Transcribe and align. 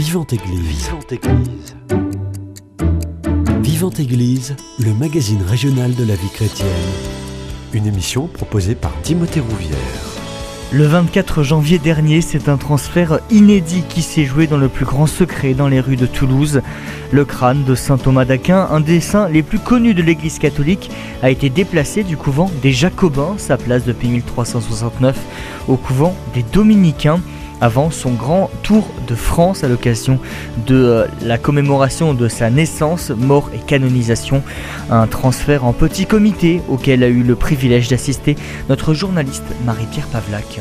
Vivante 0.00 0.32
Église. 0.32 0.86
Vivante 0.86 1.12
Église. 1.12 1.76
Vivante 3.60 4.00
Église, 4.00 4.56
le 4.78 4.94
magazine 4.94 5.42
régional 5.42 5.94
de 5.94 6.04
la 6.04 6.14
vie 6.14 6.30
chrétienne. 6.30 6.68
Une 7.74 7.86
émission 7.86 8.26
proposée 8.26 8.74
par 8.74 8.98
Timothée 9.02 9.40
Rouvière. 9.40 9.76
Le 10.72 10.84
24 10.84 11.42
janvier 11.42 11.78
dernier, 11.78 12.22
c'est 12.22 12.48
un 12.48 12.56
transfert 12.56 13.20
inédit 13.30 13.82
qui 13.90 14.00
s'est 14.00 14.24
joué 14.24 14.46
dans 14.46 14.56
le 14.56 14.70
plus 14.70 14.86
grand 14.86 15.06
secret 15.06 15.52
dans 15.52 15.68
les 15.68 15.80
rues 15.80 15.96
de 15.96 16.06
Toulouse. 16.06 16.62
Le 17.12 17.26
crâne 17.26 17.64
de 17.64 17.74
saint 17.74 17.98
Thomas 17.98 18.24
d'Aquin, 18.24 18.68
un 18.70 18.80
des 18.80 19.00
saints 19.00 19.28
les 19.28 19.42
plus 19.42 19.58
connus 19.58 19.92
de 19.92 20.02
l'Église 20.02 20.38
catholique, 20.38 20.90
a 21.22 21.28
été 21.28 21.50
déplacé 21.50 22.04
du 22.04 22.16
couvent 22.16 22.50
des 22.62 22.72
Jacobins, 22.72 23.34
sa 23.36 23.58
place 23.58 23.84
depuis 23.84 24.08
1369, 24.08 25.18
au 25.68 25.76
couvent 25.76 26.16
des 26.32 26.42
Dominicains 26.42 27.20
avant 27.60 27.90
son 27.90 28.12
grand 28.12 28.50
tour 28.62 28.88
de 29.06 29.14
France 29.14 29.64
à 29.64 29.68
l'occasion 29.68 30.18
de 30.66 30.74
euh, 30.74 31.06
la 31.22 31.38
commémoration 31.38 32.14
de 32.14 32.28
sa 32.28 32.50
naissance, 32.50 33.10
mort 33.10 33.50
et 33.54 33.58
canonisation. 33.58 34.42
Un 34.90 35.06
transfert 35.06 35.64
en 35.64 35.72
petit 35.72 36.06
comité 36.06 36.60
auquel 36.68 37.02
a 37.02 37.08
eu 37.08 37.22
le 37.22 37.36
privilège 37.36 37.88
d'assister 37.88 38.36
notre 38.68 38.94
journaliste 38.94 39.44
Marie-Pierre 39.64 40.06
Pavlac. 40.06 40.60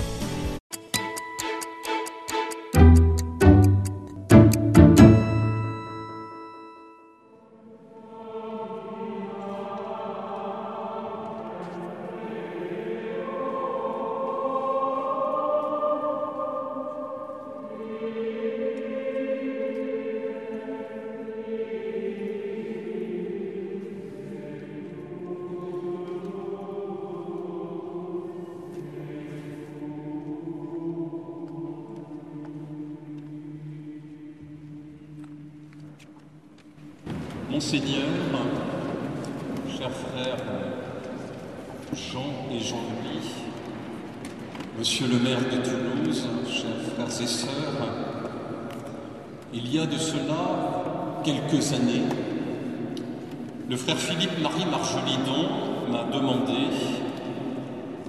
Marie 54.42 54.66
Marjolidon 54.66 55.50
m'a 55.92 56.04
demandé 56.04 56.70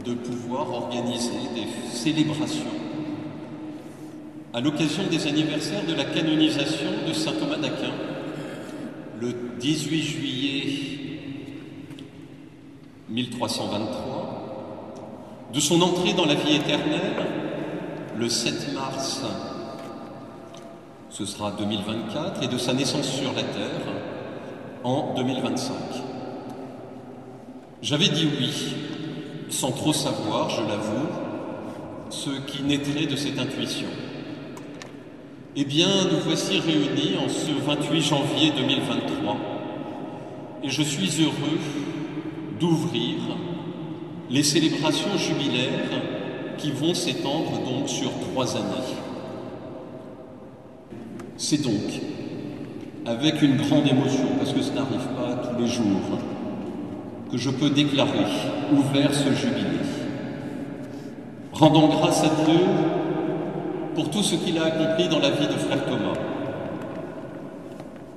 de 0.05 0.15
pouvoir 0.15 0.73
organiser 0.73 1.41
des 1.55 1.67
célébrations 1.91 2.65
à 4.53 4.61
l'occasion 4.61 5.05
des 5.11 5.27
anniversaires 5.27 5.85
de 5.87 5.95
la 5.95 6.05
canonisation 6.05 6.91
de 7.07 7.13
saint 7.13 7.33
Thomas 7.33 7.57
d'Aquin 7.57 7.93
le 9.21 9.35
18 9.61 10.03
juillet 10.03 10.73
1323, 13.09 15.51
de 15.53 15.61
son 15.61 15.83
entrée 15.83 16.13
dans 16.13 16.27
la 16.27 16.35
vie 16.35 16.57
éternelle, 16.57 17.27
le 18.17 18.29
7 18.29 18.73
mars, 18.73 19.23
ce 21.11 21.27
sera 21.27 21.51
2024, 21.53 22.43
et 22.43 22.49
de 22.49 22.57
sa 22.57 22.73
naissance 22.73 23.09
sur 23.09 23.33
la 23.35 23.43
terre 23.43 23.83
en 24.85 25.15
2025. 25.17 25.75
J'avais 27.83 28.09
dit 28.09 28.29
oui, 28.39 28.75
sans 29.49 29.73
trop 29.73 29.95
savoir, 29.95 30.51
je 30.51 30.61
l'avoue, 30.61 31.09
ce 32.11 32.29
qui 32.47 32.63
naîtrait 32.63 33.07
de 33.07 33.17
cette 33.17 33.39
intuition. 33.39 33.89
Eh 35.57 35.65
bien, 35.65 35.89
nous 36.13 36.19
voici 36.23 36.61
réunis 36.61 37.17
en 37.25 37.29
ce 37.29 37.51
28 37.51 38.01
janvier 38.03 38.53
2023 38.55 39.37
et 40.63 40.69
je 40.69 40.83
suis 40.83 41.23
heureux 41.23 41.59
d'ouvrir 42.61 43.17
les 44.29 44.43
célébrations 44.43 45.17
jubilaires 45.17 46.03
qui 46.59 46.73
vont 46.73 46.93
s'étendre 46.93 47.65
donc 47.65 47.89
sur 47.89 48.11
trois 48.31 48.57
années. 48.57 48.95
C'est 51.39 51.63
donc 51.63 52.03
avec 53.07 53.41
une 53.41 53.57
grande 53.57 53.87
émotion, 53.87 54.29
parce 54.39 54.53
que 54.53 54.61
ce 54.61 54.73
n'arrive 54.73 55.09
pas 55.17 55.49
tous 55.49 55.59
les 55.59 55.67
jours, 55.67 56.19
que 57.31 57.39
je 57.39 57.51
peux 57.51 57.71
déclarer 57.71 58.25
ouvert 58.73 59.15
ce 59.15 59.33
jubilé. 59.33 59.79
Rendons 61.53 61.89
grâce 61.89 62.25
à 62.25 62.45
Dieu 62.45 62.61
pour 63.95 64.11
tout 64.11 64.23
ce 64.23 64.35
qu'il 64.35 64.59
a 64.59 64.65
accompli 64.65 65.09
dans 65.09 65.19
la 65.19 65.31
vie 65.31 65.47
de 65.47 65.53
frère 65.53 65.85
Thomas, 65.85 66.19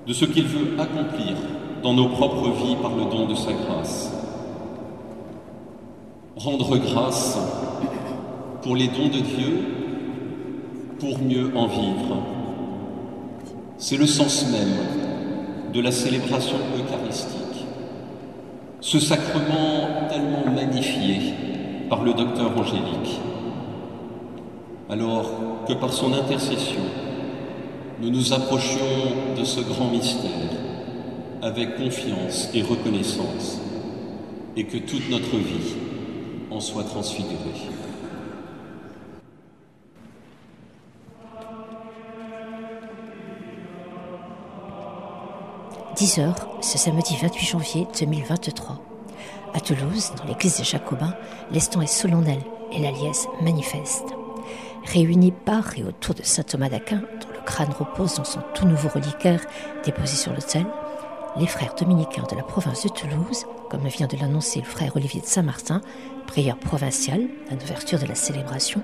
de 0.08 0.14
ce 0.14 0.26
qu'il 0.26 0.46
veut 0.46 0.80
accomplir 0.80 1.36
dans 1.84 1.94
nos 1.94 2.10
propres 2.10 2.50
vies 2.52 2.76
par 2.82 2.96
le 2.96 3.04
don 3.06 3.28
de 3.28 3.36
sa 3.36 3.52
grâce. 3.52 4.12
Rendre 6.36 6.78
grâce 6.78 7.38
pour 8.62 8.76
les 8.76 8.88
dons 8.88 9.10
de 9.10 9.20
Dieu, 9.20 9.60
pour 11.00 11.20
mieux 11.20 11.52
en 11.56 11.68
vivre. 11.68 12.18
C'est 13.78 13.98
le 13.98 14.08
sens 14.08 14.46
même 14.52 15.74
de 15.74 15.82
la 15.82 15.92
célébration 15.92 16.58
eucharistique. 16.78 17.43
Ce 18.84 19.00
sacrement 19.00 20.10
tellement 20.10 20.54
magnifié 20.54 21.34
par 21.90 22.04
le 22.04 22.14
docteur 22.14 22.52
Angélique. 22.58 23.18
Alors 24.90 25.32
que 25.66 25.72
par 25.72 25.94
son 25.94 26.12
intercession, 26.12 26.82
nous 28.02 28.10
nous 28.10 28.34
approchions 28.34 29.38
de 29.40 29.46
ce 29.46 29.62
grand 29.62 29.88
mystère 29.88 30.50
avec 31.42 31.78
confiance 31.78 32.50
et 32.54 32.62
reconnaissance, 32.62 33.62
et 34.58 34.66
que 34.66 34.78
toute 34.78 35.10
notre 35.10 35.38
vie 35.38 35.76
en 36.52 36.60
soit 36.60 36.84
transfigurée. 36.84 37.38
«10 46.04 46.20
heures, 46.20 46.50
ce 46.60 46.78
samedi 46.78 47.16
28 47.16 47.46
janvier 47.46 47.88
2023. 47.98 48.78
À 49.54 49.62
Toulouse, 49.62 50.12
dans 50.18 50.26
l'église 50.26 50.58
des 50.58 50.66
Jacobins, 50.66 51.16
l'eston 51.50 51.80
est 51.80 51.88
solennel 51.88 52.42
et 52.74 52.80
la 52.80 52.92
liesse 52.92 53.26
manifeste. 53.42 54.14
Réunis 54.84 55.32
par 55.32 55.78
et 55.78 55.84
autour 55.86 56.14
de 56.14 56.22
saint 56.22 56.44
Thomas 56.44 56.68
d'Aquin, 56.68 56.98
dont 56.98 57.34
le 57.34 57.42
crâne 57.46 57.72
repose 57.72 58.16
dans 58.16 58.26
son 58.26 58.42
tout 58.54 58.66
nouveau 58.68 58.90
reliquaire 58.90 59.46
déposé 59.86 60.18
sur 60.18 60.34
l'autel, 60.34 60.66
les 61.38 61.48
frères 61.48 61.74
dominicains 61.74 62.28
de 62.30 62.36
la 62.36 62.44
province 62.44 62.84
de 62.84 62.90
Toulouse, 62.90 63.46
comme 63.70 63.88
vient 63.88 64.08
de 64.08 64.18
l'annoncer 64.18 64.60
le 64.60 64.66
frère 64.66 64.98
Olivier 64.98 65.22
de 65.22 65.26
Saint-Martin, 65.26 65.80
prieur 66.28 66.58
provincial 66.58 67.30
à 67.50 67.54
l'ouverture 67.54 68.00
de 68.00 68.08
la 68.08 68.16
célébration, 68.16 68.84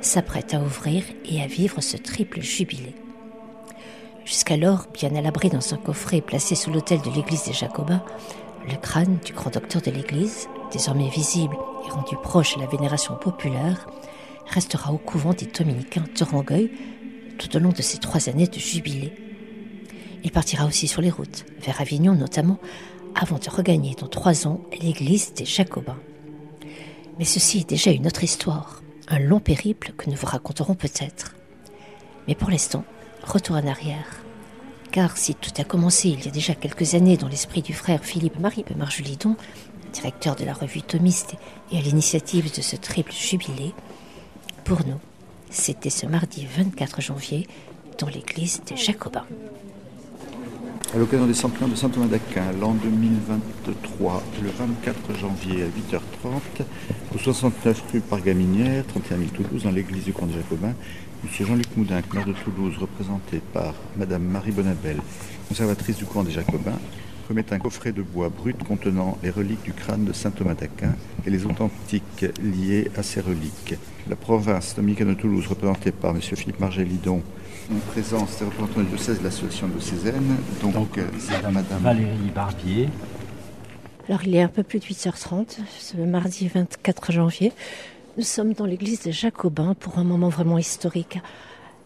s'apprêtent 0.00 0.54
à 0.54 0.60
ouvrir 0.60 1.02
et 1.24 1.42
à 1.42 1.48
vivre 1.48 1.80
ce 1.80 1.96
triple 1.96 2.40
jubilé. 2.40 2.94
Jusqu'alors, 4.24 4.86
bien 4.94 5.14
à 5.16 5.20
l'abri 5.20 5.50
dans 5.50 5.74
un 5.74 5.76
coffret 5.76 6.20
placé 6.20 6.54
sous 6.54 6.70
l'autel 6.70 7.00
de 7.00 7.10
l'église 7.10 7.44
des 7.44 7.52
Jacobins, 7.52 8.02
le 8.68 8.76
crâne 8.76 9.18
du 9.24 9.32
grand 9.32 9.50
docteur 9.50 9.82
de 9.82 9.90
l'église, 9.90 10.48
désormais 10.70 11.08
visible 11.08 11.56
et 11.86 11.90
rendu 11.90 12.16
proche 12.22 12.56
à 12.56 12.60
la 12.60 12.66
vénération 12.66 13.16
populaire, 13.16 13.88
restera 14.46 14.92
au 14.92 14.98
couvent 14.98 15.34
des 15.34 15.46
dominicains 15.46 16.04
de 16.16 16.24
Rangueil 16.24 16.70
tout 17.38 17.56
au 17.56 17.58
long 17.58 17.70
de 17.70 17.82
ces 17.82 17.98
trois 17.98 18.28
années 18.28 18.46
de 18.46 18.58
jubilé. 18.58 19.12
Il 20.22 20.30
partira 20.30 20.66
aussi 20.66 20.86
sur 20.86 21.02
les 21.02 21.10
routes, 21.10 21.44
vers 21.60 21.80
Avignon 21.80 22.14
notamment, 22.14 22.58
avant 23.20 23.38
de 23.38 23.50
regagner 23.50 23.96
dans 23.96 24.06
trois 24.06 24.46
ans 24.46 24.60
l'église 24.80 25.34
des 25.34 25.44
Jacobins. 25.44 25.98
Mais 27.18 27.24
ceci 27.24 27.58
est 27.58 27.68
déjà 27.68 27.90
une 27.90 28.06
autre 28.06 28.22
histoire, 28.22 28.82
un 29.08 29.18
long 29.18 29.40
périple 29.40 29.92
que 29.96 30.08
nous 30.08 30.16
vous 30.16 30.26
raconterons 30.26 30.74
peut-être. 30.74 31.34
Mais 32.28 32.36
pour 32.36 32.50
l'instant, 32.50 32.84
retour 33.22 33.56
en 33.56 33.66
arrière. 33.66 34.06
Car 34.90 35.16
si 35.16 35.34
tout 35.34 35.50
a 35.58 35.64
commencé 35.64 36.08
il 36.10 36.24
y 36.24 36.28
a 36.28 36.30
déjà 36.30 36.54
quelques 36.54 36.94
années 36.94 37.16
dans 37.16 37.28
l'esprit 37.28 37.62
du 37.62 37.72
frère 37.72 38.04
Philippe 38.04 38.38
Marie 38.38 38.64
de 38.68 38.74
Marjolidon, 38.74 39.36
directeur 39.92 40.36
de 40.36 40.44
la 40.44 40.54
revue 40.54 40.82
Thomiste 40.82 41.34
et 41.70 41.78
à 41.78 41.80
l'initiative 41.80 42.54
de 42.54 42.62
ce 42.62 42.76
triple 42.76 43.12
jubilé, 43.12 43.72
pour 44.64 44.86
nous, 44.86 45.00
c'était 45.50 45.90
ce 45.90 46.06
mardi 46.06 46.46
24 46.46 47.00
janvier 47.00 47.46
dans 47.98 48.08
l'église 48.08 48.62
des 48.66 48.76
Jacobins. 48.76 49.26
À 50.94 50.98
l'occasion 50.98 51.26
des 51.26 51.32
centenaires 51.32 51.70
de 51.70 51.74
Saint 51.74 51.88
Thomas 51.88 52.06
d'Aquin, 52.06 52.52
l'an 52.60 52.74
2023, 52.74 54.22
le 54.42 54.50
24 54.50 55.18
janvier 55.18 55.62
à 55.62 55.66
8h30, 55.66 56.66
au 57.14 57.18
69 57.18 57.82
rue 57.92 58.00
Pargaminière, 58.00 58.84
31 58.88 59.16
000 59.16 59.30
Toulouse, 59.30 59.62
dans 59.62 59.70
l'église 59.70 60.04
du 60.04 60.12
Camp 60.12 60.26
des 60.26 60.38
Jacobins, 61.22 61.38
M. 61.38 61.46
Jean-Luc 61.46 61.76
Moudin, 61.76 62.00
maire 62.12 62.26
de 62.26 62.32
Toulouse, 62.32 62.76
représenté 62.78 63.40
par 63.52 63.74
Mme 63.96 64.22
Marie 64.22 64.52
Bonabel, 64.52 64.98
conservatrice 65.48 65.96
du 65.96 66.04
camp 66.04 66.22
des 66.22 66.32
Jacobins, 66.32 66.78
remet 67.28 67.52
un 67.52 67.58
coffret 67.58 67.92
de 67.92 68.02
bois 68.02 68.28
brut 68.28 68.62
contenant 68.64 69.18
les 69.22 69.30
reliques 69.30 69.62
du 69.62 69.72
crâne 69.72 70.04
de 70.04 70.12
saint 70.12 70.30
Thomas 70.30 70.54
d'Aquin 70.54 70.94
et 71.26 71.30
les 71.30 71.44
authentiques 71.46 72.26
liés 72.42 72.90
à 72.96 73.02
ces 73.02 73.20
reliques. 73.20 73.74
La 74.08 74.16
province 74.16 74.74
dominicaine 74.74 75.08
de 75.08 75.14
Toulouse, 75.14 75.46
représentée 75.46 75.92
par 75.92 76.10
M. 76.12 76.20
Philippe 76.20 76.60
Margélidon, 76.60 77.22
en 77.70 77.78
présence 77.92 78.38
des 78.38 78.44
représentants 78.44 78.80
du 78.80 78.86
diocèse 78.86 79.20
de 79.20 79.24
l'association 79.24 79.68
de 79.68 79.80
Cézanne. 79.80 80.36
Donc, 80.60 80.74
Donc 80.74 80.98
c'est 81.18 81.42
Madame 81.42 81.82
Valérie 81.82 82.30
Barbier. 82.34 82.88
Alors 84.08 84.24
il 84.24 84.34
est 84.34 84.42
un 84.42 84.48
peu 84.48 84.64
plus 84.64 84.80
de 84.80 84.84
8h30, 84.84 85.58
ce 85.78 85.96
mardi 85.96 86.48
24 86.48 87.12
janvier. 87.12 87.52
Nous 88.18 88.24
sommes 88.24 88.52
dans 88.52 88.66
l'église 88.66 89.00
des 89.00 89.12
Jacobins 89.12 89.72
pour 89.72 89.98
un 89.98 90.04
moment 90.04 90.28
vraiment 90.28 90.58
historique. 90.58 91.18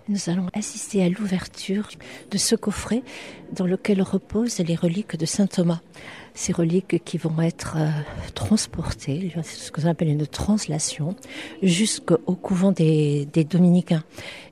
Nous 0.09 0.29
allons 0.29 0.49
assister 0.55 1.05
à 1.05 1.09
l'ouverture 1.09 1.89
de 2.33 2.37
ce 2.37 2.57
coffret 2.57 3.05
dans 3.53 3.65
lequel 3.65 4.03
reposent 4.03 4.59
les 4.59 4.75
reliques 4.75 5.17
de 5.17 5.25
saint 5.25 5.47
Thomas. 5.47 5.81
Ces 6.35 6.53
reliques 6.53 7.05
qui 7.05 7.17
vont 7.17 7.41
être 7.41 7.77
euh, 7.79 7.91
transportées, 8.35 9.33
ce 9.45 9.71
que 9.71 9.81
l'on 9.81 9.89
appelle 9.89 10.09
une 10.09 10.27
translation, 10.27 11.15
jusqu'au 11.63 12.35
couvent 12.35 12.73
des, 12.73 13.29
dominicains. 13.49 14.03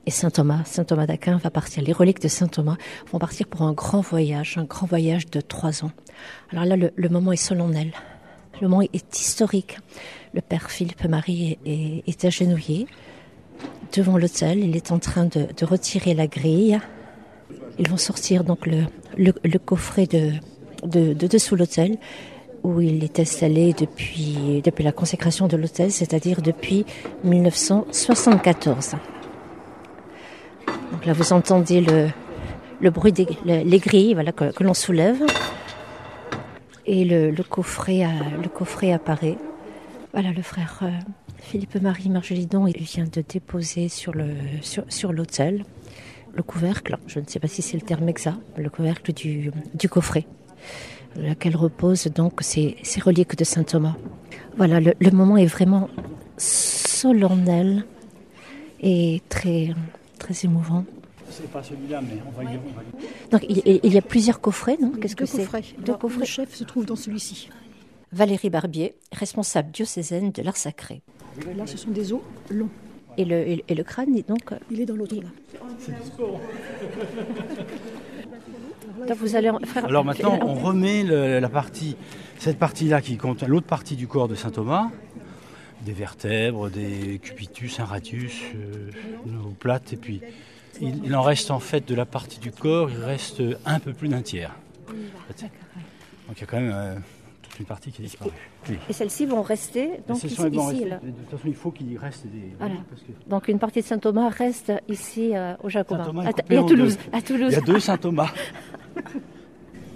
Et 0.05 0.11
saint 0.11 0.29
Thomas, 0.29 0.63
saint 0.63 0.85
Thomas 0.85 1.07
d'Aquin 1.07 1.37
va 1.37 1.49
partir. 1.49 1.83
Les 1.83 1.93
reliques 1.93 2.21
de 2.21 2.29
saint 2.29 2.47
Thomas 2.47 2.77
vont 3.11 3.19
partir 3.19 3.47
pour 3.47 3.63
un 3.63 3.73
grand 3.73 3.99
voyage, 3.99 4.57
un 4.57 4.63
grand 4.63 4.87
voyage 4.87 5.25
de 5.25 5.41
trois 5.41 5.83
ans. 5.83 5.91
Alors 6.51 6.63
là, 6.63 6.77
le, 6.77 7.09
moment 7.09 7.33
est 7.33 7.35
solennel. 7.35 7.91
Le 8.61 8.67
moment 8.67 8.81
est 8.81 9.19
historique. 9.19 9.77
Le 10.33 10.41
père 10.41 10.69
Philippe 10.69 11.05
Marie 11.05 11.57
est, 11.65 12.25
agenouillé 12.25 12.87
devant 13.95 14.17
l'hôtel. 14.17 14.59
Il 14.59 14.75
est 14.75 14.91
en 14.91 14.99
train 14.99 15.25
de, 15.25 15.47
retirer 15.65 16.13
la 16.13 16.27
grille. 16.27 16.79
Ils 17.79 17.89
vont 17.89 17.97
sortir 17.97 18.43
donc 18.43 18.65
le, 18.65 19.57
coffret 19.59 20.07
de, 20.07 20.31
de, 20.83 21.13
de 21.13 21.27
dessous 21.27 21.55
l'hôtel 21.55 21.97
où 22.65 22.81
il 22.81 23.03
est 23.03 23.19
installé 23.19 23.73
depuis, 23.73 24.63
la 24.79 24.91
consécration 24.91 25.47
de 25.47 25.55
l'hôtel, 25.55 25.91
c'est-à-dire 25.91 26.41
depuis 26.41 26.83
1974. 27.23 28.95
Donc 30.91 31.05
là, 31.05 31.13
vous 31.13 31.31
entendez 31.31 31.81
le, 32.81 32.89
bruit 32.89 33.11
des 33.11 33.27
les 33.45 33.79
grilles 33.79 34.15
voilà, 34.15 34.31
que, 34.31 34.63
l'on 34.63 34.73
soulève. 34.73 35.23
Et 36.85 37.03
le, 37.03 37.33
coffret, 37.43 38.03
coffret 38.53 38.91
apparaît. 38.91 39.37
Voilà, 40.13 40.31
le 40.31 40.41
frère 40.41 40.79
euh, 40.83 40.89
Philippe-Marie 41.39 42.09
Margelidon 42.09 42.65
vient 42.65 43.05
de 43.05 43.23
déposer 43.27 43.89
sur 43.89 44.13
l'autel 44.13 45.65
le 46.35 46.43
couvercle, 46.43 46.97
je 47.07 47.19
ne 47.19 47.25
sais 47.25 47.39
pas 47.39 47.47
si 47.47 47.61
c'est 47.61 47.77
le 47.77 47.81
terme 47.81 48.09
exact, 48.09 48.39
le 48.57 48.69
couvercle 48.69 49.13
du, 49.13 49.51
du 49.73 49.89
coffret, 49.89 50.25
lequel 51.15 51.55
repose 51.55 52.07
donc 52.07 52.41
ces, 52.41 52.75
ces 52.83 52.99
reliques 52.99 53.37
de 53.37 53.45
saint 53.45 53.63
Thomas. 53.63 53.95
Voilà, 54.57 54.79
le, 54.79 55.11
moment 55.11 55.37
est 55.37 55.45
vraiment 55.45 55.89
solennel 56.37 57.85
et 58.81 59.21
très, 59.29 59.69
très 60.19 60.33
émouvant. 60.43 60.83
C'est 61.29 61.49
pas 61.49 61.63
celui-là, 61.63 62.01
mais 62.01 62.17
on 62.27 62.31
va 62.31 62.43
y, 62.43 62.57
Donc 63.29 63.45
il, 63.49 63.93
y 63.93 63.97
a 63.97 64.01
plusieurs 64.01 64.39
coffrets, 64.39 64.77
non? 64.79 64.91
Qu'est-ce 64.91 65.15
que 65.15 65.25
c'est? 65.25 65.47
Deux 65.79 65.95
coffrets. 65.95 66.19
Le 66.19 66.25
chef 66.25 66.53
se 66.53 66.63
trouve 66.63 66.85
dans 66.85 66.95
celui-ci. 66.95 67.49
Valérie 68.11 68.49
Barbier, 68.49 68.95
responsable 69.11 69.71
diocésaine 69.71 70.31
de 70.31 70.41
l'art 70.41 70.57
sacré. 70.57 71.01
Là, 71.57 71.67
ce 71.67 71.77
sont 71.77 71.91
des 71.91 72.13
os 72.13 72.21
longs. 72.49 72.69
Et 73.17 73.25
le, 73.25 73.45
et 73.67 73.75
le 73.75 73.83
crâne, 73.83 74.13
donc 74.27 74.51
euh, 74.51 74.57
Il 74.69 74.81
est 74.81 74.85
dans 74.85 74.95
l'autre 74.95 75.15
là. 75.15 75.29
vous 79.15 79.35
allez 79.35 79.49
Alors 79.83 80.03
maintenant, 80.03 80.37
on 80.41 80.53
remet 80.53 81.03
la 81.03 81.49
partie, 81.49 81.95
cette 82.39 82.59
partie-là 82.59 83.01
qui 83.01 83.17
contient 83.17 83.47
l'autre 83.47 83.67
partie 83.67 83.95
du 83.95 84.07
corps 84.07 84.27
de 84.27 84.35
saint 84.35 84.51
Thomas, 84.51 84.89
des 85.85 85.93
vertèbres, 85.93 86.69
des 86.69 87.19
cubitus, 87.19 87.79
un 87.79 87.85
radius, 87.85 88.41
euh, 88.55 88.89
nos 89.25 89.51
plates, 89.51 89.93
et 89.93 89.97
puis 89.97 90.21
il, 90.81 91.05
il, 91.05 91.15
en 91.15 91.21
reste 91.21 91.51
en 91.51 91.59
fait 91.59 91.87
de 91.87 91.95
la 91.95 92.05
partie 92.05 92.39
du 92.39 92.51
corps, 92.51 92.89
il 92.89 93.03
reste 93.03 93.41
un 93.65 93.79
peu 93.79 93.93
plus 93.93 94.07
d'un 94.07 94.21
tiers. 94.21 94.51
Donc 94.87 96.37
il 96.37 96.41
y 96.41 96.43
a 96.43 96.47
quand 96.47 96.59
même 96.59 96.71
euh, 96.73 96.95
une 97.59 97.65
partie 97.65 97.91
qui 97.91 98.01
est 98.01 98.05
disparue. 98.05 98.31
Et 98.89 98.93
celles-ci 98.93 99.25
vont 99.25 99.41
rester 99.41 99.91
donc 100.07 100.17
ici, 100.23 100.35
De 100.35 100.35
toute 100.35 101.29
façon, 101.29 101.47
il 101.47 101.55
faut 101.55 101.71
qu'il 101.71 101.97
reste 101.97 102.25
des. 102.27 102.53
Donc 103.27 103.47
une 103.47 103.59
partie 103.59 103.81
de 103.81 103.85
Saint 103.85 103.99
Thomas 103.99 104.29
reste 104.29 104.71
ici 104.87 105.35
euh, 105.35 105.55
au 105.63 105.69
Jacobin. 105.69 106.25
et 106.49 106.57
à 106.57 106.63
Toulouse. 106.63 106.97
à 107.11 107.21
Toulouse. 107.21 107.51
Il 107.51 107.55
y 107.55 107.57
a 107.57 107.61
deux 107.61 107.79
Saint 107.79 107.97
Thomas. 107.97 108.31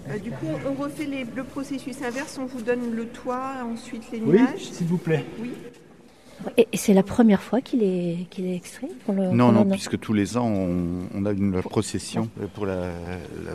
Euh, 0.10 0.18
du 0.18 0.32
coup, 0.32 0.48
on 0.68 0.82
refait 0.82 1.06
le 1.06 1.44
processus 1.44 2.02
inverse. 2.02 2.40
On 2.42 2.48
vous 2.48 2.62
donne 2.62 2.96
le 2.96 3.06
toit, 3.06 3.58
ensuite 3.64 4.12
les 4.12 4.20
nuages. 4.20 4.50
Oui, 4.56 4.70
s'il 4.72 4.88
vous 4.88 4.98
plaît. 4.98 5.24
Oui. 5.40 5.52
Et, 6.58 6.68
c'est 6.74 6.94
la 6.94 7.04
première 7.04 7.42
fois 7.42 7.62
qu'il 7.62 7.84
est, 7.84 8.28
qu'il 8.30 8.46
est 8.46 8.56
extrait 8.56 8.88
le, 9.10 9.32
Non, 9.32 9.52
non, 9.52 9.66
puisque 9.66 10.00
tous 10.00 10.14
les 10.14 10.38
ans, 10.38 10.48
on, 10.48 11.26
a 11.26 11.32
une 11.32 11.62
procession 11.62 12.30
pour 12.54 12.66
la, 12.66 12.92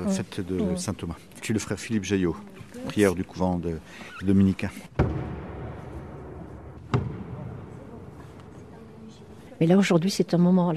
fête 0.09 0.41
de 0.41 0.77
Saint 0.77 0.95
Thomas. 0.95 1.17
Je 1.41 1.45
suis 1.45 1.55
le 1.55 1.61
frère 1.61 1.79
Philippe 1.79 2.05
Jaillot 2.05 2.37
prière 2.85 3.15
du 3.15 3.25
couvent 3.25 3.59
de, 3.59 3.79
dominicain. 4.23 4.71
Mais 9.61 9.67
là 9.67 9.77
aujourd'hui 9.77 10.11
c'est 10.11 10.35
un 10.35 10.39
moment 10.39 10.75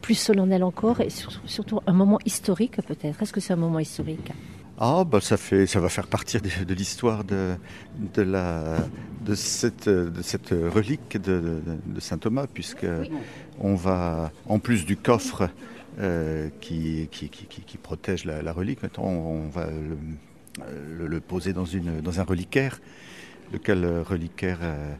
plus 0.00 0.14
solennel 0.14 0.62
encore 0.62 1.00
et 1.00 1.08
surtout 1.46 1.80
un 1.86 1.92
moment 1.92 2.18
historique 2.24 2.76
peut-être. 2.86 3.22
Est-ce 3.22 3.32
que 3.32 3.40
c'est 3.40 3.52
un 3.52 3.56
moment 3.56 3.78
historique? 3.78 4.30
Ah, 4.78 5.04
bah 5.04 5.20
ça, 5.20 5.36
fait, 5.36 5.66
ça 5.66 5.80
va 5.80 5.88
faire 5.88 6.06
partie 6.06 6.38
de, 6.40 6.74
l'histoire 6.74 7.24
de, 7.24 7.54
de, 8.14 8.22
la, 8.22 8.78
de, 9.24 9.34
cette, 9.34 9.88
de 9.88 10.22
cette 10.22 10.50
relique 10.50 11.16
de, 11.20 11.60
saint 12.00 12.18
Thomas, 12.18 12.46
puisque 12.52 12.86
on 13.60 13.74
va, 13.74 14.32
en 14.46 14.58
plus 14.58 14.84
du 14.84 14.96
coffre 14.96 15.48
euh, 16.00 16.48
qui, 16.60 17.08
qui, 17.12 17.28
qui, 17.28 17.78
protège 17.78 18.24
la, 18.24 18.52
relique, 18.52 18.80
on, 18.98 19.46
va 19.48 19.68
euh, 20.60 21.06
le, 21.06 21.20
poser 21.20 21.52
dans, 21.52 21.64
une, 21.64 22.00
dans 22.00 22.20
un 22.20 22.24
reliquaire, 22.24 22.80
lequel 23.52 23.84
euh, 23.84 24.02
reliquaire 24.02 24.58
euh, 24.62 24.94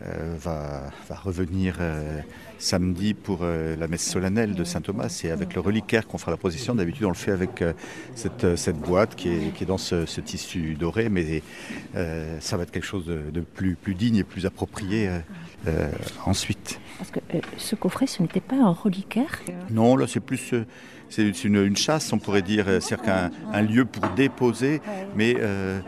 va, 0.00 0.90
va, 1.08 1.14
revenir 1.14 1.78
samedi 2.58 3.14
pour 3.14 3.44
la 3.44 3.86
messe 3.86 4.04
solennelle 4.04 4.54
de 4.54 4.64
Saint 4.64 4.80
Thomas. 4.80 5.08
C'est 5.08 5.30
avec 5.30 5.54
le 5.54 5.60
reliquaire 5.60 6.06
qu'on 6.06 6.18
fera 6.18 6.32
la 6.32 6.36
procession. 6.36 6.74
D'habitude, 6.74 7.04
on 7.04 7.10
le 7.10 7.14
fait 7.14 7.30
avec 7.30 7.62
cette, 8.14 8.56
cette, 8.56 8.78
boîte 8.78 9.14
qui 9.14 9.28
est, 9.28 9.52
qui 9.54 9.62
est 9.62 9.66
dans 9.66 9.78
ce, 9.78 10.20
tissu 10.20 10.74
doré, 10.74 11.08
mais 11.08 11.42
ça 12.40 12.56
va 12.56 12.64
être 12.64 12.72
quelque 12.72 12.86
chose 12.86 13.06
de, 13.06 13.40
plus, 13.40 13.76
plus, 13.76 13.94
digne 13.94 14.16
et 14.16 14.24
plus 14.24 14.46
approprié 14.46 15.08
ensuite. 16.26 16.80
Parce 16.98 17.10
que 17.10 17.20
ce 17.56 17.76
coffret, 17.76 18.06
ce 18.06 18.22
n'était 18.22 18.40
pas 18.40 18.56
un 18.56 18.72
reliquaire 18.72 19.40
Non, 19.70 19.96
là, 19.96 20.06
c'est 20.08 20.20
plus 20.20 20.54
c'est 21.12 21.44
une, 21.44 21.76
chasse, 21.76 22.10
on 22.12 22.18
pourrait 22.18 22.42
dire, 22.42 22.66
c'est 22.80 23.08
un, 23.08 23.30
un, 23.52 23.62
lieu 23.62 23.84
pour 23.84 24.08
déposer, 24.14 24.80
mais 25.14 25.36
euh, 25.38 25.78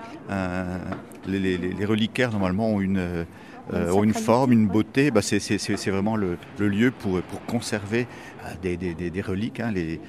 les, 1.27 1.85
reliquaires 1.87 2.31
normalement 2.31 2.69
ont 2.69 2.81
une, 2.81 3.25
euh, 3.73 3.91
ont 3.93 4.05
une 4.05 4.15
forme, 4.15 4.53
une 4.53 4.67
beauté. 4.67 5.11
Bah, 5.11 5.23
c'est 5.23 5.89
vraiment 5.89 6.17
le, 6.17 6.37
lieu 6.59 6.91
pour, 6.91 7.21
pour 7.23 7.45
conserver 7.47 8.07
euh, 8.45 8.77
des, 8.77 8.77
des, 8.77 9.21
reliques. 9.21 9.61
Hein. 9.61 9.71
Les, 9.73 10.01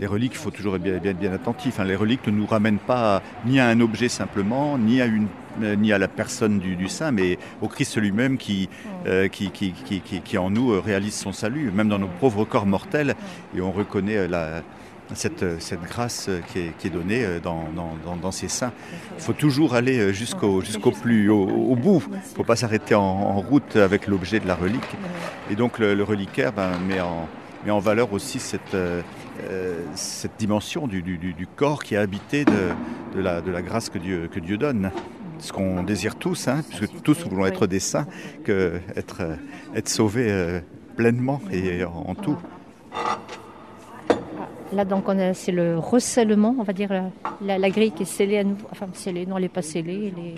les, 0.00 0.06
reliques, 0.06 0.32
il 0.34 0.38
faut 0.38 0.50
toujours 0.50 0.76
être 0.76 0.82
bien, 0.82 0.98
bien, 0.98 1.12
bien 1.12 1.32
attentif. 1.32 1.78
Hein. 1.78 1.84
Les 1.84 1.96
reliques 1.96 2.26
ne 2.26 2.32
nous 2.32 2.46
ramènent 2.46 2.78
pas 2.78 3.22
ni 3.46 3.60
à 3.60 3.68
un 3.68 3.80
objet 3.80 4.08
simplement, 4.08 4.78
ni 4.78 5.00
à 5.00 5.06
une 5.06 5.28
ni 5.76 5.92
à 5.92 5.98
la 5.98 6.08
personne 6.08 6.58
du, 6.58 6.88
saint, 6.88 7.12
mais 7.12 7.38
au 7.62 7.68
Christ 7.68 7.96
lui-même 7.96 8.38
qui, 8.38 8.68
qui, 9.30 9.52
qui, 9.52 9.70
qui, 9.70 10.00
qui, 10.00 10.36
en 10.36 10.50
nous 10.50 10.80
réalise 10.80 11.14
son 11.14 11.30
salut, 11.30 11.70
même 11.70 11.88
dans 11.88 12.00
nos 12.00 12.08
pauvres 12.08 12.44
corps 12.44 12.66
mortels, 12.66 13.14
et 13.56 13.60
on 13.60 13.70
reconnaît 13.70 14.26
la, 14.26 14.64
cette, 15.14 15.60
cette 15.60 15.82
grâce 15.82 16.30
qui 16.48 16.60
est, 16.60 16.76
qui 16.78 16.88
est 16.88 16.90
donnée 16.90 17.24
euh, 17.24 17.40
dans, 17.40 17.68
dans, 17.74 18.16
dans, 18.16 18.30
ces 18.30 18.48
saints. 18.48 18.72
Il 19.16 19.22
faut 19.22 19.32
toujours 19.32 19.74
aller 19.74 19.98
euh, 19.98 20.12
jusqu'au 20.12 20.60
jusqu'au 20.60 20.90
plus 20.90 21.30
au, 21.30 21.76
bout. 21.76 22.02
Il 22.10 22.16
ne 22.16 22.20
faut 22.36 22.44
pas 22.44 22.56
s'arrêter 22.56 22.94
en, 22.94 23.40
route 23.40 23.76
avec 23.76 24.06
l'objet 24.06 24.40
de 24.40 24.46
la 24.46 24.54
relique. 24.54 24.96
Et 25.50 25.56
donc 25.56 25.78
le, 25.78 26.02
reliquaire 26.02 26.52
ben, 26.52 26.78
met, 26.86 27.00
en, 27.00 27.28
met 27.64 27.70
en 27.70 27.78
valeur 27.78 28.12
aussi 28.12 28.38
cette, 28.38 28.74
euh, 28.74 29.02
cette 29.94 30.36
dimension 30.38 30.86
du, 30.86 31.02
du, 31.02 31.18
du, 31.18 31.46
corps 31.46 31.82
qui 31.82 31.94
est 31.94 31.98
habité 31.98 32.44
de, 32.44 32.52
de, 33.14 33.20
la, 33.20 33.40
de 33.40 33.50
la 33.50 33.62
grâce 33.62 33.88
que 33.90 33.98
Dieu, 33.98 34.28
que 34.32 34.40
Dieu 34.40 34.56
donne 34.56 34.90
ce 35.38 35.52
qu'on 35.52 35.82
désire 35.82 36.16
tous, 36.16 36.48
hein, 36.48 36.62
puisque 36.68 37.02
tous 37.02 37.26
voulons 37.26 37.44
être 37.44 37.66
des 37.66 37.80
saints, 37.80 38.06
que 38.44 38.80
être, 38.96 39.22
être 39.74 39.88
sauvés 39.88 40.60
pleinement 40.96 41.40
et 41.50 41.84
en 41.84 42.14
tout. 42.14 42.38
Là, 44.74 44.84
donc, 44.84 45.04
c'est 45.34 45.52
le 45.52 45.78
recellement, 45.78 46.54
on 46.58 46.62
va 46.62 46.72
dire, 46.72 46.90
la, 47.40 47.70
grille 47.70 47.92
qui 47.92 48.02
est 48.02 48.06
scellée 48.06 48.38
à 48.38 48.44
nouveau. 48.44 48.66
Enfin, 48.70 48.88
scellée, 48.92 49.26
non, 49.26 49.36
elle 49.36 49.44
n'est 49.44 49.48
pas 49.48 49.62
scellée. 49.62 50.12
Elle 50.16 50.24
est... 50.24 50.34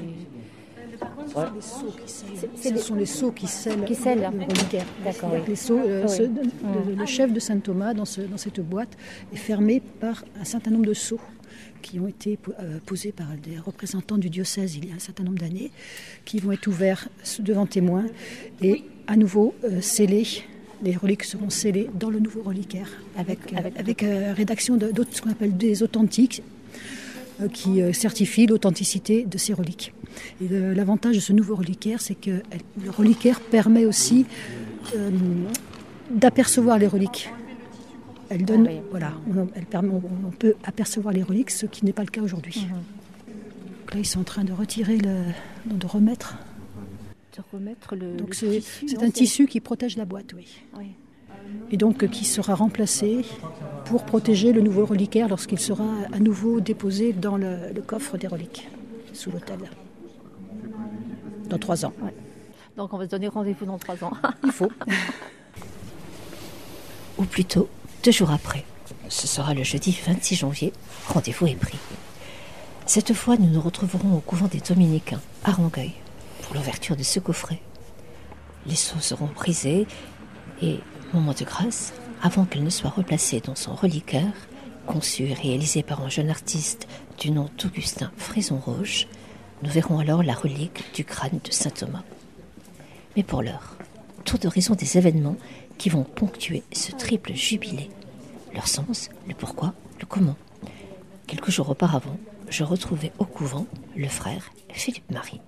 Ce 2.57 2.77
sont 2.79 2.95
les 2.95 3.07
sceaux 3.07 3.33
qui 3.33 3.47
scellent, 3.47 3.85
qui 3.85 3.95
scellent. 3.95 4.21
le 4.21 4.45
reliquaire. 4.45 4.87
D'accord. 5.05 5.33
Les 5.47 5.57
sceaux, 5.57 5.79
euh, 5.79 6.07
le, 6.97 7.07
chef 7.07 7.33
de 7.33 7.41
Saint 7.41 7.59
Thomas, 7.59 7.95
dans, 7.95 8.05
ce, 8.05 8.23
dans, 8.23 8.37
cette 8.37 8.61
boîte, 8.61 8.97
est 9.33 9.37
fermé 9.37 9.81
par 9.81 10.25
un 10.41 10.45
certain 10.45 10.71
nombre 10.71 10.87
de 10.87 10.95
sceaux 10.95 11.21
qui 11.83 12.01
ont 12.01 12.09
été 12.09 12.39
euh, 12.61 12.79
posés 12.85 13.13
par 13.13 13.29
des 13.43 13.59
représentants 13.59 14.19
du 14.19 14.31
diocèse 14.31 14.77
il 14.77 14.89
y 14.89 14.93
a 14.93 14.95
un 14.95 14.99
certain 14.99 15.25
nombre 15.25 15.39
d'années, 15.39 15.71
qui 16.25 16.39
vont 16.39 16.53
être 16.53 16.67
ouverts 16.67 17.09
devant 17.41 17.67
témoins 17.67 18.07
et 18.63 18.85
à 19.07 19.17
nouveau 19.17 19.55
euh, 19.65 19.81
scellés 19.81 20.27
les 20.83 20.97
reliques 20.97 21.25
seront 21.25 21.51
scellées 21.51 21.91
dans 21.95 22.11
le 22.11 22.21
nouveau 22.21 22.43
reliquaire 22.43 22.89
avec, 23.17 23.39
avec, 23.55 24.05
rédaction 24.37 24.77
d'autres, 24.77 25.09
ce 25.13 25.23
qu'on 25.23 25.31
appelle 25.31 25.57
des 25.57 25.83
authentiques 25.83 26.43
qui 27.53 27.81
certifient 27.93 28.47
l'authenticité 28.47 29.25
de 29.25 29.37
ces 29.37 29.53
reliques. 29.53 29.93
Et 30.41 30.49
l'avantage 30.49 31.17
de 31.17 31.21
ce 31.21 31.33
nouveau 31.33 31.57
reliquaire, 31.57 32.01
c'est 32.01 32.15
que 32.15 32.43
le 32.83 32.91
reliquaire 32.91 33.41
permet 33.41 33.85
aussi 33.85 34.27
euh, 34.95 35.11
d'apercevoir 36.11 36.79
les 36.79 36.87
reliques. 36.87 37.31
Elle 38.29 38.45
donne, 38.45 38.69
ah 38.69 38.83
voilà, 38.91 39.13
on, 39.35 39.49
elle 39.55 39.67
permet, 39.67 39.91
on, 39.91 40.31
peut 40.31 40.55
apercevoir 40.65 41.13
les 41.13 41.23
reliques, 41.23 41.51
ce 41.51 41.67
qui 41.67 41.85
n'est 41.85 41.93
pas 41.93 42.03
le 42.03 42.09
cas 42.09 42.21
aujourd'hui. 42.21 42.67
Mhm. 42.69 43.93
Là, 43.93 44.01
ils 44.01 44.07
sont 44.07 44.21
en 44.21 44.25
train 44.25 44.45
de 44.45 44.53
retirer 44.53 44.99
le, 44.99 45.23
de 45.67 45.87
remettre. 45.87 46.37
De 47.37 47.43
remettre 47.53 47.97
le. 47.97 48.17
Donc 48.17 48.35
c'est 48.35 48.63
un 49.03 49.11
tissu 49.11 49.47
qui 49.47 49.61
protège 49.61 49.97
la 49.97 50.05
boîte, 50.05 50.33
oui. 50.35 50.47
Et 51.71 51.77
donc 51.77 52.09
qui 52.09 52.25
sera 52.25 52.55
remplacé 52.55 53.25
pour 53.85 54.05
protéger 54.05 54.53
le 54.53 54.63
nouveau 54.63 54.85
reliquaire 54.87 55.29
lorsqu'il 55.29 55.61
sera 55.61 55.89
à 56.13 56.19
nouveau 56.19 56.61
déposé 56.61 57.13
dans 57.13 57.37
le, 57.37 57.73
le 57.75 57.83
coffre 57.83 58.17
des 58.17 58.27
reliques 58.27 58.69
sous 59.13 59.31
l'autel 59.31 59.59
dans 61.49 61.59
trois 61.59 61.85
ans. 61.85 61.93
Donc 62.77 62.93
on 62.93 62.99
va 62.99 63.05
se 63.05 63.11
donner 63.11 63.29
rendez-vous 63.29 63.67
dans 63.67 63.79
trois 63.79 64.03
ans. 64.05 64.13
Il 64.45 64.53
faut. 64.53 64.71
Ou 67.19 67.25
plutôt 67.25 67.69
deux 68.05 68.13
jours 68.13 68.31
après. 68.31 68.65
Ce 69.09 69.27
sera 69.27 69.55
le 69.55 69.63
jeudi 69.63 69.97
26 70.07 70.37
janvier. 70.37 70.73
Rendez-vous 71.09 71.47
est 71.47 71.55
pris. 71.55 71.79
Cette 72.87 73.15
fois, 73.15 73.37
nous 73.37 73.49
nous 73.49 73.61
retrouverons 73.61 74.17
au 74.17 74.21
couvent 74.21 74.47
des 74.47 74.61
Dominicains, 74.61 75.21
à 75.43 75.53
Rangueil, 75.53 75.93
l'ouverture 76.55 76.97
de 76.97 77.03
ce 77.03 77.21
coffret. 77.21 77.61
Les 78.67 78.75
sceaux 78.75 79.01
seront 79.01 79.27
brisés 79.27 79.87
et, 80.63 80.81
moment 81.13 81.33
de 81.33 81.45
grâce, 81.45 81.93
avant 82.23 82.45
qu'elle 82.45 82.65
ne 82.65 82.71
soit 82.71 82.91
replacée 82.91 83.41
dans 83.41 83.55
son 83.55 83.75
reliquaire, 83.75 84.33
conçu 84.87 85.25
et 85.25 85.35
réalisé 85.35 85.83
par 85.83 86.03
un 86.03 86.09
jeune 86.09 86.31
artiste 86.31 86.89
du 87.19 87.31
nom 87.31 87.49
d'Augustin 87.59 88.11
Fraison-Roche, 88.17 89.07
nous 89.63 89.71
verrons 89.71 89.99
alors 89.99 90.23
la 90.23 90.35
relique 90.35 90.85
du 90.95 91.05
crâne 91.05 91.41
de 91.43 91.51
saint 91.51 91.71
Thomas. 91.71 92.03
Mais 93.17 93.23
pour 93.23 93.43
l'heure, 93.43 93.77
tour 94.25 94.39
d'horizon 94.39 94.75
des 94.75 94.99
événements 94.99 95.37
qui 95.79 95.89
vont 95.89 96.05
ponctuer 96.05 96.63
ce 96.73 96.93
triple 96.93 97.35
jubilé. 97.35 97.91
Leur 98.55 98.69
sens, 98.69 99.09
le 99.27 99.35
pourquoi, 99.35 99.75
le 100.01 100.07
comment. 100.07 100.37
Quelques 101.27 101.51
jours 101.51 101.71
auparavant, 101.71 102.19
je 102.49 102.65
retrouvais 102.65 103.13
au 103.19 103.25
couvent 103.25 103.67
le 103.97 104.09
frère 104.09 104.51
Philippe 104.73 105.11
Marie. 105.11 105.41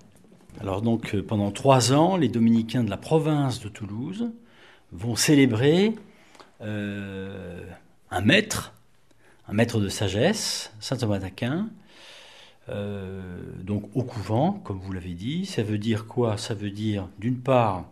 Alors 0.57 0.81
donc 0.81 1.15
euh, 1.15 1.23
pendant 1.23 1.51
trois 1.51 1.93
ans, 1.93 2.17
les 2.17 2.27
dominicains 2.27 2.83
de 2.83 2.89
la 2.89 2.97
province 2.97 3.59
de 3.61 3.69
Toulouse 3.69 4.31
vont 4.91 5.15
célébrer 5.15 5.93
euh, 6.61 7.63
un 8.11 8.21
maître, 8.21 8.73
un 9.47 9.53
maître 9.53 9.79
de 9.79 9.87
sagesse, 9.87 10.73
saint 10.79 10.97
Thomas 10.97 11.19
d'Aquin, 11.19 11.69
euh, 12.67 13.21
donc 13.63 13.89
au 13.95 14.03
couvent, 14.03 14.53
comme 14.53 14.79
vous 14.79 14.91
l'avez 14.91 15.13
dit, 15.13 15.45
ça 15.45 15.63
veut 15.63 15.77
dire 15.77 16.07
quoi? 16.07 16.37
Ça 16.37 16.53
veut 16.53 16.71
dire 16.71 17.07
d'une 17.19 17.39
part 17.39 17.85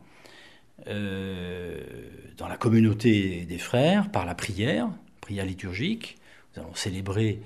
dans 0.86 2.48
la 2.48 2.56
communauté 2.56 3.46
des 3.46 3.58
frères, 3.58 4.10
par 4.10 4.26
la 4.26 4.36
prière, 4.36 4.88
prière 5.20 5.46
liturgique, 5.46 6.18
nous 6.56 6.62
allons 6.64 6.76
célébrer 6.76 7.42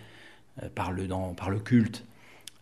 par, 0.76 0.92
le, 0.92 1.08
par 1.36 1.50
le 1.50 1.60
culte 1.60 2.06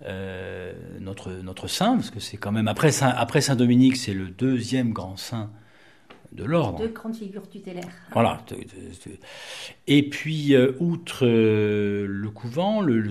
notre, 0.01 1.31
notre 1.31 1.67
saint, 1.67 1.95
parce 1.95 2.09
que 2.09 2.19
c'est 2.19 2.37
quand 2.37 2.51
même 2.51 2.67
après 2.67 2.91
Saint, 2.91 3.09
après 3.09 3.41
Saint 3.41 3.55
Dominique, 3.55 3.97
c'est 3.97 4.13
le 4.13 4.27
deuxième 4.27 4.91
grand 4.93 5.17
saint 5.17 5.49
de 6.31 6.43
l'ordre. 6.43 6.79
Deux 6.79 6.89
grandes 6.89 7.15
figures 7.15 7.47
tutélaires. 7.49 7.89
Voilà. 8.11 8.43
Et 9.87 10.09
puis, 10.09 10.53
euh, 10.53 10.73
outre 10.79 11.25
euh, 11.25 12.05
le 12.07 12.29
couvent, 12.29 12.81
le, 12.81 13.09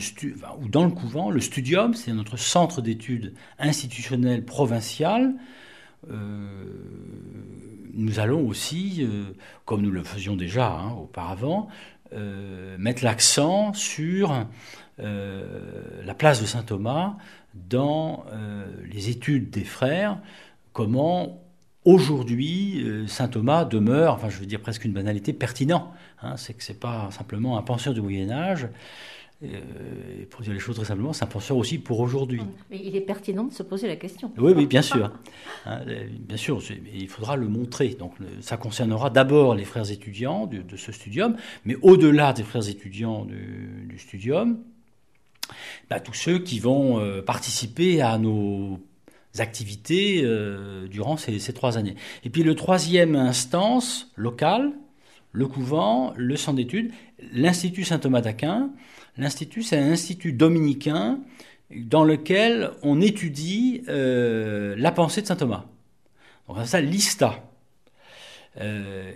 ou 0.60 0.68
dans 0.68 0.84
le 0.84 0.90
couvent, 0.90 1.30
le 1.30 1.40
studium, 1.40 1.94
c'est 1.94 2.12
notre 2.12 2.36
centre 2.36 2.80
d'études 2.80 3.34
institutionnel 3.58 4.44
provincial. 4.44 5.34
Euh, 6.10 6.64
nous 7.94 8.20
allons 8.20 8.46
aussi, 8.46 9.04
comme 9.64 9.82
nous 9.82 9.90
le 9.90 10.04
faisions 10.04 10.36
déjà 10.36 10.70
hein, 10.70 10.92
auparavant, 10.92 11.68
mettre 12.78 13.02
l'accent 13.02 13.72
sur 13.72 14.46
la 14.98 16.14
place 16.14 16.40
de 16.40 16.46
saint 16.46 16.62
Thomas 16.62 17.16
dans 17.54 18.24
les 18.90 19.10
études 19.10 19.50
des 19.50 19.64
frères, 19.64 20.18
comment 20.72 21.40
Aujourd'hui, 21.88 22.82
euh, 22.84 23.06
saint 23.06 23.28
Thomas 23.28 23.64
demeure, 23.64 24.12
enfin 24.12 24.28
je 24.28 24.38
veux 24.38 24.44
dire 24.44 24.60
presque 24.60 24.84
une 24.84 24.92
banalité, 24.92 25.32
pertinent. 25.32 25.90
Hein. 26.20 26.36
c'est 26.36 26.52
que 26.52 26.62
c'est 26.62 26.78
pas 26.78 27.08
simplement 27.12 27.56
un 27.56 27.62
penseur 27.62 27.94
du 27.94 28.02
Moyen 28.02 28.30
Âge. 28.30 28.68
Euh, 29.42 29.60
pour 30.28 30.42
dire 30.42 30.52
les 30.52 30.58
choses 30.58 30.76
très 30.76 30.84
simplement, 30.84 31.14
c'est 31.14 31.24
un 31.24 31.28
penseur 31.28 31.56
aussi 31.56 31.78
pour 31.78 32.00
aujourd'hui. 32.00 32.42
Mais 32.70 32.78
il 32.84 32.94
est 32.94 33.00
pertinent 33.00 33.44
de 33.44 33.54
se 33.54 33.62
poser 33.62 33.86
la 33.86 33.96
question. 33.96 34.30
Oui, 34.36 34.52
oui, 34.54 34.66
bien 34.66 34.82
sûr. 34.82 35.10
Hein, 35.64 35.80
bien 36.18 36.36
sûr, 36.36 36.60
il 36.92 37.08
faudra 37.08 37.36
le 37.36 37.48
montrer. 37.48 37.90
Donc, 37.90 38.12
ça 38.42 38.58
concernera 38.58 39.08
d'abord 39.08 39.54
les 39.54 39.64
frères 39.64 39.90
étudiants 39.90 40.46
de, 40.46 40.76
ce 40.76 40.92
studium, 40.92 41.36
mais 41.64 41.76
au-delà 41.80 42.34
des 42.34 42.42
frères 42.42 42.68
étudiants 42.68 43.24
du, 43.24 43.96
studium, 43.96 44.58
bah, 45.90 46.00
tous 46.00 46.14
ceux 46.14 46.38
qui 46.38 46.58
vont 46.58 47.00
euh, 47.00 47.22
participer 47.22 48.00
à 48.02 48.18
nos 48.18 48.78
activités 49.38 50.22
euh, 50.22 50.88
durant 50.88 51.16
ces, 51.16 51.38
trois 51.52 51.78
années. 51.78 51.94
Et 52.24 52.30
puis 52.30 52.42
le 52.42 52.54
troisième 52.54 53.14
instance 53.16 54.10
locale, 54.16 54.72
le 55.32 55.46
couvent, 55.46 56.12
le 56.16 56.36
centre 56.36 56.56
d'études, 56.56 56.90
l'Institut 57.32 57.84
Saint-Thomas 57.84 58.20
d'Aquin. 58.20 58.70
L'Institut, 59.16 59.62
c'est 59.62 59.78
un 59.78 59.90
institut 59.90 60.32
dominicain 60.32 61.20
dans 61.70 62.04
lequel 62.04 62.70
on 62.82 63.00
étudie 63.00 63.82
euh, 63.88 64.74
la 64.78 64.90
pensée 64.92 65.22
de 65.22 65.26
Saint 65.26 65.36
Thomas. 65.36 65.64
Donc 66.48 66.58
ça, 66.66 66.80
l'ISTA. 66.80 67.44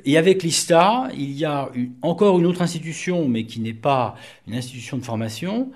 Et 0.04 0.18
avec 0.18 0.44
l'ISTA, 0.44 1.08
il 1.14 1.32
y 1.32 1.44
a 1.44 1.68
encore 2.02 2.38
une 2.38 2.46
autre 2.46 2.62
institution, 2.62 3.26
mais 3.26 3.44
qui 3.44 3.58
n'est 3.58 3.72
pas 3.72 4.14
une 4.46 4.54
institution 4.54 4.98
de 4.98 5.02
formation, 5.02 5.72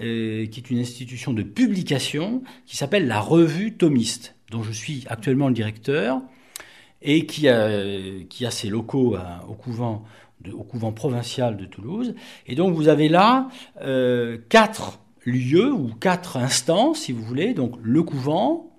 euh, 0.00 0.46
qui 0.46 0.60
est 0.60 0.70
une 0.70 0.78
institution 0.78 1.32
de 1.32 1.42
publication 1.42 2.42
qui 2.66 2.76
s'appelle 2.76 3.06
la 3.06 3.20
Revue 3.20 3.74
Thomiste, 3.74 4.34
dont 4.50 4.62
je 4.62 4.72
suis 4.72 5.04
actuellement 5.08 5.48
le 5.48 5.54
directeur 5.54 6.20
et 7.02 7.26
qui 7.26 7.48
a, 7.48 7.70
qui 8.28 8.46
a 8.46 8.50
ses 8.50 8.68
locaux 8.68 9.16
au, 9.48 9.54
couvent 9.54 10.04
au 10.52 10.64
couvent 10.64 10.92
provincial 10.92 11.56
de 11.56 11.64
Toulouse. 11.64 12.14
Et 12.46 12.54
donc 12.54 12.74
vous 12.74 12.88
avez 12.88 13.08
là 13.08 13.48
euh, 13.82 14.38
quatre 14.48 15.00
lieux 15.24 15.72
ou 15.72 15.88
quatre 15.88 16.36
instances, 16.36 17.00
si 17.00 17.12
vous 17.12 17.22
voulez, 17.22 17.54
donc 17.54 17.74
le 17.82 18.02
couvent, 18.02 18.70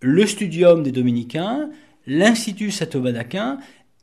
le 0.00 0.26
studium 0.26 0.82
des 0.82 0.92
dominicains, 0.92 1.70
l'Institut 2.06 2.70
Saint-Thomas 2.70 3.12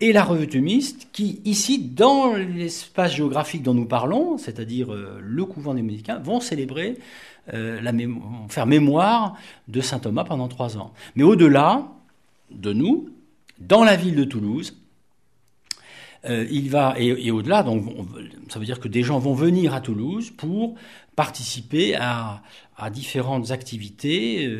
et 0.01 0.11
la 0.11 0.23
revue 0.23 0.47
thumiste 0.47 1.07
qui, 1.13 1.41
ici, 1.45 1.79
dans 1.79 2.33
l'espace 2.33 3.15
géographique 3.15 3.63
dont 3.63 3.73
nous 3.73 3.85
parlons, 3.85 4.37
c'est-à-dire 4.37 4.93
euh, 4.93 5.19
le 5.21 5.45
couvent 5.45 5.73
des 5.73 5.81
médicins, 5.81 6.19
vont 6.19 6.41
célébrer, 6.41 6.97
euh, 7.53 7.79
la 7.79 7.93
faire 8.49 8.65
mémoire 8.65 9.37
de 9.67 9.79
saint 9.79 9.99
Thomas 9.99 10.25
pendant 10.25 10.47
trois 10.47 10.77
ans. 10.77 10.93
Mais 11.15 11.23
au-delà 11.23 11.87
de 12.51 12.73
nous, 12.73 13.09
dans 13.59 13.83
la 13.83 13.95
ville 13.95 14.15
de 14.15 14.25
Toulouse, 14.25 14.75
euh, 16.25 16.45
il 16.51 16.69
va 16.69 16.95
et, 16.97 17.31
au-delà, 17.31 17.61
donc 17.63 17.85
ça 18.49 18.57
veut 18.59 18.65
dire 18.65 18.79
que 18.79 18.87
des 18.87 19.03
gens 19.03 19.19
vont 19.19 19.35
venir 19.35 19.73
à 19.75 19.79
Toulouse 19.79 20.31
pour 20.35 20.75
participer 21.15 21.95
à, 21.95 22.41
différentes 22.91 23.51
activités 23.51 24.51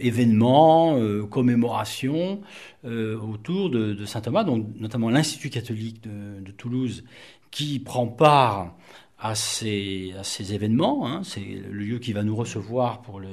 événements, 0.00 0.96
euh, 0.96 1.26
commémorations 1.26 2.40
euh, 2.84 3.18
autour 3.18 3.70
de, 3.70 4.04
saint 4.04 4.20
Thomas, 4.20 4.44
donc 4.44 4.66
notamment 4.78 5.10
l'Institut 5.10 5.50
catholique 5.50 6.02
de, 6.02 6.50
Toulouse 6.52 7.04
qui 7.50 7.78
prend 7.78 8.06
part 8.06 8.74
à 9.18 9.34
ces, 9.34 10.12
à 10.18 10.24
ces 10.24 10.54
événements. 10.54 11.06
Hein. 11.06 11.22
C'est 11.22 11.40
le 11.40 11.70
lieu 11.70 11.98
qui 11.98 12.12
va 12.12 12.22
nous 12.22 12.34
recevoir 12.34 13.02
pour 13.02 13.20
le 13.20 13.28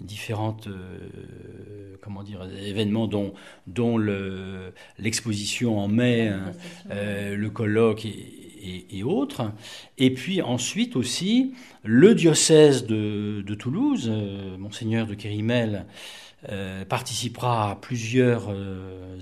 différentes 0.00 0.66
euh, 0.66 1.96
comment 2.02 2.22
dire 2.22 2.46
événements 2.64 3.06
dont 3.06 3.32
dont 3.66 3.98
l'exposition 4.98 5.78
en 5.78 5.88
mai, 5.88 6.28
hein, 6.28 6.52
euh, 6.90 7.36
le 7.36 7.50
colloque 7.50 8.04
et, 8.04 8.41
et, 8.62 9.02
autres. 9.02 9.52
Et 9.98 10.12
puis 10.12 10.42
ensuite 10.42 10.96
aussi 10.96 11.52
le 11.84 12.14
diocèse 12.14 12.86
de, 12.86 13.54
Toulouse, 13.58 14.08
euh, 14.12 14.56
monseigneur 14.56 15.06
de 15.06 15.14
Kérimel. 15.14 15.86
participera 16.88 17.70
à 17.70 17.76
plusieurs 17.76 18.52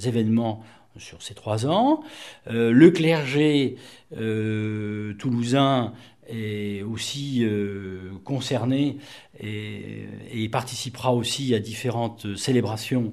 événements 0.06 0.64
sur 0.96 1.22
ces 1.22 1.34
trois 1.34 1.66
ans. 1.66 2.02
Euh, 2.48 2.72
le 2.72 2.90
clergé 2.90 3.76
euh, 4.16 5.14
toulousain 5.14 5.92
est 6.28 6.82
aussi 6.82 7.40
euh, 7.42 8.12
concerné 8.24 8.98
et, 9.40 10.48
participera 10.50 11.14
aussi 11.14 11.54
à 11.54 11.60
différentes 11.60 12.36
célébrations. 12.36 13.12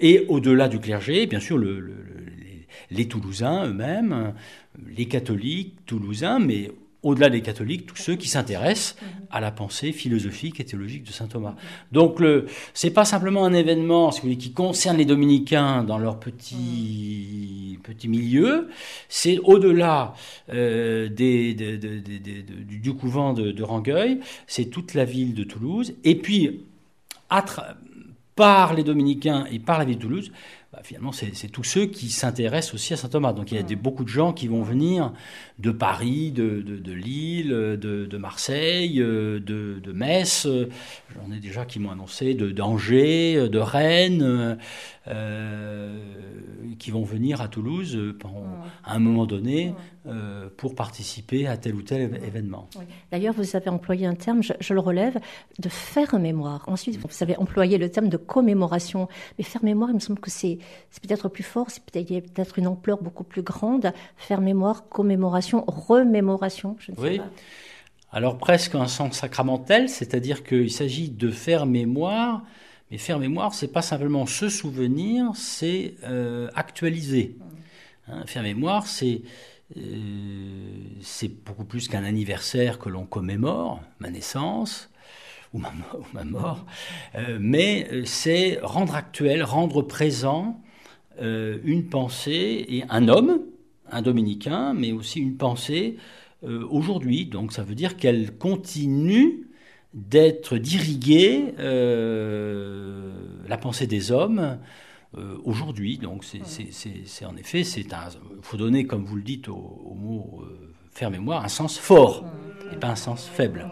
et 0.00 0.26
au-delà 0.28 0.68
du 0.68 0.78
clergé, 0.80 1.26
bien 1.26 1.40
sûr, 1.40 1.56
les 2.90 3.08
Toulousains 3.08 3.66
eux-mêmes, 3.66 4.34
les 4.96 5.06
catholiques 5.06 5.84
toulousains, 5.86 6.38
mais 6.38 6.70
au-delà 7.04 7.28
des 7.28 7.42
catholiques, 7.42 7.86
tous 7.86 7.96
ceux 7.96 8.16
qui 8.16 8.28
s'intéressent 8.28 8.96
à 9.30 9.38
la 9.38 9.50
pensée 9.50 9.92
philosophique 9.92 10.58
et 10.58 10.64
théologique 10.64 11.04
de 11.04 11.12
saint 11.12 11.26
Thomas. 11.26 11.54
Donc, 11.92 12.16
ce 12.18 12.86
n'est 12.86 12.92
pas 12.92 13.04
simplement 13.04 13.44
un 13.44 13.52
événement 13.52 14.08
qui 14.10 14.52
concerne 14.52 14.96
les 14.96 15.04
dominicains 15.04 15.84
dans 15.84 15.98
leur 15.98 16.18
petit, 16.18 17.78
petit 17.82 18.08
milieu, 18.08 18.68
c'est 19.08 19.38
au-delà 19.44 20.14
euh, 20.52 21.10
du 21.10 22.94
couvent 22.94 23.34
de, 23.34 23.52
de 23.52 23.62
Rangueil, 23.62 24.20
c'est 24.46 24.66
toute 24.66 24.94
la 24.94 25.04
ville 25.04 25.34
de 25.34 25.44
Toulouse, 25.44 25.94
et 26.04 26.14
puis, 26.14 26.62
par 28.34 28.74
les 28.74 28.82
dominicains 28.82 29.44
et 29.52 29.58
par 29.58 29.78
la 29.78 29.84
ville 29.84 29.96
de 29.96 30.02
Toulouse, 30.02 30.32
bah, 30.74 30.80
finalement, 30.82 31.12
c'est 31.12 31.48
tous 31.52 31.62
ceux 31.62 31.86
qui 31.86 32.10
s'intéressent 32.10 32.74
aussi 32.74 32.94
à 32.94 32.96
saint 32.96 33.08
Thomas. 33.08 33.32
Donc 33.32 33.52
il 33.52 33.54
y 33.54 33.60
a 33.60 33.62
des, 33.62 33.76
beaucoup 33.76 34.02
de 34.02 34.08
gens 34.08 34.32
qui 34.32 34.48
vont 34.48 34.62
venir 34.62 35.12
de 35.60 35.70
Paris, 35.70 36.32
de, 36.32 36.62
de, 36.62 36.92
Lille, 36.92 37.50
de, 37.50 38.06
de, 38.06 38.18
Marseille, 38.18 39.00
euh, 39.00 39.38
de, 39.38 39.92
Metz. 39.92 40.48
J'en 41.14 41.32
ai 41.32 41.38
déjà 41.38 41.64
qui 41.64 41.78
m'ont 41.78 41.92
annoncé 41.92 42.34
d'Angers, 42.34 43.48
de 43.48 43.58
Rennes, 43.60 44.58
euh, 45.06 45.98
qui 46.80 46.90
vont 46.90 47.04
venir 47.04 47.40
à 47.40 47.46
Toulouse 47.46 47.96
à 48.82 48.96
un 48.96 48.98
moment 48.98 49.26
donné 49.26 49.74
euh, 50.06 50.48
pour 50.56 50.74
participer 50.74 51.46
à 51.46 51.56
tel 51.56 51.74
ou 51.74 51.82
tel 51.82 52.02
événement. 52.24 52.68
D'ailleurs, 53.10 53.34
vous 53.34 53.56
avez 53.56 53.70
employé 53.70 54.06
un 54.06 54.14
terme, 54.14 54.42
je, 54.42 54.52
je, 54.60 54.74
le 54.74 54.80
relève, 54.80 55.18
de 55.58 55.68
faire 55.68 56.18
mémoire. 56.18 56.64
Ensuite, 56.66 56.98
vous 56.98 57.22
avez 57.22 57.36
employé 57.38 57.78
le 57.78 57.90
terme 57.90 58.08
de 58.08 58.16
commémoration. 58.16 59.08
Mais 59.38 59.44
faire 59.44 59.64
mémoire, 59.64 59.90
il 59.90 59.94
me 59.94 60.00
semble 60.00 60.20
que 60.20 60.30
c'est 60.30 60.58
peut-être 61.02 61.28
plus 61.28 61.42
fort, 61.42 61.70
c'est 61.70 61.82
peut-être 61.82 62.58
une 62.58 62.66
ampleur 62.66 63.02
beaucoup 63.02 63.24
plus 63.24 63.42
grande. 63.42 63.92
Faire 64.16 64.40
mémoire, 64.40 64.88
commémoration 64.88 65.64
remémoration, 65.66 66.76
je 66.78 66.92
ne 66.92 66.96
oui. 66.98 67.20
Alors 68.10 68.38
presque 68.38 68.74
un 68.76 68.86
sens 68.86 69.18
sacramentel, 69.18 69.88
c'est-à-dire 69.88 70.44
qu'il 70.44 70.70
s'agit 70.70 71.08
de 71.08 71.30
faire 71.30 71.66
mémoire, 71.66 72.44
mais 72.90 72.98
faire 72.98 73.18
mémoire, 73.18 73.54
c'est 73.54 73.72
pas 73.72 73.82
simplement 73.82 74.26
se 74.26 74.48
souvenir, 74.48 75.32
c'est 75.34 75.94
euh, 76.04 76.48
actualiser. 76.54 77.36
Hein, 78.06 78.24
faire 78.26 78.42
mémoire, 78.42 78.86
c'est 78.86 79.22
c'est 81.00 81.44
beaucoup 81.44 81.64
plus 81.64 81.88
qu'un 81.88 82.04
anniversaire 82.04 82.78
que 82.78 82.88
l'on 82.88 83.06
commémore, 83.06 83.80
ma 83.98 84.10
naissance 84.10 84.90
ou 85.52 85.58
ma, 85.58 86.24
mort, 86.24 86.66
euh, 87.14 87.38
mais 87.40 88.04
c'est 88.04 88.58
rendre 88.60 88.96
actuel, 88.96 89.42
rendre 89.44 89.82
présent 89.82 90.60
une 91.20 91.88
pensée 91.88 92.66
et 92.68 92.82
un 92.90 93.06
homme, 93.06 93.40
un 93.90 94.02
dominicain, 94.02 94.74
mais 94.74 94.90
aussi 94.90 95.20
une 95.20 95.36
pensée 95.36 95.96
euh, 96.44 96.66
aujourd'hui. 96.70 97.26
Donc 97.26 97.52
ça 97.52 97.62
veut 97.62 97.74
dire 97.74 97.96
qu'elle 97.96 98.36
continue 98.36 99.48
d'être 99.94 100.58
d'irriguer 100.58 101.54
euh, 101.58 103.12
la 103.48 103.56
pensée 103.56 103.86
des 103.86 104.10
hommes 104.12 104.58
euh, 105.16 105.38
aujourd'hui. 105.44 105.98
Donc 105.98 106.24
c'est 106.24 107.24
en 107.24 107.36
effet, 107.36 107.64
c'est 107.64 107.80
il 107.80 107.88
faut 108.42 108.56
donner, 108.56 108.86
comme 108.86 109.04
vous 109.04 109.16
le 109.16 109.22
dites 109.22 109.48
au, 109.48 109.96
mot 109.96 110.44
faire 110.92 111.10
mémoire, 111.10 111.44
un 111.44 111.48
sens 111.48 111.78
fort 111.78 112.24
et 112.72 112.76
pas 112.76 112.88
un 112.88 112.96
sens 112.96 113.26
faible. 113.26 113.66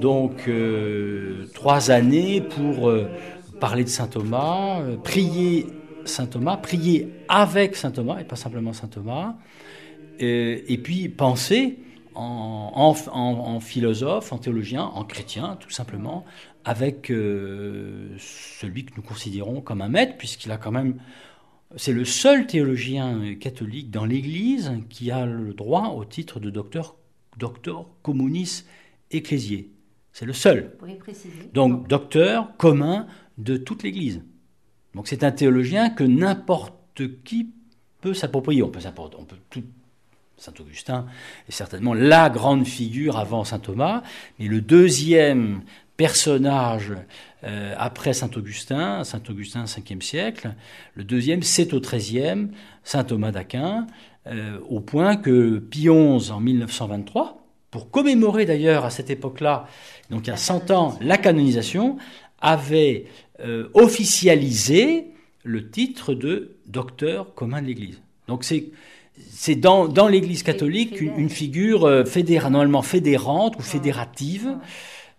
Donc 0.00 0.48
trois 1.58 1.90
années 1.90 2.40
pour 2.40 2.88
euh, 2.88 3.08
parler 3.58 3.82
de 3.82 3.88
saint 3.88 4.06
Thomas, 4.06 4.80
euh, 4.80 4.96
prier 4.96 5.66
saint 6.04 6.26
Thomas, 6.26 6.56
prier 6.56 7.08
avec 7.28 7.74
saint 7.74 7.90
Thomas 7.90 8.20
et 8.20 8.24
pas 8.24 8.36
simplement 8.36 8.72
saint 8.72 8.86
Thomas, 8.86 9.34
et, 10.20 10.80
puis 10.82 11.08
penser 11.08 11.78
en, 12.18 13.60
philosophe, 13.60 14.32
en 14.32 14.38
théologien, 14.38 14.82
en 14.82 15.04
chrétien, 15.04 15.56
tout 15.60 15.70
simplement, 15.70 16.24
avec 16.64 17.10
euh, 17.10 18.14
celui 18.18 18.84
que 18.84 18.92
nous 18.96 19.02
considérons 19.02 19.60
comme 19.60 19.80
un 19.80 19.88
maître, 19.88 20.16
puisqu'il 20.16 20.50
a 20.52 20.56
quand 20.56 20.72
même. 20.72 20.96
C'est 21.76 21.92
le 21.92 22.04
seul 22.04 22.46
théologien 22.46 23.34
catholique 23.34 23.90
dans 23.90 24.06
l'Église 24.06 24.72
qui 24.88 25.10
a 25.10 25.26
le 25.26 25.52
droit 25.52 25.88
au 25.88 26.04
titre 26.04 26.40
de 26.40 26.48
docteur, 26.48 26.96
docteur 27.36 27.86
communis 28.02 28.64
ecclésié. 29.10 29.70
C'est 30.12 30.24
le 30.24 30.32
seul. 30.32 30.76
Donc, 31.52 31.86
docteur 31.86 32.56
commun 32.56 33.06
de 33.36 33.56
toute 33.58 33.82
l'Église. 33.82 34.22
Donc, 34.94 35.08
c'est 35.08 35.24
un 35.24 35.30
théologien 35.30 35.90
que 35.90 36.04
n'importe 36.04 37.22
qui 37.22 37.50
peut 38.00 38.14
s'approprier. 38.14 38.62
On 38.62 38.70
peut 38.70 38.80
s'approprier, 38.80 39.20
on 39.20 39.26
peut 39.26 39.36
tout. 39.50 39.62
Saint 40.38 40.54
Augustin 40.60 41.06
est 41.48 41.52
certainement 41.52 41.94
la 41.94 42.30
grande 42.30 42.66
figure 42.66 43.18
avant 43.18 43.44
Saint 43.44 43.58
Thomas, 43.58 44.02
mais 44.38 44.46
le 44.46 44.60
deuxième 44.60 45.62
personnage 45.96 46.92
euh, 47.44 47.74
après 47.76 48.12
Saint 48.12 48.30
Augustin, 48.36 49.02
Saint 49.04 49.22
Augustin 49.28 49.64
5e 49.64 50.00
siècle, 50.00 50.54
le 50.94 51.04
deuxième 51.04 51.42
c'est 51.42 51.74
au 51.74 51.80
XIIIe, 51.80 52.48
Saint 52.84 53.04
Thomas 53.04 53.32
d'Aquin, 53.32 53.86
euh, 54.28 54.58
au 54.68 54.80
point 54.80 55.16
que 55.16 55.58
Pie 55.58 55.90
en 55.90 56.40
1923, 56.40 57.42
pour 57.70 57.90
commémorer 57.90 58.46
d'ailleurs 58.46 58.84
à 58.84 58.90
cette 58.90 59.10
époque-là 59.10 59.66
donc 60.10 60.26
il 60.26 60.30
y 60.30 60.32
a 60.32 60.36
100 60.36 60.70
ans, 60.70 60.98
la 61.00 61.18
canonisation 61.18 61.98
avait 62.40 63.06
euh, 63.40 63.68
officialisé 63.74 65.08
le 65.44 65.70
titre 65.70 66.14
de 66.14 66.56
docteur 66.66 67.34
commun 67.34 67.60
de 67.62 67.66
l'Église. 67.66 68.00
Donc 68.26 68.44
c'est 68.44 68.70
c'est 69.30 69.56
dans, 69.56 69.88
dans 69.88 70.08
l'Église 70.08 70.42
catholique 70.42 71.00
une, 71.00 71.28
figure 71.28 71.86
euh, 71.86 72.04
normalement 72.50 72.82
fédérante 72.82 73.56
ou 73.58 73.62
fédérative, 73.62 74.56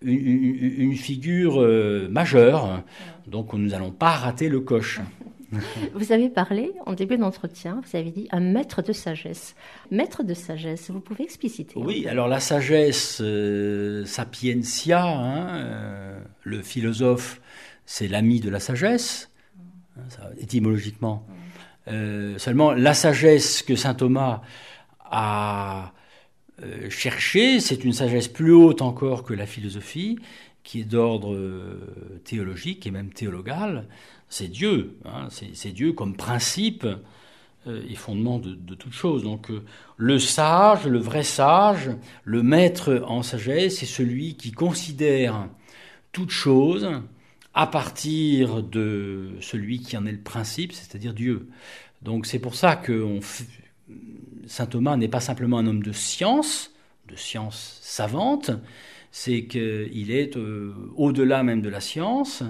une, 0.01 0.95
figure 0.95 1.61
euh, 1.61 2.07
majeure. 2.09 2.83
Donc 3.27 3.53
nous 3.53 3.67
n'allons 3.67 3.91
pas 3.91 4.11
rater 4.11 4.49
le 4.49 4.59
coche. 4.59 4.99
Vous 5.93 6.11
avez 6.11 6.29
parlé, 6.29 6.71
en 6.85 6.93
début 6.93 7.17
d'entretien, 7.17 7.81
vous 7.83 7.97
avez 7.97 8.11
dit 8.11 8.27
un 8.31 8.39
maître 8.39 8.81
de 8.81 8.93
sagesse. 8.93 9.55
Maître 9.89 10.23
de 10.23 10.33
sagesse, 10.33 10.91
vous 10.91 10.99
pouvez 10.99 11.23
expliciter 11.23 11.73
Oui, 11.75 12.07
alors 12.07 12.27
la 12.27 12.39
sagesse, 12.39 13.19
euh, 13.21 14.05
sapientia, 14.05 15.03
hein, 15.03 15.57
euh, 15.57 16.19
le 16.43 16.61
philosophe, 16.61 17.41
c'est 17.85 18.07
l'ami 18.07 18.39
de 18.39 18.49
la 18.49 18.59
sagesse, 18.59 19.31
hein, 19.97 20.01
étymologiquement. 20.39 21.25
Euh, 21.89 22.37
seulement, 22.37 22.71
la 22.71 22.93
sagesse 22.93 23.61
que 23.61 23.75
saint 23.75 23.93
Thomas 23.93 24.41
a 25.03 25.93
cherchée, 26.89 27.61
c'est 27.61 27.85
une 27.85 27.93
sagesse 27.93 28.27
plus 28.27 28.51
haute 28.51 28.81
encore 28.81 29.23
que 29.23 29.33
la 29.33 29.45
philosophie, 29.45 30.19
qui 30.61 30.81
est 30.81 30.83
d'ordre 30.83 31.39
théologique 32.25 32.85
et 32.85 32.91
même 32.91 33.13
théologal 33.13 33.85
c'est 34.29 34.47
Dieu. 34.47 34.97
Hein, 35.05 35.27
c'est 35.31 35.71
Dieu 35.71 35.93
comme 35.93 36.15
principe 36.15 36.85
euh, 37.67 37.83
et 37.89 37.95
fondement 37.95 38.39
de, 38.39 38.75
toute 38.75 38.93
chose. 38.93 39.23
Donc 39.23 39.49
euh, 39.49 39.63
le 39.97 40.19
sage, 40.19 40.85
le 40.85 40.99
vrai 40.99 41.23
sage, 41.23 41.89
le 42.23 42.43
maître 42.43 43.03
en 43.07 43.23
sagesse, 43.23 43.79
c'est 43.79 43.85
celui 43.85 44.35
qui 44.35 44.51
considère 44.51 45.49
toute 46.11 46.29
chose 46.29 46.87
à 47.59 47.67
partir 47.67 48.63
de 48.63 49.31
celui 49.41 49.81
qui 49.81 49.97
en 49.97 50.05
est 50.05 50.13
le 50.13 50.21
principe, 50.21 50.71
c'est-à-dire 50.71 51.13
Dieu. 51.13 51.49
Donc 52.01 52.25
c'est 52.25 52.39
pour 52.39 52.55
ça 52.55 52.77
que 52.77 53.19
Saint 54.47 54.65
Thomas 54.65 54.95
n'est 54.95 55.09
pas 55.09 55.19
simplement 55.19 55.57
un 55.57 55.67
homme 55.67 55.83
de 55.83 55.91
science, 55.91 56.71
de 57.09 57.17
science 57.17 57.79
savante, 57.81 58.51
c'est 59.11 59.43
qu'il 59.43 60.09
est, 60.09 60.37
euh, 60.37 60.73
au-delà 60.95 61.43
même 61.43 61.61
de 61.61 61.67
la 61.67 61.81
science, 61.81 62.43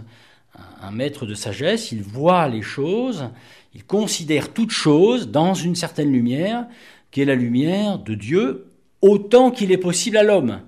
un 0.79 0.91
maître 0.91 1.25
de 1.25 1.33
sagesse, 1.33 1.91
il 1.91 2.03
voit 2.03 2.47
les 2.47 2.61
choses, 2.61 3.31
il 3.73 3.85
considère 3.85 4.53
toutes 4.53 4.69
choses 4.69 5.29
dans 5.29 5.55
une 5.55 5.73
certaine 5.73 6.11
lumière, 6.11 6.67
qui 7.09 7.21
est 7.21 7.25
la 7.25 7.33
lumière 7.33 7.97
de 7.97 8.13
Dieu, 8.13 8.67
autant 9.01 9.49
qu'il 9.49 9.71
est 9.71 9.77
possible 9.77 10.17
à 10.17 10.23
l'homme. 10.23 10.61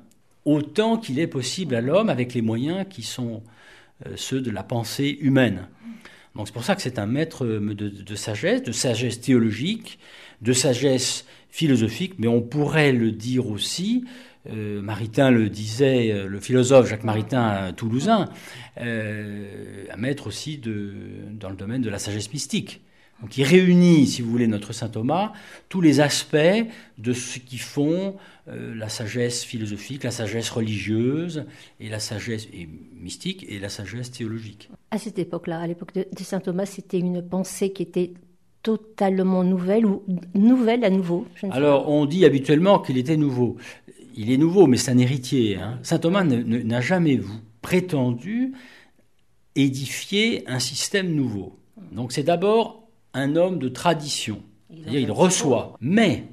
Autant 0.46 0.98
qu'il 0.98 1.20
est 1.20 1.28
possible 1.28 1.76
à 1.76 1.82
l'homme 1.82 2.10
avec 2.10 2.34
les 2.34 2.42
moyens 2.42 2.88
qui 2.90 3.04
sont 3.04 3.44
ceux 4.16 4.42
de 4.42 4.52
la 4.52 4.64
pensée 4.64 5.18
humaine. 5.22 5.68
Donc 6.36 6.48
c'est 6.48 6.54
pour 6.54 6.64
ça 6.64 6.76
que 6.76 6.82
c'est 6.82 7.00
un 7.00 7.06
maître 7.06 7.46
de, 7.46 8.16
sagesse, 8.16 8.64
de 8.64 8.72
sagesse 8.72 9.20
théologique, 9.20 10.00
de 10.42 10.54
sagesse 10.54 11.26
philosophique, 11.50 12.14
mais 12.18 12.28
on 12.28 12.42
pourrait 12.42 12.94
le 12.94 13.12
dire 13.12 13.48
aussi, 13.48 14.06
euh, 14.50 14.82
Maritain 14.82 15.30
le 15.30 15.50
disait, 15.50 16.12
euh, 16.12 16.28
le 16.28 16.40
philosophe 16.40 16.90
Jacques 16.90 17.04
Maritain 17.04 17.74
toulousain, 17.74 18.30
un 18.78 19.98
maître 19.98 20.28
aussi 20.28 20.58
de, 20.58 20.94
dans 21.32 21.50
le 21.50 21.56
domaine 21.56 21.82
de 21.82 21.90
la 21.90 22.00
sagesse 22.00 22.32
mystique. 22.32 22.82
Donc 23.22 23.38
il 23.38 23.44
réunit, 23.44 24.08
si 24.08 24.22
vous 24.22 24.32
voulez, 24.32 24.48
notre 24.48 24.74
saint 24.74 24.90
Thomas, 24.90 25.34
tous 25.70 25.82
les 25.82 26.00
aspects 26.00 26.38
de 26.98 27.14
ce 27.14 27.40
qui 27.40 27.58
font 27.58 28.16
euh, 28.48 28.74
la 28.76 28.90
sagesse 28.90 29.44
philosophique, 29.44 30.04
la 30.04 30.12
sagesse 30.12 30.50
religieuse, 30.50 31.46
et 31.80 31.90
la 31.90 32.00
sagesse 32.00 32.48
mystique 33.00 33.46
et 33.48 33.60
la 33.60 33.70
sagesse 33.70 34.12
théologique. 34.12 34.70
À 34.90 34.98
cette 34.98 35.20
époque-là, 35.20 35.60
à 35.60 35.68
l'époque 35.68 35.94
de, 35.94 36.06
saint 36.24 36.40
Thomas, 36.40 36.66
c'était 36.66 37.00
une 37.00 37.22
pensée 37.22 37.72
qui 37.72 37.84
était 37.84 38.14
totalement 38.64 39.44
nouvelle 39.44 39.86
ou 39.86 40.04
nouvelle 40.36 40.84
à 40.86 40.92
nouveau 40.92 41.26
Alors 41.50 41.90
on 41.90 42.06
dit 42.06 42.26
habituellement 42.26 42.78
qu'il 42.80 42.98
était 42.98 43.18
nouveau. 43.18 43.58
Il 44.16 44.32
est 44.32 44.38
nouveau, 44.38 44.68
mais 44.68 44.78
c'est 44.78 44.92
un 44.92 44.98
héritier. 44.98 45.58
Hein. 45.58 45.80
Saint 45.84 45.98
Thomas 45.98 46.24
n'a 46.24 46.82
jamais 46.82 47.20
prétendu 47.62 48.54
édifier 49.56 50.44
un 50.48 50.60
système 50.60 51.14
nouveau. 51.14 51.58
Donc 51.92 52.12
c'est 52.12 52.24
d'abord 52.24 52.81
un 53.14 53.36
homme 53.36 53.60
de 53.60 53.70
tradition. 53.70 54.42
C'est-à-dire 54.70 55.00
il 55.00 55.12
reçoit. 55.12 55.76
Mais 55.82 56.26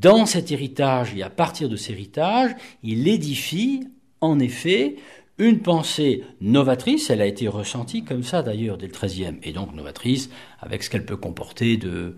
dans 0.00 0.26
cet 0.26 0.50
héritage 0.50 1.14
et 1.16 1.22
à 1.22 1.30
partir 1.30 1.68
de 1.68 1.76
cet 1.76 1.90
héritage, 1.90 2.52
il 2.82 3.08
édifie 3.08 3.84
en 4.20 4.38
effet 4.38 4.96
une 5.38 5.60
pensée 5.60 6.24
novatrice, 6.40 7.10
elle 7.10 7.22
a 7.22 7.26
été 7.26 7.48
ressentie 7.48 8.04
comme 8.04 8.22
ça 8.22 8.42
d'ailleurs 8.42 8.76
dès 8.76 8.86
le 8.86 8.92
XIIIe, 8.92 9.38
et 9.42 9.52
donc 9.52 9.74
novatrice 9.74 10.30
avec 10.60 10.82
ce 10.82 10.90
qu'elle 10.90 11.06
peut 11.06 11.16
comporter 11.16 11.76
de, 11.78 12.14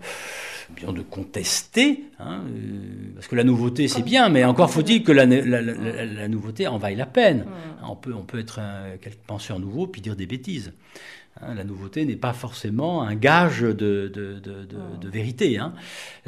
bien 0.75 0.91
de 0.91 1.01
contester, 1.01 2.03
hein, 2.19 2.43
euh, 2.45 3.13
parce 3.15 3.27
que 3.27 3.35
la 3.35 3.43
nouveauté 3.43 3.87
c'est 3.87 4.03
bien, 4.03 4.29
mais 4.29 4.43
encore 4.43 4.69
faut-il 4.69 5.03
que 5.03 5.11
la, 5.11 5.25
nouveauté 6.27 6.67
en 6.67 6.77
vaille 6.77 6.95
la 6.95 7.05
peine. 7.05 7.45
On 7.87 7.95
peut, 7.95 8.13
on 8.13 8.23
peut 8.23 8.39
être 8.39 8.59
un, 8.59 8.95
penseur 9.25 9.59
nouveau 9.59 9.87
puis 9.87 10.01
dire 10.01 10.15
des 10.15 10.27
bêtises. 10.27 10.73
Hein, 11.41 11.53
la 11.53 11.65
nouveauté 11.65 12.05
n'est 12.05 12.15
pas 12.15 12.31
forcément 12.31 13.01
un 13.01 13.15
gage 13.15 13.59
de, 13.59 14.09
vérité. 15.03 15.57
Hein. 15.57 15.73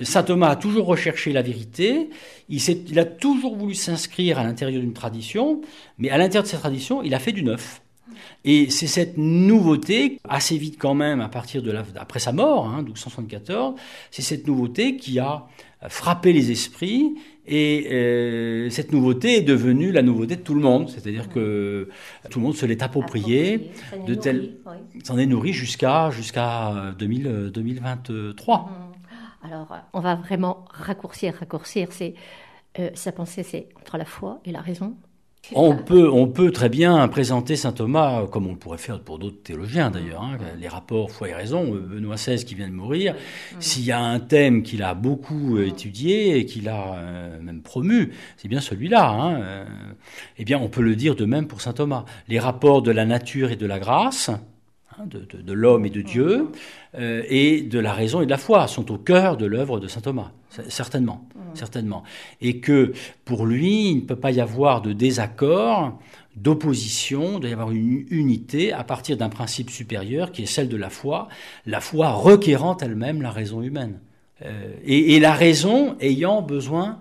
Saint 0.01 0.23
Thomas 0.23 0.49
a 0.49 0.55
toujours 0.57 0.85
recherché 0.85 1.31
la 1.31 1.41
vérité, 1.41 2.09
il, 2.49 2.61
il 2.89 2.99
a 2.99 3.05
toujours 3.05 3.55
voulu 3.55 3.73
s'inscrire 3.73 4.37
à 4.37 4.43
l'intérieur 4.43 4.81
d'une 4.81 4.93
tradition, 4.93 5.61
mais 5.97 6.09
à 6.09 6.17
l'intérieur 6.17 6.43
de 6.43 6.49
cette 6.49 6.59
tradition, 6.59 7.03
il 7.03 7.13
a 7.13 7.19
fait 7.19 7.31
du 7.31 7.43
neuf. 7.43 7.81
Et 8.45 8.69
c'est 8.69 8.87
cette 8.87 9.17
nouveauté, 9.17 10.19
assez 10.27 10.57
vite 10.57 10.77
quand 10.79 10.93
même, 10.93 11.21
à 11.21 11.29
partir 11.29 11.61
de 11.61 11.71
la, 11.71 11.83
après 11.97 12.19
sa 12.19 12.31
mort, 12.31 12.67
hein, 12.67 12.81
1274, 12.81 13.75
c'est 14.11 14.21
cette 14.21 14.47
nouveauté 14.47 14.95
qui 14.97 15.19
a 15.19 15.47
frappé 15.89 16.33
les 16.33 16.51
esprits 16.51 17.15
et 17.45 17.87
euh, 17.91 18.69
cette 18.69 18.91
nouveauté 18.91 19.37
est 19.37 19.41
devenue 19.41 19.91
la 19.91 20.01
nouveauté 20.01 20.35
de 20.35 20.41
tout 20.41 20.53
le 20.53 20.61
monde, 20.61 20.89
c'est-à-dire 20.89 21.29
que 21.29 21.89
tout 22.29 22.39
le 22.39 22.45
monde 22.45 22.55
se 22.55 22.65
l'est 22.65 22.81
approprié, 22.81 23.71
de 24.05 24.15
tel, 24.15 24.55
s'en 25.03 25.17
est 25.17 25.25
nourri 25.25 25.53
jusqu'à 25.53 26.09
jusqu'à 26.09 26.93
2023. 26.99 28.57
Mmh. 28.57 28.87
Alors, 29.45 29.77
on 29.93 29.99
va 29.99 30.15
vraiment 30.15 30.65
raccourcir, 30.71 31.35
raccourcir. 31.35 31.89
C'est 31.91 32.15
euh, 32.79 32.89
sa 32.95 33.11
pensée, 33.11 33.43
c'est 33.43 33.69
entre 33.79 33.97
la 33.97 34.05
foi 34.05 34.41
et 34.43 34.51
la 34.51 34.61
raison. 34.61 34.95
On 35.53 35.75
peut, 35.75 36.09
on 36.11 36.27
peut 36.27 36.51
très 36.51 36.69
bien 36.69 37.07
présenter 37.07 37.55
saint 37.55 37.71
Thomas, 37.71 38.27
comme 38.27 38.47
on 38.47 38.55
pourrait 38.55 38.77
faire 38.77 38.99
pour 38.99 39.17
d'autres 39.17 39.41
théologiens 39.41 39.89
d'ailleurs, 39.89 40.21
hein, 40.21 40.37
les 40.59 40.67
rapports 40.67 41.09
foi 41.09 41.29
et 41.29 41.33
raison. 41.33 41.73
Euh, 41.73 41.79
Benoît 41.79 42.15
XVI 42.15 42.43
qui 42.43 42.55
vient 42.55 42.67
de 42.67 42.73
mourir, 42.73 43.15
s'il 43.59 43.83
y 43.83 43.91
a 43.91 43.99
un 43.99 44.19
thème 44.19 44.63
qu'il 44.63 44.83
a 44.83 44.93
beaucoup 44.93 45.59
étudié 45.59 46.37
et 46.37 46.45
qu'il 46.45 46.67
a 46.67 46.95
euh, 46.95 47.41
même 47.41 47.61
promu, 47.61 48.11
c'est 48.35 48.47
bien 48.47 48.59
celui-là. 48.59 49.09
Hein, 49.09 49.65
eh 50.37 50.43
bien, 50.43 50.59
on 50.59 50.67
peut 50.67 50.81
le 50.81 50.95
dire 50.95 51.15
de 51.15 51.25
même 51.25 51.47
pour 51.47 51.61
saint 51.61 51.73
Thomas. 51.73 52.05
Les 52.27 52.39
rapports 52.39 52.81
de 52.81 52.91
la 52.91 53.05
nature 53.05 53.51
et 53.51 53.55
de 53.55 53.65
la 53.65 53.79
grâce, 53.79 54.31
hein, 54.99 55.05
de, 55.05 55.53
l'homme 55.53 55.85
et 55.85 55.89
de 55.89 56.01
Dieu, 56.01 56.49
euh, 56.95 57.23
et 57.27 57.61
de 57.61 57.79
la 57.79 57.93
raison 57.93 58.21
et 58.21 58.25
de 58.25 58.31
la 58.31 58.37
foi 58.37 58.67
sont 58.67 58.91
au 58.91 58.97
cœur 58.97 59.37
de 59.37 59.45
l'œuvre 59.45 59.79
de 59.79 59.87
saint 59.87 60.01
Thomas, 60.01 60.31
certainement 60.67 61.27
certainement. 61.57 62.03
Et 62.39 62.59
que 62.59 62.93
pour 63.25 63.45
lui, 63.45 63.89
il 63.89 63.95
ne 63.95 64.01
peut 64.01 64.15
pas 64.15 64.31
y 64.31 64.39
avoir 64.39 64.81
de 64.81 64.93
désaccord, 64.93 65.99
d'opposition, 66.35 67.33
il 67.35 67.39
doit 67.41 67.49
y 67.49 67.53
avoir 67.53 67.71
une 67.71 68.05
unité 68.09 68.71
à 68.71 68.83
partir 68.83 69.17
d'un 69.17 69.29
principe 69.29 69.69
supérieur 69.69 70.31
qui 70.31 70.43
est 70.43 70.47
celle 70.47 70.69
de 70.69 70.77
la 70.77 70.89
foi, 70.89 71.27
la 71.65 71.81
foi 71.81 72.09
requérant 72.09 72.77
elle-même 72.77 73.21
la 73.21 73.31
raison 73.31 73.61
humaine. 73.61 73.99
Euh, 74.45 74.75
et, 74.85 75.19
la 75.19 75.33
raison 75.33 75.95
ayant 75.99 76.43
besoin 76.43 76.99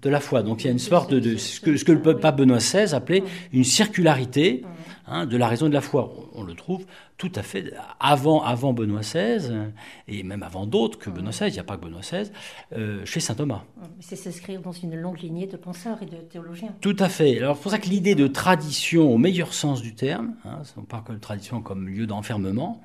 de 0.00 0.08
la 0.08 0.18
foi. 0.18 0.42
Donc 0.42 0.62
il 0.62 0.68
y 0.68 0.70
a 0.70 0.72
une 0.72 0.78
sorte 0.78 1.12
de, 1.12 1.36
ce, 1.36 1.60
que, 1.60 1.76
ce, 1.76 1.84
que, 1.84 1.92
le 1.92 2.00
pape 2.00 2.38
Benoît 2.38 2.56
XVI 2.56 2.94
appelait 2.94 3.22
une 3.52 3.64
circularité 3.64 4.62
Hein, 5.10 5.26
de 5.26 5.36
la 5.38 5.48
raison 5.48 5.68
de 5.68 5.74
la 5.74 5.80
foi. 5.80 6.12
On, 6.34 6.42
le 6.42 6.54
trouve 6.54 6.84
tout 7.16 7.32
à 7.34 7.42
fait 7.42 7.72
avant, 7.98 8.42
avant 8.42 8.74
Benoît 8.74 9.00
XVI, 9.00 9.70
et 10.06 10.22
même 10.22 10.42
avant 10.42 10.66
d'autres 10.66 10.98
que 10.98 11.08
Benoît 11.08 11.30
XVI, 11.30 11.48
il 11.48 11.52
n'y 11.54 11.58
a 11.58 11.64
pas 11.64 11.76
que 11.76 11.84
Benoît 11.84 12.00
XVI, 12.00 12.30
euh, 12.76 13.04
chez 13.06 13.20
saint 13.20 13.34
Thomas. 13.34 13.64
C'est 14.00 14.16
s'inscrire 14.16 14.60
dans 14.60 14.72
une 14.72 14.96
longue 14.96 15.20
lignée 15.20 15.46
de 15.46 15.56
penseurs 15.56 16.02
et 16.02 16.06
de 16.06 16.16
théologiens. 16.16 16.74
Tout 16.80 16.96
à 16.98 17.08
fait. 17.08 17.38
Alors 17.38 17.56
c'est 17.56 17.62
pour 17.62 17.70
ça 17.70 17.78
que 17.78 17.88
l'idée 17.88 18.14
de 18.14 18.26
tradition, 18.26 19.12
au 19.12 19.16
meilleur 19.16 19.54
sens 19.54 19.80
du 19.80 19.94
terme, 19.94 20.34
hein, 20.44 20.62
on 20.76 20.82
parle 20.82 21.14
de 21.14 21.20
tradition 21.20 21.62
comme 21.62 21.88
lieu 21.88 22.06
d'enfermement, 22.06 22.82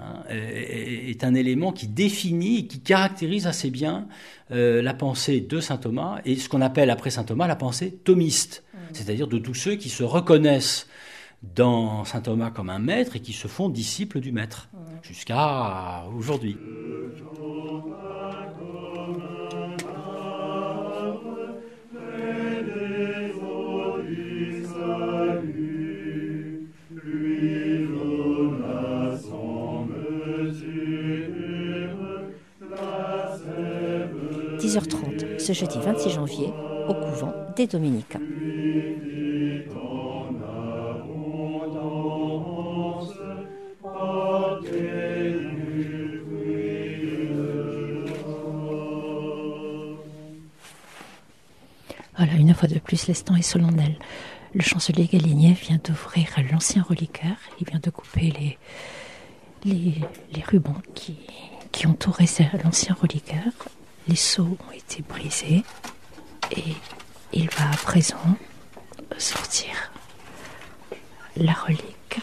hein, 0.00 0.24
est, 0.28 1.22
un 1.22 1.34
élément 1.34 1.70
qui 1.70 1.86
définit 1.86 2.58
et 2.58 2.66
qui 2.66 2.80
caractérise 2.80 3.46
assez 3.46 3.70
bien 3.70 4.08
euh, 4.50 4.82
la 4.82 4.94
pensée 4.94 5.40
de 5.40 5.60
saint 5.60 5.76
Thomas 5.76 6.20
et 6.24 6.34
ce 6.34 6.48
qu'on 6.48 6.62
appelle 6.62 6.90
après 6.90 7.10
saint 7.10 7.24
Thomas 7.24 7.46
la 7.46 7.56
pensée 7.56 7.92
thomiste, 7.92 8.64
mmh. 8.74 8.78
c'est-à-dire 8.92 9.28
de 9.28 9.38
tous 9.38 9.54
ceux 9.54 9.76
qui 9.76 9.88
se 9.88 10.02
reconnaissent 10.02 10.88
dans 11.42 12.04
saint 12.04 12.20
Thomas 12.20 12.50
comme 12.50 12.70
un 12.70 12.78
maître 12.78 13.16
et 13.16 13.20
qui 13.20 13.32
se 13.32 13.48
font 13.48 13.68
disciples 13.68 14.20
du 14.20 14.32
maître 14.32 14.68
jusqu'à 15.02 16.04
aujourd'hui. 16.14 16.56
«10h30, 34.60 35.38
ce 35.38 35.52
jeudi 35.52 35.78
26 35.80 36.10
janvier, 36.10 36.52
au 36.88 36.94
couvent 36.94 37.32
des 37.56 37.66
Dominicains. 37.66 38.20
De 52.66 52.78
plus, 52.78 53.08
l'instant 53.08 53.36
est 53.36 53.42
solennel. 53.42 53.96
Le 54.54 54.62
chancelier 54.62 55.06
Galignet 55.06 55.52
vient 55.52 55.78
d'ouvrir 55.82 56.28
l'ancien 56.50 56.82
reliquaire. 56.82 57.36
Il 57.60 57.68
vient 57.68 57.80
de 57.80 57.90
couper 57.90 58.32
les, 58.32 58.58
les, 59.64 60.42
rubans 60.42 60.82
qui, 60.94 61.16
qui 61.72 61.86
entouraient 61.86 62.26
l'ancien 62.64 62.96
reliquaire. 63.00 63.52
Les 64.08 64.16
seaux 64.16 64.56
ont 64.68 64.72
été 64.72 65.02
brisés. 65.02 65.62
Et 66.56 66.74
il 67.32 67.48
va 67.50 67.70
à 67.70 67.76
présent 67.76 68.36
sortir 69.18 69.92
la 71.36 71.52
relique. 71.52 72.20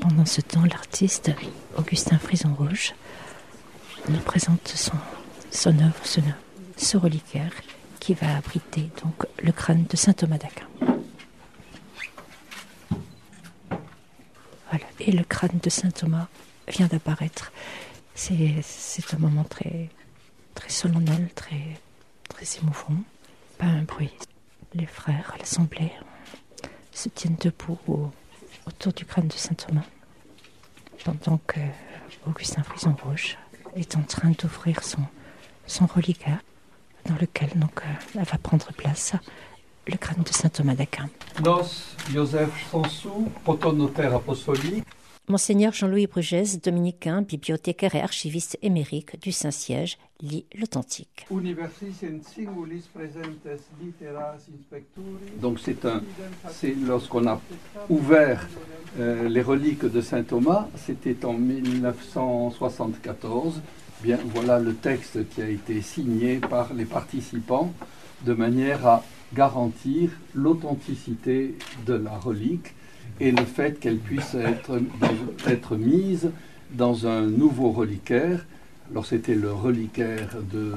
Pendant 0.00 0.26
ce 0.26 0.42
temps, 0.42 0.64
l'artiste 0.64 1.30
Augustin 1.78 2.18
Frison 2.18 2.54
Rouge 2.58 2.92
nous 4.10 4.18
présente 4.18 4.68
son 4.68 4.92
son 5.54 5.78
œuvre, 5.78 5.94
ce, 6.02 6.20
ce 6.76 6.96
reliquaire 6.96 7.52
qui 8.00 8.14
va 8.14 8.36
abriter 8.36 8.90
donc 9.02 9.26
le 9.42 9.52
crâne 9.52 9.84
de 9.84 9.96
saint 9.96 10.12
Thomas 10.12 10.38
d'Aquin. 10.38 10.66
Voilà, 14.70 14.86
et 15.00 15.12
le 15.12 15.24
crâne 15.24 15.58
de 15.62 15.70
saint 15.70 15.90
Thomas 15.90 16.28
vient 16.68 16.86
d'apparaître. 16.86 17.52
C'est, 18.14 19.14
un 19.14 19.18
moment 19.18 19.44
très, 19.44 19.88
solennel, 20.68 21.28
très, 21.34 21.78
émouvant. 22.60 23.02
Pas 23.58 23.66
un 23.66 23.82
bruit. 23.82 24.12
Les 24.74 24.86
frères 24.86 25.34
l'assemblée 25.38 25.92
se 26.92 27.08
tiennent 27.08 27.36
debout 27.40 27.78
autour 28.66 28.92
du 28.92 29.04
crâne 29.04 29.28
de 29.28 29.32
saint 29.34 29.54
Thomas, 29.54 29.86
pendant 31.04 31.38
que 31.46 31.60
Augustin 32.26 32.62
Frison 32.62 32.96
Rouge 33.02 33.36
est 33.76 33.96
en 33.96 34.02
train 34.02 34.30
d'ouvrir 34.30 34.82
son, 34.82 35.02
son 35.66 35.86
reliquaire, 35.86 36.40
dans 37.06 37.16
lequel 37.20 37.50
donc 37.56 37.82
euh, 37.82 38.22
va 38.22 38.38
prendre 38.38 38.72
place 38.72 39.14
le 39.86 39.96
crâne 39.96 40.22
de 40.22 40.32
saint 40.32 40.48
Thomas 40.48 40.74
d'Aquin. 40.74 41.08
Nos 41.42 41.62
Joseph 42.12 42.50
Sansou, 42.70 43.30
protonotaire 43.44 44.14
apostolique. 44.14 44.84
Monseigneur 45.26 45.72
Jean-Louis 45.72 46.06
Brugès, 46.06 46.60
dominicain, 46.60 47.22
bibliothécaire 47.22 47.94
et 47.94 48.02
archiviste 48.02 48.58
émérique 48.60 49.18
du 49.22 49.32
Saint-Siège, 49.32 49.96
lit 50.20 50.44
l'authentique. 50.54 51.26
Donc 55.40 55.60
c'est 55.60 55.86
un, 55.86 56.02
c'est 56.50 56.74
lorsqu'on 56.74 57.26
a 57.26 57.40
ouvert 57.88 58.46
euh, 58.98 59.26
les 59.30 59.40
reliques 59.40 59.86
de 59.86 60.02
saint 60.02 60.24
Thomas, 60.24 60.68
c'était 60.76 61.24
en 61.24 61.32
1974. 61.32 63.62
Voilà 64.34 64.58
le 64.58 64.74
texte 64.74 65.26
qui 65.30 65.40
a 65.40 65.48
été 65.48 65.80
signé 65.80 66.36
par 66.36 66.74
les 66.74 66.84
participants 66.84 67.72
de 68.26 68.34
manière 68.34 68.86
à 68.86 69.02
garantir 69.32 70.10
l'authenticité 70.34 71.54
de 71.86 71.94
la 71.94 72.18
relique 72.18 72.74
et 73.18 73.30
le 73.32 73.44
fait 73.44 73.80
qu'elle 73.80 73.96
puisse 73.96 74.34
être, 74.34 74.78
être 75.46 75.76
mise 75.76 76.30
dans 76.72 77.06
un 77.06 77.22
nouveau 77.22 77.70
reliquaire. 77.70 78.44
Alors 78.90 79.06
c'était 79.06 79.34
le 79.34 79.52
reliquaire 79.52 80.36
de 80.52 80.74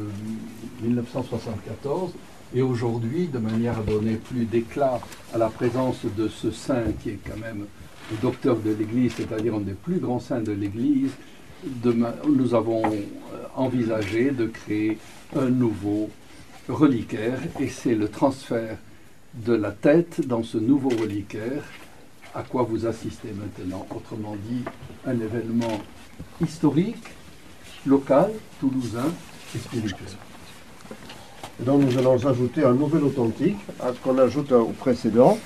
1974 0.84 2.14
et 2.56 2.62
aujourd'hui, 2.62 3.28
de 3.28 3.40
manière 3.40 3.80
à 3.80 3.84
donner 3.84 4.14
plus 4.14 4.46
d'éclat 4.46 5.02
à 5.34 5.38
la 5.38 5.50
présence 5.50 6.06
de 6.18 6.30
ce 6.30 6.52
saint 6.52 6.94
qui 7.04 7.10
est 7.10 7.20
quand 7.28 7.40
même 7.42 7.66
le 8.10 8.18
docteur 8.22 8.56
de 8.56 8.72
l'Église, 8.72 9.16
c'est-à-dire 9.18 9.56
un 9.56 9.60
des 9.60 9.74
plus 9.74 10.00
grands 10.00 10.22
saints 10.22 10.40
de 10.40 10.54
l'Église, 10.54 11.12
nous 12.28 12.54
avons 12.54 12.84
euh, 12.86 12.98
envisagé 13.56 14.32
de 14.32 14.46
créer 14.46 14.98
un 15.36 15.50
nouveau 15.50 16.10
reliquaire 16.70 17.40
et 17.60 17.68
c'est 17.68 17.96
le 17.96 18.10
transfert 18.10 18.78
de 19.34 19.54
la 19.54 19.72
tête 19.72 20.26
dans 20.28 20.44
ce 20.44 20.58
nouveau 20.58 20.90
reliquaire 20.90 21.64
à 22.38 22.44
quoi 22.44 22.64
vous 22.64 22.86
assistez 22.86 23.30
maintenant? 23.32 23.88
Autrement 23.96 24.36
dit, 24.48 24.64
un 25.06 25.20
événement 25.20 25.82
historique, 26.40 27.04
local, 27.86 28.32
toulousain 28.60 29.12
et 29.56 29.58
spirituel. 29.58 30.08
donc 31.60 31.82
nous 31.82 31.98
allons 31.98 32.28
ajouter 32.28 32.64
un 32.64 32.74
nouvel 32.74 33.04
authentique 33.06 33.58
à 33.80 33.92
ce 33.94 34.00
qu'on 34.00 34.18
ajoute 34.20 34.52
au 34.52 34.68
précédent. 34.68 35.40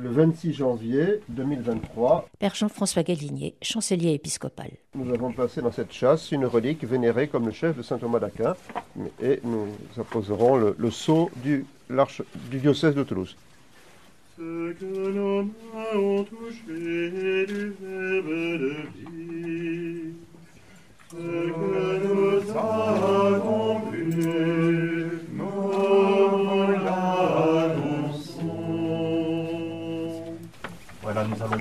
Le 0.00 0.10
26 0.10 0.54
janvier 0.54 1.20
2023. 1.28 2.28
Père 2.38 2.54
Jean-François 2.54 3.02
Galinier, 3.02 3.54
chancelier 3.60 4.12
épiscopal. 4.12 4.70
Nous 4.94 5.12
avons 5.12 5.32
placé 5.32 5.60
dans 5.60 5.72
cette 5.72 5.92
chasse 5.92 6.32
une 6.32 6.46
relique 6.46 6.84
vénérée 6.84 7.28
comme 7.28 7.46
le 7.46 7.52
chef 7.52 7.76
de 7.76 7.82
saint 7.82 7.98
Thomas 7.98 8.18
d'Aquin 8.18 8.54
et 9.22 9.40
nous 9.44 9.68
apposerons 9.98 10.56
le, 10.56 10.74
le 10.78 10.90
sceau 10.90 11.30
du, 11.36 11.66
du 12.50 12.58
diocèse 12.58 12.94
de 12.94 13.02
Toulouse. 13.02 13.36
Ce 14.36 14.72
que 14.72 15.10
nous 15.10 15.50
avons 15.92 16.24
touché 16.24 17.46
du 17.46 17.74
de 17.80 18.74
vie, 18.96 20.14
ce 21.10 21.16
que 21.16 22.06
nous 22.06 22.56
avons 22.56 23.89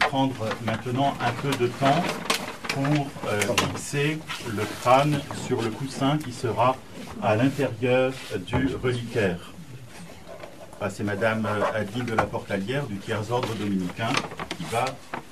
prendre 0.10 0.34
maintenant 0.66 1.14
un 1.22 1.32
peu 1.44 1.52
de 1.64 1.68
temps 1.68 2.02
pour 2.70 3.08
euh, 3.28 3.40
fixer 3.42 4.18
le 4.48 4.64
crâne 4.82 5.20
sur 5.46 5.62
le 5.62 5.70
coussin 5.70 6.18
qui 6.18 6.32
sera 6.32 6.76
à 7.22 7.36
l'intérieur 7.36 8.12
du 8.48 8.76
reliquaire. 8.84 9.54
C'est 10.90 11.04
Madame 11.04 11.46
euh, 11.46 11.80
Adine 11.80 12.06
de 12.06 12.14
la 12.16 12.24
Portalière 12.24 12.88
du 12.88 12.98
tiers-ordre 12.98 13.54
dominicain 13.56 14.12
qui 14.58 14.64
va 14.72 14.86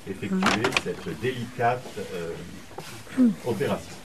effectuer 0.07 0.69
cette 0.83 1.21
délicate 1.21 1.83
euh, 2.13 3.29
opération. 3.45 3.95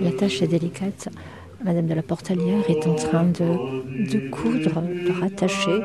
La 0.00 0.12
tâche 0.12 0.42
est 0.42 0.46
délicate. 0.46 1.08
Madame 1.64 1.86
de 1.86 1.94
la 1.94 2.02
Portalière 2.02 2.62
est 2.68 2.86
en 2.86 2.94
train 2.94 3.24
de, 3.24 4.28
coudre, 4.30 4.82
de 4.82 5.20
rattacher 5.20 5.80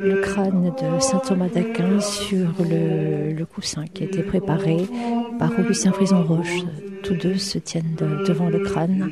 le 0.00 0.20
crâne 0.22 0.72
de 0.80 1.00
saint 1.00 1.18
Thomas 1.18 1.48
d'Aquin 1.48 2.00
sur 2.00 2.48
le, 2.58 3.44
coussin 3.44 3.84
qui 3.92 4.02
a 4.02 4.06
été 4.06 4.22
préparé 4.22 4.78
par 5.38 5.52
Augustin 5.56 5.92
Frison 5.92 6.24
Roche. 6.24 6.64
Tous 7.04 7.14
deux 7.14 7.36
se 7.36 7.58
tiennent 7.58 7.94
devant 8.26 8.48
le 8.48 8.58
crâne 8.60 9.10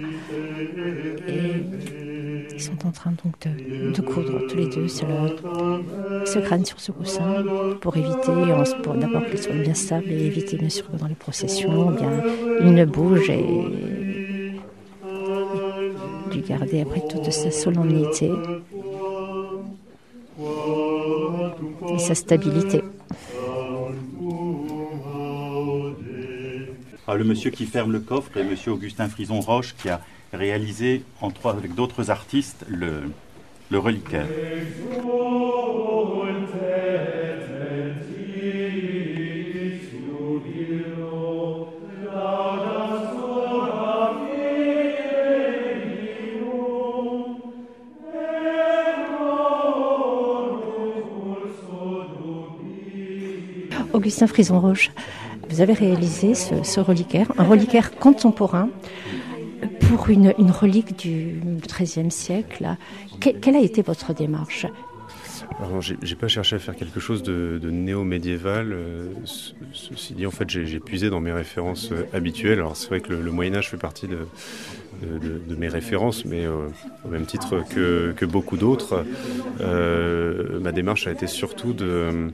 et 1.28 1.97
ils 2.58 2.62
sont 2.62 2.86
en 2.86 2.90
train 2.90 3.12
donc 3.24 3.34
de, 3.94 4.00
coudre 4.02 4.44
tous 4.48 4.56
les 4.56 4.66
deux 4.66 4.88
ce, 4.88 6.38
crâne 6.40 6.64
sur 6.64 6.80
ce 6.80 6.90
coussin 6.90 7.44
pour 7.80 7.96
éviter, 7.96 8.32
d'abord 8.96 9.24
qu'il 9.26 9.38
soit 9.38 9.54
bien 9.54 9.74
stable 9.74 10.10
et 10.10 10.26
éviter 10.26 10.56
bien 10.56 10.68
sûr 10.68 10.90
que 10.90 10.96
dans 10.96 11.06
les 11.06 11.14
processions, 11.14 11.92
eh 11.92 12.00
bien, 12.00 12.10
il 12.62 12.74
ne 12.74 12.84
bouge 12.84 13.30
et 13.30 13.44
lui 16.32 16.42
garder 16.42 16.80
après 16.80 17.02
toute 17.08 17.30
sa 17.30 17.52
solennité 17.52 18.32
et 21.94 21.98
sa 21.98 22.14
stabilité. 22.16 22.82
Ah, 27.06 27.14
le 27.14 27.24
monsieur 27.24 27.50
qui 27.50 27.66
ferme 27.66 27.92
le 27.92 28.00
coffre 28.00 28.36
est 28.36 28.44
monsieur 28.44 28.72
Augustin 28.72 29.08
Frison 29.08 29.40
Roche 29.40 29.74
qui 29.80 29.88
a 29.88 30.00
réalisé 30.32 31.02
entre, 31.20 31.48
avec 31.48 31.74
d'autres 31.74 32.10
artistes 32.10 32.64
le, 32.68 33.10
le 33.70 33.78
reliquaire. 33.78 34.26
Augustin 53.92 54.26
Frison-Roche, 54.28 54.92
vous 55.50 55.60
avez 55.60 55.72
réalisé 55.72 56.34
ce 56.34 56.78
reliquaire, 56.78 57.32
un 57.36 57.44
reliquaire 57.44 57.96
contemporain 57.96 58.68
pour 59.88 60.08
une, 60.10 60.32
relique 60.50 60.98
du 60.98 61.40
XIIIe 61.66 62.10
siècle. 62.10 62.76
quelle 63.20 63.56
a 63.56 63.60
été 63.60 63.82
votre 63.82 64.14
démarche? 64.14 64.66
J'ai 65.80 66.14
pas 66.14 66.28
cherché 66.28 66.56
à 66.56 66.58
faire 66.58 66.76
quelque 66.76 67.00
chose 67.00 67.22
de, 67.22 67.58
néo-médiéval. 67.70 68.72
Euh, 68.72 69.06
ceci 69.72 70.14
dit, 70.14 70.26
en 70.26 70.30
fait, 70.30 70.48
j'ai 70.48 70.80
puisé 70.80 71.10
dans 71.10 71.20
mes 71.20 71.32
références 71.32 71.90
euh, 71.92 72.04
habituelles. 72.12 72.58
Alors, 72.58 72.76
c'est 72.76 72.88
vrai 72.88 73.00
que 73.00 73.12
le, 73.12 73.30
Moyen 73.30 73.54
Âge 73.56 73.70
fait 73.70 73.76
partie 73.76 74.06
de, 74.06 74.18
mes 75.56 75.68
références, 75.68 76.24
mais 76.24 76.44
euh, 76.44 76.68
au 77.04 77.08
même 77.08 77.26
titre 77.26 77.64
que, 77.68 78.24
beaucoup 78.24 78.56
d'autres, 78.56 79.04
ma 79.60 80.72
démarche 80.72 81.06
a 81.06 81.12
été 81.12 81.26
surtout 81.26 81.72
de, 81.72 82.30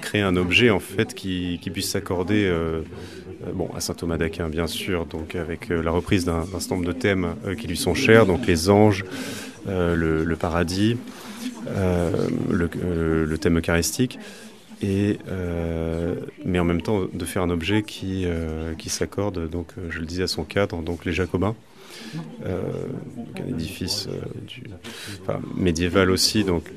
créer 0.00 0.22
un 0.22 0.36
objet 0.36 0.70
en 0.70 0.80
fait 0.80 1.14
qui, 1.14 1.58
puisse 1.72 1.90
s'accorder 1.90 2.52
bon, 3.52 3.68
à 3.74 3.80
saint 3.80 3.94
Thomas 3.94 4.16
d'Aquin 4.16 4.48
bien 4.48 4.66
sûr, 4.66 5.06
donc 5.06 5.34
avec 5.34 5.70
euh, 5.70 5.82
la 5.82 5.90
reprise 5.90 6.24
d'un 6.24 6.44
certain 6.46 6.76
nombre 6.76 6.86
de 6.86 6.92
thèmes 6.92 7.34
euh, 7.46 7.54
qui 7.54 7.66
lui 7.66 7.76
sont 7.76 7.94
chers, 7.94 8.26
donc 8.26 8.46
les 8.46 8.70
anges, 8.70 9.04
le, 9.66 10.34
paradis, 10.34 10.96
le, 11.66 13.36
thème 13.36 13.58
eucharistique, 13.58 14.18
et, 14.82 15.18
mais 16.44 16.58
en 16.58 16.64
même 16.64 16.82
temps 16.82 17.02
de 17.10 17.24
faire 17.24 17.42
un 17.42 17.50
objet 17.50 17.82
qui, 17.82 18.26
qui 18.78 18.90
s'accorde, 18.90 19.48
donc 19.48 19.68
je 19.88 20.00
le 20.00 20.06
disais 20.06 20.24
à 20.24 20.26
son 20.26 20.44
cadre, 20.44 20.82
donc 20.82 21.06
les 21.06 21.12
Jacobins. 21.12 21.54
un 22.44 23.48
édifice 23.48 24.08
médiéval 25.56 26.10
aussi. 26.10 26.44
Donc, 26.44 26.70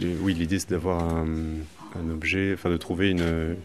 oui, 0.00 0.34
l'idée 0.34 0.60
c'est 0.60 0.70
d'avoir 0.70 1.02
un, 1.02 2.10
objet, 2.12 2.52
enfin 2.54 2.70
de 2.70 2.76
trouver 2.76 3.10
une, 3.10 3.56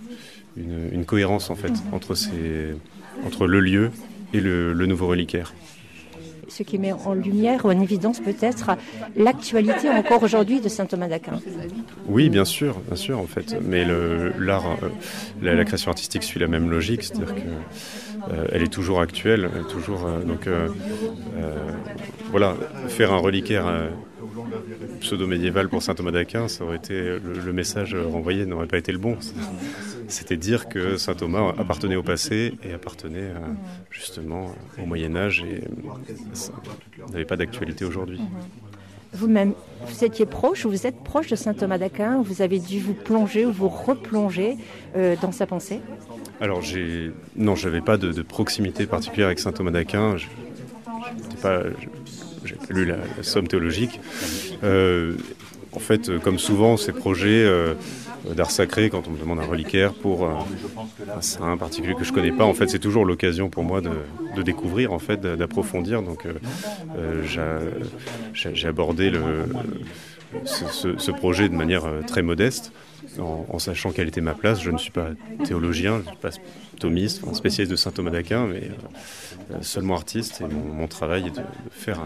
une, 0.57 1.05
cohérence 1.05 1.49
en 1.49 1.55
fait 1.55 1.73
entre, 1.91 2.15
ces, 2.15 2.75
entre 3.25 3.47
le 3.47 3.59
lieu 3.59 3.91
et 4.33 4.39
le, 4.39 4.73
nouveau 4.85 5.07
reliquaire. 5.07 5.53
ce 6.47 6.63
qui 6.63 6.77
met 6.77 6.91
en 6.91 7.13
lumière, 7.13 7.65
en 7.65 7.71
évidence 7.71 8.19
peut-être, 8.19 8.71
l'actualité 9.15 9.89
encore 9.89 10.23
aujourd'hui 10.23 10.61
de 10.61 10.69
saint 10.69 10.85
Thomas 10.85 11.07
d'Aquin. 11.07 11.39
Oui, 12.07 12.29
bien 12.29 12.45
sûr, 12.45 12.79
bien 12.87 12.95
sûr 12.95 13.19
en 13.19 13.27
fait. 13.27 13.57
Mais 13.61 13.85
l'art, 14.39 14.77
euh, 14.83 14.89
la, 15.41 15.65
création 15.65 15.91
artistique 15.91 16.23
suit 16.23 16.39
la 16.39 16.47
même 16.47 16.69
logique, 16.69 17.03
c'est-à-dire 17.03 17.35
qu'elle 17.35 18.31
euh, 18.31 18.63
est 18.63 18.71
toujours 18.71 19.01
actuelle, 19.01 19.49
toujours. 19.69 20.05
Euh, 20.05 20.23
donc 20.23 20.47
voilà, 22.31 22.55
faire 22.87 23.13
un 23.13 23.17
reliquaire 23.17 23.65
pseudo-médiéval 25.01 25.69
pour 25.69 25.81
saint 25.81 25.95
Thomas 25.95 26.11
d'Aquin, 26.11 26.47
ça 26.47 26.63
aurait 26.63 26.77
été 26.77 27.17
le, 27.19 27.53
message 27.53 27.95
renvoyé 27.95 28.45
n'aurait 28.45 28.67
pas 28.67 28.77
été 28.77 28.91
le 28.91 28.97
bon. 28.97 29.17
C'était 30.07 30.37
dire 30.37 30.67
que 30.67 30.97
saint 30.97 31.15
Thomas 31.15 31.53
appartenait 31.57 31.95
au 31.95 32.03
passé 32.03 32.53
et 32.63 32.73
appartenait 32.73 33.31
justement 33.89 34.53
au 34.81 34.85
Moyen 34.85 35.15
Âge 35.15 35.43
et 35.43 35.63
n'avait 37.11 37.25
pas 37.25 37.37
d'actualité 37.37 37.85
aujourd'hui. 37.85 38.19
Vous-même, 39.15 39.53
vous 39.87 40.03
étiez 40.03 40.25
proche, 40.25 40.65
ou 40.65 40.69
vous 40.69 40.85
êtes 40.85 41.01
proche 41.01 41.27
de 41.27 41.37
saint 41.37 41.53
Thomas 41.53 41.77
d'Aquin, 41.77 42.21
vous 42.21 42.41
avez 42.41 42.59
dû 42.59 42.81
vous 42.81 42.93
plonger 42.93 43.45
ou 43.45 43.51
vous 43.51 43.69
replonger 43.69 44.57
euh, 44.97 45.15
dans 45.21 45.31
sa 45.31 45.45
pensée? 45.45 45.79
Alors, 46.41 46.61
j'ai 46.61 47.13
non, 47.37 47.55
j'avais 47.55 47.79
pas 47.79 47.95
de, 47.95 48.21
proximité 48.21 48.85
particulière 48.85 49.27
avec 49.27 49.39
saint 49.39 49.53
Thomas 49.53 49.71
d'Aquin. 49.71 50.17
Je 50.17 50.25
n'ai 50.25 51.41
pas, 51.41 51.61
lu 52.69 52.85
la, 52.85 52.97
somme 53.21 53.47
théologique. 53.47 53.99
Euh, 54.63 55.15
en 55.71 55.79
fait, 55.79 56.09
euh, 56.09 56.19
comme 56.19 56.39
souvent, 56.39 56.77
ces 56.77 56.91
projets 56.91 57.45
d'art 58.35 58.51
sacré, 58.51 58.89
quand 58.89 59.07
on 59.07 59.11
me 59.11 59.19
demande 59.19 59.39
un 59.39 59.45
reliquaire 59.45 59.93
pour 59.93 60.27
un 60.27 61.21
saint 61.21 61.57
particulier 61.57 61.95
que 61.95 62.03
je 62.03 62.13
connais 62.13 62.31
pas, 62.31 62.45
en 62.45 62.53
fait, 62.53 62.69
c'est 62.69 62.79
toujours 62.79 63.05
l'occasion 63.05 63.49
pour 63.49 63.63
moi 63.63 63.81
de, 63.81 64.41
découvrir, 64.41 64.93
en 64.93 64.99
fait, 64.99 65.21
d'approfondir. 65.21 66.01
Donc, 66.01 66.25
j'ai 68.33 68.67
abordé 68.67 69.09
le, 69.09 69.21
ce, 70.45 71.11
projet 71.11 71.49
de 71.49 71.55
manière 71.55 71.83
très 72.07 72.21
modeste, 72.21 72.71
en, 73.19 73.59
sachant 73.59 73.91
quelle 73.91 74.07
était 74.07 74.21
ma 74.21 74.33
place. 74.33 74.61
Je 74.61 74.71
ne 74.71 74.77
suis 74.77 74.91
pas 74.91 75.09
théologien, 75.43 75.99
je 75.99 76.03
ne 76.03 76.07
suis 76.07 76.21
pas 76.21 76.29
thomiste, 76.79 77.33
spécialiste 77.33 77.71
de 77.71 77.75
saint 77.75 77.91
Thomas 77.91 78.11
d'Aquin, 78.11 78.47
mais 78.47 78.69
seulement 79.61 79.95
artiste. 79.95 80.41
Et 80.41 80.53
mon, 80.53 80.87
travail 80.87 81.27
est 81.27 81.35
de, 81.35 81.41
faire 81.71 81.99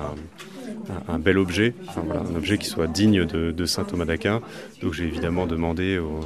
un, 1.07 1.19
bel 1.19 1.37
objet, 1.37 1.73
un 1.97 2.35
objet 2.35 2.57
qui 2.57 2.67
soit 2.67 2.87
digne 2.87 3.25
de, 3.25 3.65
saint 3.65 3.83
Thomas 3.83 4.05
d'Aquin. 4.05 4.41
Donc 4.81 4.93
j'ai 4.93 5.05
évidemment 5.05 5.47
demandé 5.47 5.97
aux, 5.97 6.21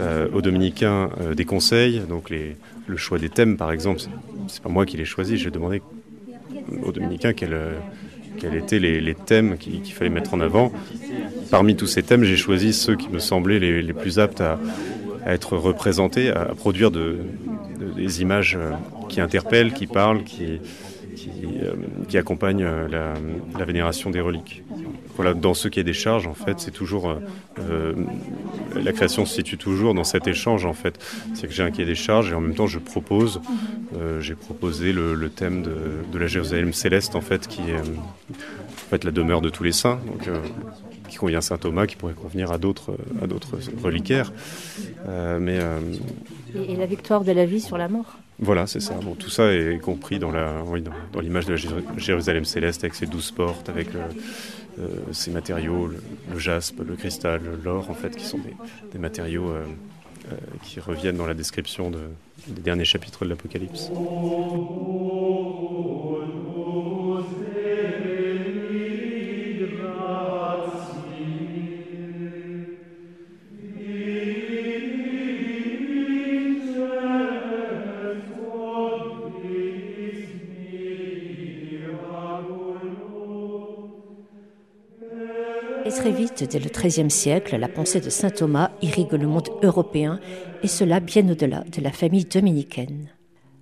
euh, 0.00 0.40
dominicains 0.40 1.10
euh, 1.20 1.34
des 1.34 1.44
conseils. 1.44 2.00
Donc 2.08 2.30
le 2.30 2.96
choix 2.96 3.18
des 3.18 3.28
thèmes, 3.28 3.56
par 3.56 3.72
exemple, 3.72 4.00
c'est 4.48 4.62
pas 4.62 4.68
moi 4.68 4.86
qui 4.86 4.96
l'ai 4.96 5.04
choisi. 5.04 5.36
J'ai 5.36 5.50
demandé 5.50 5.82
aux 6.82 6.92
dominicains 6.92 7.32
quels, 8.38 8.54
étaient 8.54 8.78
les, 8.78 9.14
thèmes 9.14 9.56
qu'il 9.56 9.92
fallait 9.92 10.10
mettre 10.10 10.34
en 10.34 10.40
avant. 10.40 10.72
Parmi 11.50 11.76
tous 11.76 11.86
ces 11.86 12.02
thèmes, 12.02 12.24
j'ai 12.24 12.36
choisi 12.36 12.72
ceux 12.72 12.96
qui 12.96 13.08
me 13.08 13.18
semblaient 13.18 13.58
les, 13.58 13.92
plus 13.92 14.18
aptes 14.18 14.40
à, 14.40 14.58
être 15.26 15.56
représentés, 15.56 16.30
à, 16.30 16.46
produire 16.56 16.90
des 16.90 18.22
images 18.22 18.56
euh, 18.60 18.72
qui 19.08 19.20
interpellent, 19.20 19.72
qui 19.72 19.86
parlent, 19.86 20.22
qui, 20.22 20.60
qui, 21.14 21.30
euh, 21.62 22.18
accompagnent 22.18 22.64
euh, 22.64 22.88
la, 23.58 23.64
vénération 23.64 24.10
des 24.10 24.20
reliques. 24.20 24.62
Voilà, 25.16 25.34
dans 25.34 25.54
ce 25.54 25.68
qui 25.68 25.80
est 25.80 25.84
des 25.84 25.92
charges, 25.92 26.26
en 26.26 26.34
fait, 26.34 26.60
c'est 26.60 26.70
toujours 26.70 27.16
euh, 27.58 27.94
la 28.74 28.92
création 28.92 29.24
se 29.26 29.34
situe 29.34 29.56
toujours 29.56 29.94
dans 29.94 30.04
cet 30.04 30.26
échange, 30.26 30.66
en 30.66 30.72
fait. 30.72 30.98
C'est 31.34 31.46
que 31.46 31.52
j'ai 31.52 31.62
un 31.62 31.70
quai 31.70 31.84
des 31.84 31.94
charges 31.94 32.32
et 32.32 32.34
en 32.34 32.40
même 32.40 32.54
temps 32.54 32.66
je 32.66 32.78
propose, 32.78 33.40
j'ai 34.20 34.34
proposé 34.34 34.92
le, 34.92 35.28
thème 35.28 35.62
de, 35.62 36.18
la 36.18 36.26
Jérusalem 36.26 36.72
céleste, 36.72 37.14
en 37.14 37.20
fait, 37.20 37.46
qui 37.46 37.62
est 37.62 37.80
en 37.80 38.90
fait 38.90 39.04
la 39.04 39.12
demeure 39.12 39.40
de 39.40 39.50
tous 39.50 39.62
les 39.62 39.72
saints. 39.72 40.00
Donc, 40.06 40.28
qui 41.08 41.16
convient 41.16 41.38
à 41.38 41.42
saint 41.42 41.58
Thomas, 41.58 41.86
qui 41.86 41.94
pourrait 41.94 42.14
convenir 42.14 42.50
à 42.50 42.58
d'autres, 42.58 42.96
à 43.22 43.26
reliquaires. 43.84 44.32
mais, 45.38 45.60
et 46.68 46.76
la 46.76 46.86
victoire 46.86 47.24
de 47.24 47.32
la 47.32 47.46
vie 47.46 47.60
sur 47.60 47.78
la 47.78 47.88
mort 47.88 48.18
voilà, 48.38 48.66
c'est 48.66 48.80
ça. 48.80 48.94
Tout 49.18 49.30
ça 49.30 49.52
est 49.52 49.78
compris 49.78 50.18
dans 50.18 50.32
l'image 51.20 51.46
de 51.46 51.54
la 51.54 51.98
Jérusalem 51.98 52.44
céleste 52.44 52.82
avec 52.84 52.94
ses 52.94 53.06
douze 53.06 53.30
portes, 53.30 53.68
avec 53.68 53.88
euh, 53.94 54.88
ces 55.12 55.30
matériaux, 55.30 55.88
le, 56.32 56.38
jaspe, 56.38 56.80
le 56.80 56.96
cristal, 56.96 57.40
l'or, 57.64 57.90
en 57.90 57.94
fait, 57.94 58.16
qui 58.16 58.24
sont 58.24 58.40
des, 58.92 58.98
matériaux 58.98 59.50
euh, 59.50 59.64
euh, 60.32 60.36
qui 60.64 60.80
reviennent 60.80 61.16
dans 61.16 61.26
la 61.26 61.34
description 61.34 61.92
des 62.48 62.60
derniers 62.60 62.84
chapitres 62.84 63.24
de 63.24 63.30
l'Apocalypse. 63.30 63.90
Très 86.04 86.12
vite, 86.12 86.46
dès 86.50 86.58
le 86.58 86.68
XIIIe 86.68 87.10
siècle, 87.10 87.56
la 87.56 87.66
pensée 87.66 87.98
de 87.98 88.10
saint 88.10 88.28
Thomas 88.28 88.72
irrigue 88.82 89.12
le 89.12 89.26
monde 89.26 89.48
européen, 89.62 90.20
et 90.62 90.68
cela 90.68 91.00
bien 91.00 91.26
au-delà 91.30 91.64
de 91.64 91.80
la 91.80 91.92
famille 91.92 92.26
dominicaine. 92.26 93.08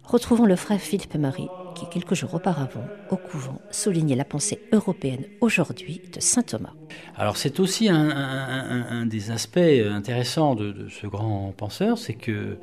Retrouvons 0.03 0.45
le 0.45 0.57
frère 0.57 0.81
Philippe 0.81 1.15
Marie, 1.15 1.47
qui 1.77 1.89
quelques 1.89 2.15
jours 2.15 2.35
auparavant, 2.35 2.85
au 3.11 3.17
couvent, 3.17 3.61
soulignait 3.71 4.17
la 4.17 4.25
pensée 4.25 4.59
européenne 4.73 5.25
aujourd'hui 5.41 6.01
de 6.13 6.19
saint 6.19 6.43
Thomas. 6.43 6.73
Alors 7.15 7.37
c'est 7.37 7.61
aussi 7.61 7.89
un, 7.89 9.07
des 9.07 9.31
aspects 9.31 9.59
intéressants 9.59 10.57
de, 10.57 10.89
ce 10.89 11.07
grand 11.07 11.55
penseur, 11.57 11.97
c'est 11.97 12.15
qu'il 12.15 12.59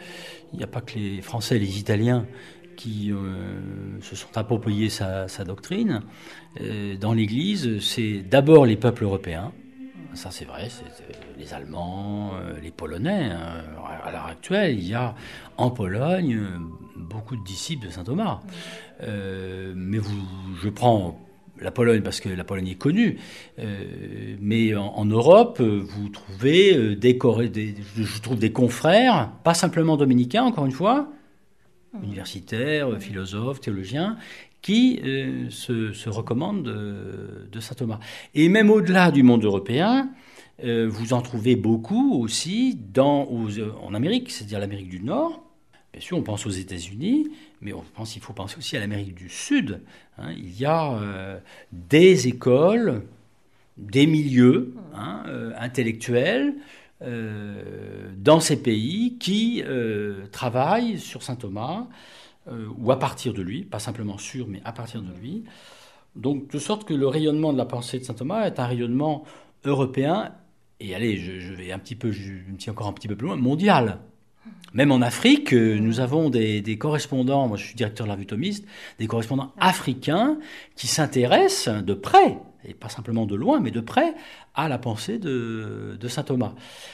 n'y 0.56 0.64
a 0.64 0.68
pas 0.68 0.82
que 0.82 1.00
les 1.00 1.22
Français 1.22 1.56
et 1.56 1.60
les 1.60 1.80
Italiens 1.80 2.26
qui 2.76 3.14
euh, 3.14 4.02
se 4.02 4.18
sont 4.18 4.36
appropriés 4.36 4.90
sa, 4.90 5.26
doctrine. 5.46 6.02
Euh, 6.60 6.98
dans 6.98 7.14
l'Église, 7.14 7.80
c'est 7.80 8.24
d'abord 8.30 8.66
les 8.66 8.78
peuples 8.78 9.06
européens, 9.06 9.54
ça 10.14 10.32
c'est 10.32 10.46
vrai, 10.46 10.68
c'est 10.70 10.86
les 11.38 11.54
Allemands, 11.54 12.32
euh, 12.36 12.60
les 12.62 12.72
Polonais. 12.72 13.30
Hein. 13.32 13.64
À 14.04 14.12
l'heure 14.12 14.26
actuelle, 14.26 14.78
il 14.78 14.88
y 14.88 14.94
a 14.94 15.16
en 15.58 15.70
Pologne 15.70 16.40
beaucoup 16.96 17.36
de 17.36 17.44
disciples 17.44 17.88
de 17.88 17.92
saint 17.92 18.04
Thomas. 18.04 18.42
Euh, 19.02 19.74
mais 19.76 19.98
vous, 19.98 20.22
je 20.62 20.70
prends 20.70 21.20
la 21.60 21.72
Pologne 21.72 22.02
parce 22.02 22.22
que 22.22 22.30
la 22.30 22.44
Pologne 22.44 22.70
est 22.70 22.76
connue, 22.76 23.20
euh, 23.60 24.36
mais 24.40 24.76
en, 24.76 25.06
Europe, 25.06 25.60
vous 25.62 26.10
trouvez 26.10 26.96
des, 26.96 27.14
des, 27.14 27.76
je 27.98 28.22
trouve 28.22 28.40
des 28.40 28.52
confrères, 28.54 29.32
pas 29.44 29.54
simplement 29.54 29.98
dominicains, 29.98 30.44
encore 30.44 30.66
une 30.66 30.72
fois, 30.72 31.10
universitaires, 32.02 32.98
philosophes, 33.00 33.60
théologiens, 33.60 34.18
qui 34.62 35.00
euh, 35.04 35.50
se, 35.50 36.10
recommande 36.10 36.64
de, 36.64 37.60
saint 37.60 37.76
Thomas. 37.76 38.00
Et 38.36 38.50
même 38.50 38.70
au-delà 38.70 39.12
du 39.12 39.24
monde 39.24 39.44
européen, 39.44 40.10
euh, 40.64 40.88
vous 40.90 41.14
en 41.14 41.22
trouvez 41.22 41.56
beaucoup 41.56 42.20
aussi 42.22 42.78
en 42.98 43.94
Amérique, 43.94 44.32
c'est-à-dire 44.32 44.60
l'Amérique 44.60 44.90
du 44.90 45.02
Nord. 45.02 45.44
Bien 45.94 46.02
sûr, 46.02 46.18
on 46.18 46.22
pense 46.22 46.46
aux 46.46 46.52
États-Unis, 46.52 47.30
mais 47.62 47.74
on 47.74 47.84
pense 47.96 48.14
qu'il 48.14 48.22
faut 48.22 48.34
penser 48.34 48.58
aussi 48.58 48.78
à 48.78 48.80
l'Amérique 48.80 49.16
du 49.16 49.30
Sud. 49.30 49.82
Hein. 50.18 50.32
Il 50.38 50.58
y 50.60 50.66
a 50.66 50.94
euh, 50.94 51.40
des 51.72 52.28
écoles, 52.28 53.04
des 53.78 54.06
milieux 54.06 54.74
hein, 54.94 55.24
intellectuels 55.58 56.56
dans 57.02 58.42
ces 58.42 58.62
pays 58.62 59.16
qui 59.22 59.64
travaillent 60.34 61.00
sur 61.00 61.24
saint 61.24 61.38
Thomas 61.38 61.88
euh, 62.50 62.68
ou 62.78 62.92
à 62.92 63.00
partir 63.00 63.34
de 63.34 63.42
lui, 63.42 63.64
pas 63.64 63.80
simplement 63.80 64.18
sur, 64.18 64.48
mais 64.48 64.62
à 64.66 64.72
partir 64.72 65.02
de 65.02 65.14
lui. 65.20 65.44
Donc, 66.16 66.52
de 66.52 66.60
sorte 66.60 66.88
que 66.88 66.94
le 66.94 67.08
rayonnement 67.08 67.54
de 67.54 67.58
la 67.58 67.66
pensée 67.66 68.00
de 68.00 68.04
saint 68.04 68.14
Thomas 68.14 68.46
est 68.46 68.60
un 68.60 68.66
rayonnement 68.66 69.24
européen, 69.66 70.34
et 70.80 70.96
allez, 70.96 71.18
je, 71.18 71.54
vais 71.54 71.72
un 71.72 71.80
petit 71.80 71.96
peu, 71.96 72.12
je 72.12 72.32
me 72.32 72.58
tiens 72.58 72.74
encore 72.74 72.88
un 72.88 72.94
petit 72.94 73.08
peu 73.08 73.16
plus 73.16 73.28
loin, 73.28 73.36
mondial. 73.36 74.00
Même 74.74 74.92
en 74.92 75.02
Afrique, 75.02 75.54
euh, 75.54 75.80
nous 75.80 76.00
avons 76.00 76.30
des, 76.30 76.78
correspondants, 76.78 77.48
moi 77.48 77.58
je 77.58 77.66
suis 77.66 77.76
directeur 77.76 78.06
de 78.06 78.10
la 78.10 78.16
revue 78.16 78.26
thomiste, 78.26 78.66
des 78.98 79.08
correspondants 79.08 79.52
africains 79.60 80.38
qui 80.76 80.88
s'intéressent 80.88 81.84
de 81.84 81.94
près 81.94 82.38
et 82.68 82.74
pas 82.74 82.90
simplement 82.90 83.26
de 83.26 83.36
loin, 83.36 83.60
mais 83.60 83.72
de 83.72 83.80
près, 83.80 84.14
à 84.54 84.68
la 84.68 84.78
pensée 84.78 85.18
de, 85.18 85.98
saint 86.08 86.24
Thomas. 86.24 86.54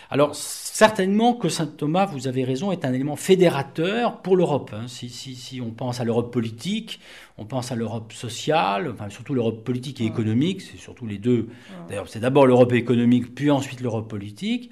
Alors, 0.10 0.36
certainement 0.36 1.34
que 1.34 1.49
saint 1.49 1.65
Thomas, 1.65 2.06
vous 2.06 2.28
avez 2.28 2.43
raison, 2.43 2.71
est 2.71 2.86
un 2.86 2.93
élément 2.93 3.15
fédérateur 3.15 4.21
pour 4.21 4.36
l'Europe. 4.36 4.71
Hein. 4.73 4.85
Si, 4.87 5.62
on 5.65 5.71
pense 5.71 6.00
à 6.00 6.04
l'Europe 6.04 6.31
politique, 6.31 7.00
on 7.37 7.46
pense 7.46 7.71
à 7.71 7.75
l'Europe 7.75 8.13
sociale, 8.13 8.92
enfin 8.92 9.10
surtout 9.10 9.33
l'Europe 9.33 9.63
politique 9.63 10.02
et 10.02 10.06
économique, 10.06 10.62
c'est 10.62 10.77
surtout 10.77 11.08
les 11.08 11.17
deux. 11.17 11.48
D'ailleurs, 11.90 12.08
c'est 12.08 12.19
d'abord 12.19 12.46
l'Europe 12.46 12.73
économique, 12.73 13.33
puis 13.33 13.50
ensuite 13.50 13.81
l'Europe 13.81 14.10
politique. 14.10 14.69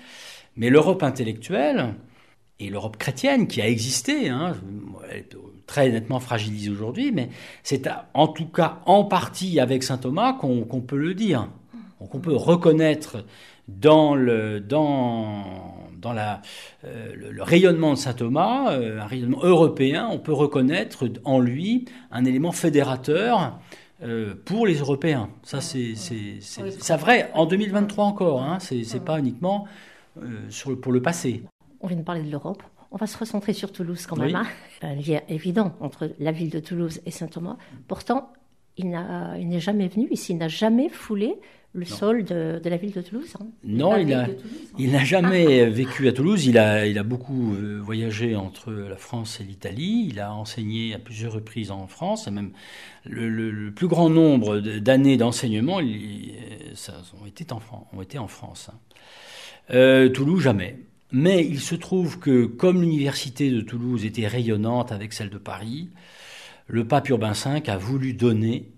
Mais 0.55 0.69
l'Europe 0.69 1.01
intellectuelle, 1.01 1.95
et 2.59 2.69
l'Europe 2.69 2.97
chrétienne 2.97 3.47
qui 3.47 3.61
a 3.61 3.67
existé, 3.67 4.29
hein, 4.29 4.53
très 5.65 5.89
nettement 5.89 6.19
fragilisée 6.19 6.69
aujourd'hui, 6.69 7.11
mais 7.11 7.29
c'est 7.63 7.89
en 8.13 8.27
tout 8.27 8.47
cas 8.47 8.79
en 8.85 9.03
partie 9.03 9.59
avec 9.59 9.83
saint 9.83 9.97
Thomas 9.97 10.33
qu'on 10.33 10.81
peut 10.81 10.97
le 10.97 11.13
dire, 11.13 11.49
qu'on 12.09 12.19
peut 12.19 12.35
reconnaître 12.35 13.23
dans 13.67 14.15
le, 14.15 14.59
dans, 14.59 15.43
dans 16.01 16.13
la, 16.13 16.41
euh, 16.83 17.13
le, 17.15 17.43
rayonnement 17.43 17.91
de 17.91 17.97
saint 17.97 18.13
Thomas, 18.13 18.73
euh, 18.73 18.99
un 18.99 19.05
rayonnement 19.05 19.39
européen, 19.41 20.09
on 20.11 20.19
peut 20.19 20.33
reconnaître 20.33 21.05
en 21.23 21.39
lui 21.39 21.85
un 22.11 22.25
élément 22.25 22.51
fédérateur 22.51 23.59
euh, 24.03 24.35
pour 24.45 24.67
les 24.67 24.75
Européens. 24.75 25.29
Ça, 25.43 25.61
c'est 25.61 26.97
vrai 26.97 27.31
en 27.33 27.45
2023 27.45 28.05
encore, 28.05 28.43
hein, 28.43 28.57
c'est 28.59 29.03
pas 29.03 29.19
uniquement 29.19 29.65
sur, 30.49 30.79
pour 30.79 30.91
le 30.91 31.01
passé. 31.01 31.43
On 31.79 31.87
vient 31.87 31.97
de 31.97 32.03
parler 32.03 32.21
de 32.21 32.29
l'Europe. 32.31 32.63
On 32.93 32.97
va 32.97 33.07
se 33.07 33.17
recentrer 33.17 33.53
sur 33.53 33.71
Toulouse 33.71 34.05
quand 34.05 34.17
même. 34.17 34.35
Hein. 34.35 34.45
Un 34.83 34.93
lien 34.93 35.21
évident 35.27 35.75
entre 35.79 36.11
la 36.19 36.31
ville 36.31 36.51
de 36.51 36.59
Toulouse 36.59 37.01
et 37.07 37.11
Saint-Thomas. 37.11 37.57
Pourtant, 37.87 38.31
il 38.77 38.89
n'est 38.89 39.59
jamais 39.59 39.87
venu 39.87 40.07
ici, 40.11 40.33
il 40.33 40.37
n'a 40.37 40.47
jamais 40.47 40.89
foulé 40.89 41.35
le 41.73 41.85
sol 41.85 42.23
de, 42.23 42.61
la 42.63 42.77
ville 42.77 42.91
de 42.91 43.01
Toulouse. 43.01 43.33
Hein. 43.41 43.47
Non, 43.63 43.97
il 43.97 44.07
n'a 44.07 44.27
il 44.77 44.95
jamais 44.99 45.65
vécu 45.71 46.07
à 46.07 46.13
Toulouse. 46.13 46.45
Il 46.45 46.59
a, 46.59 46.85
il 46.85 46.99
a 46.99 47.03
beaucoup 47.03 47.55
euh, 47.55 47.79
voyagé 47.81 48.35
entre 48.35 48.71
la 48.71 48.95
France 48.95 49.41
et 49.41 49.43
l'Italie. 49.43 50.05
Il 50.07 50.19
a 50.19 50.31
enseigné 50.31 50.93
à 50.93 50.99
plusieurs 50.99 51.33
reprises 51.33 51.71
en 51.71 51.87
France. 51.87 52.27
Et 52.27 52.31
même 52.31 52.51
le, 53.05 53.71
plus 53.71 53.87
grand 53.87 54.11
nombre 54.11 54.59
d'années 54.59 55.17
d'enseignement 55.17 55.79
ça, 56.75 56.93
ont, 57.19 57.25
été 57.25 57.51
en, 57.51 57.59
ont 57.91 58.01
été 58.03 58.19
en 58.19 58.27
France. 58.27 58.69
Hein. 58.71 58.77
Euh, 59.71 60.09
Toulouse, 60.09 60.43
jamais. 60.43 60.77
Mais 61.13 61.45
il 61.45 61.59
se 61.59 61.75
trouve 61.75 62.17
que 62.17 62.45
comme 62.45 62.81
l'université 62.81 63.51
de 63.51 63.61
Toulouse 63.61 64.03
était 64.03 64.27
rayonnante 64.27 64.91
avec 64.91 65.13
celle 65.13 65.29
de 65.29 65.37
Paris, 65.37 65.91
le 66.67 66.87
pape 66.87 67.07
Urbain 67.09 67.33
V 67.33 67.61
a 67.69 67.77
voulu 67.77 68.13
donner 68.13 68.71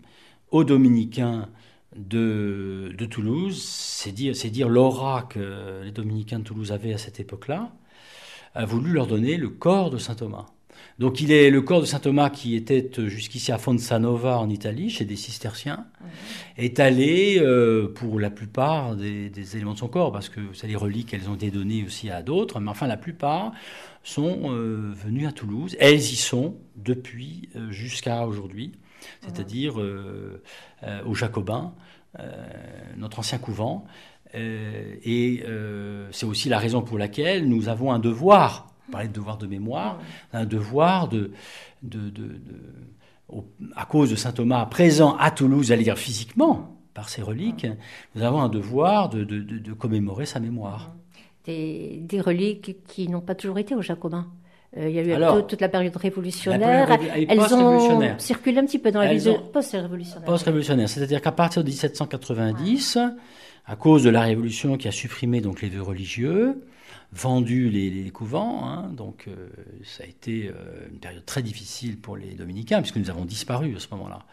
aux 0.51 0.65
dominicains 0.65 1.49
de, 1.95 2.93
Toulouse, 3.09 3.63
c'est 3.63 4.11
dire, 4.11 4.33
dire 4.33 4.67
l'aura 4.67 5.23
que 5.23 5.81
les 5.83 5.91
dominicains 5.91 6.39
de 6.39 6.43
Toulouse 6.43 6.73
avaient 6.73 6.93
à 6.93 6.97
cette 6.97 7.21
époque-là, 7.21 7.73
a 8.53 8.65
voulu 8.65 8.91
leur 8.91 9.07
donner 9.07 9.38
le 9.38 9.49
corps 9.49 9.89
de 9.89 9.97
saint 9.97 10.15
Thomas. 10.15 10.47
Donc 10.97 11.19
il 11.19 11.31
est 11.31 11.49
le 11.49 11.61
corps 11.61 11.81
de 11.81 11.85
saint 11.85 11.99
Thomas 11.99 12.29
qui 12.29 12.55
était 12.55 12.89
jusqu'ici 13.07 13.51
à 13.51 13.57
Fonsanova 13.57 14.39
en 14.39 14.49
Italie, 14.49 14.89
chez 14.89 15.03
des 15.03 15.17
cisterciens, 15.17 15.87
est 16.57 16.79
allé 16.79 17.37
euh, 17.39 17.91
pour 17.93 18.17
la 18.17 18.29
plupart 18.29 18.95
des, 18.95 19.55
éléments 19.57 19.73
de 19.73 19.79
son 19.79 19.89
corps, 19.89 20.13
parce 20.13 20.29
que 20.29 20.53
ça, 20.53 20.67
les 20.67 20.75
reliques, 20.75 21.13
elles 21.13 21.29
ont 21.29 21.35
été 21.35 21.51
données 21.51 21.83
aussi 21.85 22.09
à 22.09 22.21
d'autres, 22.21 22.61
mais 22.61 22.69
enfin 22.69 22.87
la 22.87 22.95
plupart 22.95 23.51
sont 24.03 24.53
euh, 24.53 24.93
venues 24.95 25.27
à 25.27 25.33
Toulouse. 25.33 25.75
Elles 25.81 25.99
y 25.99 26.15
sont 26.15 26.55
depuis 26.77 27.49
euh, 27.57 27.71
jusqu'à 27.71 28.25
aujourd'hui, 28.25 28.71
c'est-à-dire 29.21 29.75
aux 31.05 31.13
Jacobins, 31.13 31.75
notre 32.97 33.19
ancien 33.19 33.37
couvent. 33.37 33.85
et 34.33 35.43
c'est 36.11 36.25
aussi 36.25 36.49
la 36.49 36.57
raison 36.57 36.81
pour 36.81 36.97
laquelle 36.97 37.47
nous 37.47 37.69
avons 37.69 37.91
un 37.91 37.99
devoir 37.99 38.74
on 38.88 38.91
parlait 38.91 39.07
de 39.07 39.13
devoir 39.13 39.38
de 39.38 39.47
mémoire, 39.47 39.99
un 40.33 40.45
devoir 40.45 41.07
de, 41.07 41.31
de, 41.83 42.11
à 43.75 43.86
cause 43.86 44.11
de 44.11 44.15
saint 44.15 44.31
Thomas 44.31 44.65
présent 44.65 45.15
à 45.17 45.31
Toulouse, 45.31 45.71
à 45.71 45.77
dire 45.77 45.97
physiquement, 45.97 46.77
par 46.93 47.09
ses 47.09 47.21
reliques, 47.21 47.67
nous 48.15 48.23
avons 48.23 48.41
un 48.41 48.49
devoir 48.49 49.09
de, 49.09 49.23
de 49.23 49.73
commémorer 49.73 50.25
sa 50.25 50.39
mémoire. 50.39 50.95
Des, 51.45 51.99
des 52.01 52.21
reliques 52.21 52.77
qui 52.88 53.07
n'ont 53.07 53.21
pas 53.21 53.36
toujours 53.36 53.59
été 53.59 53.75
aux 53.75 53.81
Jacobins. 53.81 54.27
Euh, 54.77 54.89
il 54.89 54.95
y 54.95 54.99
a 54.99 55.03
eu 55.03 55.45
toute, 55.47 55.61
la 55.61 55.69
période 55.69 55.95
révolutionnaire. 55.95 56.97
elles 57.13 57.53
ont 57.53 58.17
circulé 58.17 58.57
un 58.57 58.65
petit 58.65 58.79
peu 58.79 58.91
dans 58.91 59.01
la 59.01 59.13
vie 59.13 59.29
post-révolutionnaire. 59.53 60.25
Post-révolutionnaire, 60.25 60.89
c'est-à-dire 60.89 61.21
qu'à 61.21 61.31
partir 61.31 61.63
de 61.63 61.67
1790, 61.67 62.97
à 63.67 63.75
cause 63.75 64.03
de 64.03 64.09
la 64.09 64.21
révolution 64.21 64.77
qui 64.77 64.88
a 64.88 64.91
supprimé 64.91 65.41
donc 65.41 65.61
les 65.61 65.69
vœux 65.69 65.81
religieux, 65.81 66.61
vendu 67.16 67.70
les, 67.70 68.09
couvents. 68.11 68.68
Hein, 68.70 68.89
donc 68.95 69.26
euh, 69.28 69.47
ça 69.84 70.03
a 70.03 70.07
été 70.07 70.49
euh, 70.49 70.88
une 70.91 70.99
période 70.99 71.26
très 71.26 71.41
difficile 71.41 71.97
pour 71.97 72.18
les 72.18 72.34
dominicains, 72.34 72.82
puisque 72.82 72.97
nous 72.97 73.09
avons 73.09 73.26
disparu 73.26 73.76
à 73.76 73.80
ce 73.80 73.88
moment-là. 73.91 74.26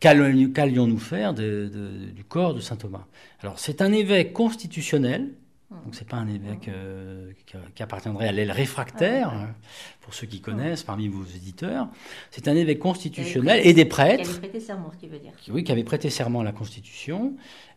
Qu'allions-nous 0.00 0.98
faire 0.98 1.32
du 1.34 2.24
corps 2.28 2.54
de 2.54 2.60
saint 2.60 2.76
Thomas 2.76 3.06
Alors 3.40 3.58
c'est 3.58 3.80
un 3.80 3.92
évêque 3.92 4.32
constitutionnel. 4.32 5.30
Donc 5.70 5.96
c'est 5.96 6.06
pas 6.06 6.16
un 6.16 6.28
évêque 6.28 6.68
euh, 6.68 7.32
qui, 7.74 7.82
appartiendrait 7.82 8.28
à 8.28 8.32
l'aile 8.32 8.52
réfractaire, 8.52 9.30
hein, 9.30 9.48
pour 10.00 10.14
ceux 10.14 10.28
qui 10.28 10.40
connaissent 10.40 10.84
parmi 10.84 11.08
vos 11.08 11.24
éditeurs. 11.24 11.88
C'est 12.30 12.46
un 12.46 12.54
évêque 12.54 12.78
constitutionnel 12.78 13.60
et 13.64 13.72
des 13.72 13.84
prêtres. 13.84 14.22
Qui 14.22 14.30
avait 14.30 14.38
prêté 14.38 14.60
serment, 14.60 14.92
ce 14.92 14.96
qui 14.96 15.08
veut 15.08 15.18
dire. 15.18 15.32
oui, 15.48 15.64
qui 15.64 15.72
avait 15.72 15.82
prêté 15.82 16.08
serment 16.08 16.40
à 16.40 16.44
la 16.44 16.52
Constitution 16.52 17.34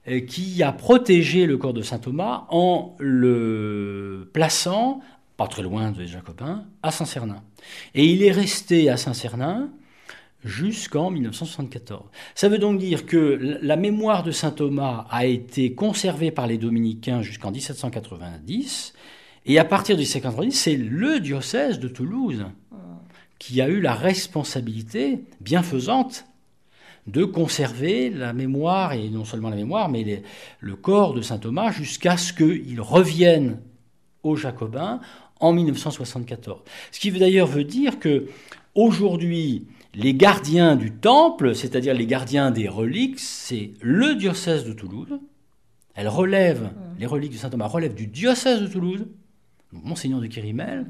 euh, 0.08 0.20
qui 0.20 0.62
a 0.62 0.72
protégé 0.72 1.48
le 1.48 1.58
corps 1.58 1.74
de 1.74 1.82
saint 1.82 1.98
Thomas 1.98 2.46
en 2.50 2.96
le 3.00 4.30
plaçant, 4.34 5.02
pas 5.36 5.48
très 5.48 5.64
loin 5.64 5.92
des 5.92 6.06
Jacobins, 6.06 6.66
à 6.84 6.92
Saint-Cernin. 6.92 7.42
Et 7.96 8.06
il 8.06 8.24
est 8.24 8.32
resté 8.32 8.90
à 8.90 8.98
Saint-Cernin 8.98 9.70
jusqu'en 10.44 11.10
1974. 11.12 12.04
Ça 12.36 12.50
veut 12.50 12.60
donc 12.60 12.80
dire 12.80 13.06
que 13.06 13.58
la 13.62 13.76
mémoire 13.76 14.24
de 14.24 14.32
saint 14.32 14.52
Thomas 14.52 15.06
a 15.10 15.26
été 15.26 15.74
conservée 15.74 16.32
par 16.32 16.48
les 16.48 16.58
dominicains 16.58 17.22
jusqu'en 17.22 17.52
1790, 17.52 18.94
et 19.46 19.60
à 19.60 19.66
partir 19.66 19.96
de 19.96 20.02
1790, 20.02 20.52
c'est 20.52 20.78
le 20.78 21.20
diocèse 21.20 21.80
de 21.80 21.88
Toulouse 21.88 22.46
qui 23.40 23.62
a 23.62 23.70
eu 23.70 23.80
la 23.80 23.94
responsabilité 23.94 25.22
bienfaisante 25.40 26.26
de 27.08 27.24
conserver 27.24 28.10
la 28.10 28.34
mémoire, 28.34 28.94
et 28.94 29.10
non 29.10 29.26
seulement 29.26 29.50
la 29.50 29.56
mémoire, 29.56 29.90
mais 29.90 30.24
le 30.60 30.76
corps 30.76 31.14
de 31.14 31.22
saint 31.22 31.40
Thomas 31.40 31.72
jusqu'à 31.72 32.18
ce 32.18 32.34
qu'il 32.34 32.80
revienne 32.82 33.60
aux 34.24 34.36
Jacobins 34.36 35.00
en 35.40 35.54
1974. 35.54 36.62
Ce 36.92 37.00
qui 37.00 37.12
d'ailleurs 37.12 37.48
veut 37.48 37.64
dire 37.64 38.00
que 38.00 38.28
aujourd'hui, 38.76 39.66
les 39.94 40.14
gardiens 40.14 40.76
du 40.76 40.92
temple, 40.92 41.56
c'est-à-dire 41.56 41.94
les 41.94 42.06
gardiens 42.06 42.52
des 42.52 42.68
reliques, 42.68 43.20
c'est 43.20 43.72
le 43.82 44.16
diocèse 44.16 44.66
de 44.66 44.74
Toulouse. 44.74 45.20
Elle 45.96 46.08
relève, 46.08 46.64
mmh. 46.64 47.00
les 47.00 47.06
reliques 47.06 47.34
de 47.34 47.38
saint 47.38 47.50
Thomas 47.50 47.68
relèvent 47.68 47.96
du 47.96 48.08
diocèse 48.08 48.62
de 48.62 48.68
Toulouse, 48.68 49.06
Monseigneur 49.72 50.22
de 50.22 50.28
Quirimel, 50.28 50.86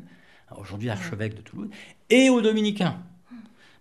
aujourd'hui 0.57 0.89
archevêque 0.89 1.35
de 1.35 1.41
Toulouse, 1.41 1.69
et 2.09 2.29
aux 2.29 2.41
dominicains. 2.41 2.97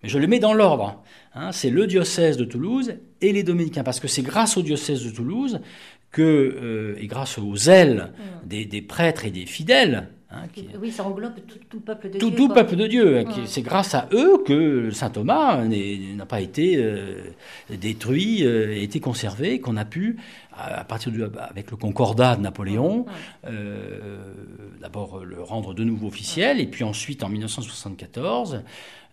Mais 0.03 0.09
je 0.09 0.19
le 0.19 0.27
mets 0.27 0.39
dans 0.39 0.55
l'ordre. 0.55 1.03
Hein. 1.35 1.53
c'est 1.53 1.71
le 1.71 1.87
diocèse 1.87 2.37
de 2.37 2.45
Toulouse 2.45 2.95
et 3.21 3.33
les 3.33 3.43
dominicains, 3.43 3.83
parce 3.83 4.01
que 4.01 4.09
c'est 4.09 4.23
grâce 4.23 4.57
au 4.57 4.62
diocèse 4.62 5.05
de 5.05 5.11
Toulouse 5.11 5.61
que, 6.11 6.23
euh, 6.23 6.97
et 6.99 7.07
grâce 7.07 7.39
aux 7.39 7.57
ailes 7.69 8.12
mmh. 8.45 8.66
des, 8.66 8.83
prêtres 8.83 9.25
et 9.25 9.31
des 9.31 9.47
fidèles, 9.47 10.09
hein, 10.31 10.43
oui, 10.81 10.91
ça 10.91 11.05
englobe 11.05 11.35
tout, 11.47 11.59
le 11.74 11.81
peuple 11.81 12.11
de 12.11 12.18
Dieu. 12.18 12.31
Tout 12.37 12.49
peuple 12.49 12.76
de 12.76 12.87
Dieu. 12.87 13.24
C'est 13.47 13.62
grâce 13.62 13.95
à 13.95 14.09
eux 14.12 14.43
que 14.47 14.91
saint 14.91 15.11
Thomas 15.11 15.64
n'a 15.64 16.26
pas 16.26 16.41
été 16.41 16.76
euh, 16.76 17.14
détruit, 17.70 18.45
euh, 18.45 18.81
été 18.81 19.01
conservé, 19.01 19.61
qu'on 19.61 19.76
a 19.76 19.85
pu 19.85 20.16
à 20.59 20.84
partir 20.84 21.12
du, 21.12 21.22
avec 21.22 21.70
le 21.70 21.76
concordat 21.76 22.36
de 22.36 22.42
Napoléon, 22.42 23.06
euh, 23.46 24.18
d'abord 24.80 25.24
le 25.24 25.42
rendre 25.42 25.72
de 25.72 25.84
nouveau 25.84 26.09
officiel, 26.09 26.61
et 26.61 26.66
puis 26.66 26.84
ensuite 26.84 27.22
en 27.22 27.28
1974, 27.28 28.62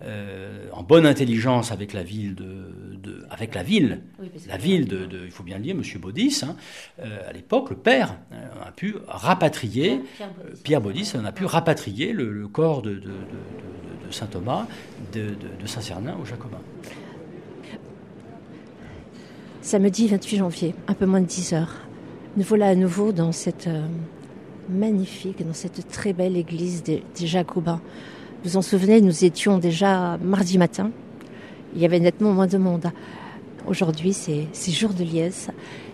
euh, 0.01 0.67
en 0.73 0.83
bonne 0.83 1.05
intelligence 1.05 1.71
avec 1.71 1.93
la 1.93 2.03
ville 2.03 2.35
de, 2.35 3.25
avec 3.29 3.53
la 3.55 3.63
ville, 3.63 4.01
la 4.47 4.57
ville 4.57 4.87
de, 4.87 5.07
il 5.23 5.31
faut 5.31 5.43
bien 5.43 5.57
le 5.57 5.63
dire, 5.63 5.75
Monsieur 5.75 5.99
Baudis, 5.99 6.41
hein, 6.43 6.55
euh, 6.99 7.29
à 7.29 7.33
l'époque, 7.33 7.69
le 7.69 7.77
père 7.77 8.17
a 8.65 8.71
pu 8.71 8.95
rapatrier, 9.07 10.01
Pierre 10.63 10.81
Baudis, 10.81 11.13
on 11.15 11.25
a 11.25 11.31
pu 11.31 11.45
rapatrier 11.45 12.11
le, 12.11 12.47
corps 12.47 12.81
de, 12.81 13.01
saint 14.09 14.27
Thomas 14.27 14.67
de, 15.13 15.35
Saint-Cernin 15.65 16.15
aux 16.21 16.25
Jacobins. 16.25 16.61
Samedi 19.65 20.07
28 20.07 20.37
janvier, 20.37 20.75
un 20.87 20.93
peu 20.93 21.07
moins 21.07 21.21
de 21.21 21.25
10 21.25 21.53
heures. 21.53 21.73
Nous 22.37 22.43
voilà 22.43 22.67
à 22.67 22.75
nouveau 22.75 23.11
dans 23.11 23.31
cette 23.31 23.65
euh, 23.65 23.87
magnifique, 24.69 25.43
dans 25.43 25.55
cette 25.55 25.87
très 25.89 26.13
belle 26.13 26.37
église 26.37 26.83
des, 26.83 27.01
Jacobins. 27.15 27.81
Vous 28.43 28.51
vous 28.51 28.57
en 28.57 28.61
souvenez, 28.61 29.01
nous 29.01 29.25
étions 29.25 29.57
déjà 29.57 30.19
mardi 30.23 30.59
matin. 30.59 30.91
Il 31.75 31.81
y 31.81 31.85
avait 31.85 31.99
nettement 31.99 32.31
moins 32.31 32.45
de 32.45 32.59
monde. 32.59 32.91
Aujourd'hui, 33.65 34.13
c'est 34.13 34.71
jour 34.71 34.93
de 34.93 35.03
liesse. 35.03 35.49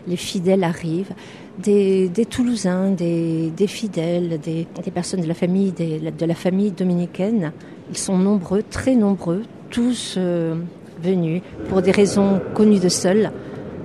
Les 0.05 0.17
fidèles 0.17 0.65
arrivent, 0.65 1.13
des, 1.57 2.11
Toulousains, 2.29 2.91
des, 2.91 3.53
fidèles, 3.67 4.37
des, 4.41 4.67
personnes 4.93 5.21
de 5.21 5.27
la 5.27 6.35
famille, 6.35 6.71
dominicaine. 6.71 7.53
Ils 7.89 7.97
sont 7.97 8.17
nombreux, 8.17 8.63
très 8.63 8.95
nombreux, 8.95 9.43
tous 9.69 10.15
euh, 10.17 10.55
venus 11.01 11.41
pour 11.69 11.81
des 11.81 11.91
raisons 11.91 12.41
connues 12.53 12.81
de 12.81 12.89
seuls 12.89 13.31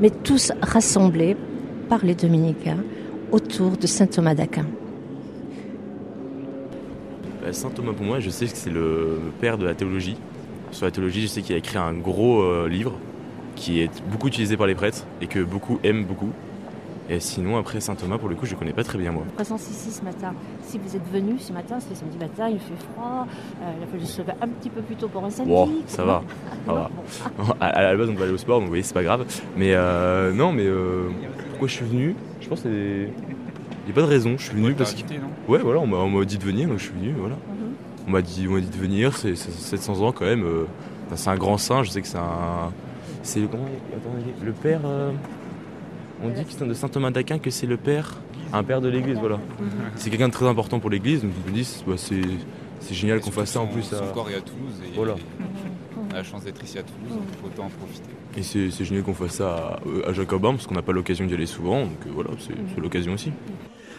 mais 0.00 0.10
tous 0.10 0.52
rassemblés 0.62 1.36
par 1.88 2.04
les 2.04 2.14
dominicains 2.14 2.82
autour 3.32 3.76
de 3.76 3.86
saint 3.86 4.06
Thomas 4.06 4.34
d'Aquin. 4.34 4.66
Bah, 7.42 7.52
Saint 7.52 7.70
Thomas 7.70 7.92
pour 7.92 8.04
moi, 8.04 8.20
je 8.20 8.30
sais 8.30 8.46
que 8.46 8.56
c'est 8.56 8.70
le 8.70 9.20
père 9.40 9.58
de 9.58 9.64
la 9.64 9.74
théologie. 9.74 10.16
Sur 10.72 10.86
la 10.86 10.90
théologie, 10.90 11.22
je 11.22 11.26
sais 11.28 11.42
qu'il 11.42 11.54
a 11.54 11.58
écrit 11.58 11.78
un 11.78 11.92
gros 11.92 12.42
euh, 12.42 12.68
livre 12.68 12.94
qui 13.54 13.80
est 13.80 14.02
beaucoup 14.10 14.28
utilisé 14.28 14.56
par 14.56 14.66
les 14.66 14.74
prêtres 14.74 15.04
et 15.20 15.26
que 15.26 15.40
beaucoup 15.40 15.78
aiment 15.82 16.04
beaucoup. 16.04 16.30
Et 17.08 17.20
sinon, 17.20 17.56
après 17.56 17.80
Saint 17.80 17.94
Thomas, 17.94 18.18
pour 18.18 18.28
le 18.28 18.34
coup, 18.34 18.46
je 18.46 18.54
connais 18.56 18.72
pas 18.72 18.82
très 18.82 18.98
bien 18.98 19.12
moi. 19.12 19.22
Présence 19.36 19.70
ici 19.70 19.92
ce 19.92 20.02
matin. 20.02 20.34
Si 20.62 20.76
vous 20.78 20.96
êtes 20.96 21.06
venu 21.12 21.38
ce 21.38 21.52
matin, 21.52 21.76
c'est 21.78 21.94
samedi 21.94 22.18
matin, 22.18 22.48
il 22.48 22.58
fait 22.58 22.74
froid, 22.92 23.26
euh, 23.62 23.72
il 23.78 23.84
a 23.84 23.86
fallu 23.86 24.04
se 24.04 24.20
lever 24.22 24.32
un 24.40 24.48
petit 24.48 24.70
peu 24.70 24.80
plus 24.82 24.96
tôt 24.96 25.06
pour 25.08 25.24
un 25.24 25.30
samedi. 25.30 25.52
Wow, 25.52 25.70
ça 25.86 26.04
va. 26.04 26.22
ça 26.66 26.72
va. 26.72 26.90
à, 27.60 27.66
à 27.66 27.82
la 27.82 27.96
base, 27.96 28.08
on 28.10 28.14
va 28.14 28.24
aller 28.24 28.32
au 28.32 28.36
sport, 28.38 28.56
donc 28.58 28.64
vous 28.64 28.70
voyez, 28.70 28.82
c'est 28.82 28.94
pas 28.94 29.04
grave. 29.04 29.24
Mais 29.56 29.72
euh, 29.74 30.32
non, 30.32 30.50
mais 30.52 30.66
euh, 30.66 31.08
pourquoi 31.50 31.68
je 31.68 31.74
suis 31.74 31.84
venu? 31.86 32.16
Je 32.40 32.48
pense 32.48 32.62
qu'il 32.62 32.70
n'y 32.72 33.90
a 33.90 33.94
pas 33.94 34.02
de 34.02 34.06
raison. 34.06 34.34
Je 34.36 34.42
suis 34.44 34.54
venu 34.56 34.74
parce 34.74 34.94
que. 34.94 35.02
Ouais, 35.48 35.60
voilà, 35.60 35.78
on 35.80 35.86
m'a- 35.86 36.24
dit 36.24 36.38
de 36.38 36.44
venir, 36.44 36.68
donc 36.68 36.78
je 36.78 36.84
suis 36.84 36.92
venu, 36.94 37.12
voilà. 37.16 37.36
On 38.08 38.10
m'a 38.10 38.22
dit, 38.22 38.46
on 38.48 38.52
m'a 38.54 38.60
dit 38.60 38.68
de 38.68 38.76
venir, 38.82 39.16
c'est 39.16 39.36
c'est 39.36 39.52
700 39.52 40.00
ans 40.00 40.10
quand 40.12 40.24
même. 40.24 40.42
euh, 40.44 40.64
c'est 41.14 41.30
un 41.30 41.36
grand 41.36 41.56
saint, 41.58 41.84
je 41.84 41.90
sais 41.90 42.02
que 42.02 42.08
c'est 42.08 42.18
un. 42.18 42.72
C'est 43.22 43.40
le, 43.40 43.46
comment, 43.48 43.64
attendez, 43.64 44.24
le 44.44 44.52
père. 44.52 44.80
Euh, 46.22 46.26
on 46.26 46.28
dit 46.30 46.44
que 46.44 46.52
c'est 46.52 46.66
de 46.66 46.74
saint 46.74 46.88
Thomas 46.88 47.10
d'Aquin 47.10 47.38
que 47.38 47.50
c'est 47.50 47.66
le 47.66 47.76
père, 47.76 48.14
un 48.52 48.62
père 48.64 48.80
de 48.80 48.88
l'église, 48.88 49.18
voilà. 49.18 49.38
C'est 49.96 50.10
quelqu'un 50.10 50.28
de 50.28 50.32
très 50.32 50.46
important 50.46 50.78
pour 50.80 50.90
l'église, 50.90 51.22
donc 51.22 51.32
je 51.46 51.50
me 51.50 51.56
dis, 51.56 51.82
bah, 51.86 51.94
c'est 51.96 52.20
c'est 52.80 52.94
génial 52.94 53.20
qu'on 53.20 53.30
fasse 53.30 53.50
ça 53.50 53.60
en 53.60 53.66
plus. 53.66 53.82
Son 53.82 53.96
à- 53.96 54.06
corps 54.12 54.30
est 54.30 54.34
à 54.36 54.40
Toulouse 54.40 54.74
et 54.84 54.94
Voilà. 54.94 55.14
on 55.98 56.12
a 56.14 56.18
la 56.18 56.22
chance 56.24 56.44
d'être 56.44 56.62
ici 56.62 56.78
à 56.78 56.82
Toulouse, 56.82 57.16
donc 57.16 57.46
autant 57.52 57.64
en 57.66 57.70
profiter. 57.70 58.10
Et 58.36 58.42
c'est 58.42 58.70
c'est 58.70 58.84
génial 58.84 59.02
qu'on 59.02 59.14
fasse 59.14 59.32
ça 59.36 59.78
à, 60.04 60.08
à 60.08 60.12
Jacobin, 60.12 60.52
parce 60.52 60.66
qu'on 60.66 60.74
n'a 60.74 60.82
pas 60.82 60.92
l'occasion 60.92 61.26
d'y 61.26 61.34
aller 61.34 61.46
souvent, 61.46 61.82
donc 61.82 61.98
euh, 62.06 62.10
voilà, 62.14 62.30
c'est 62.38 62.54
c'est 62.74 62.80
l'occasion 62.80 63.14
aussi. 63.14 63.32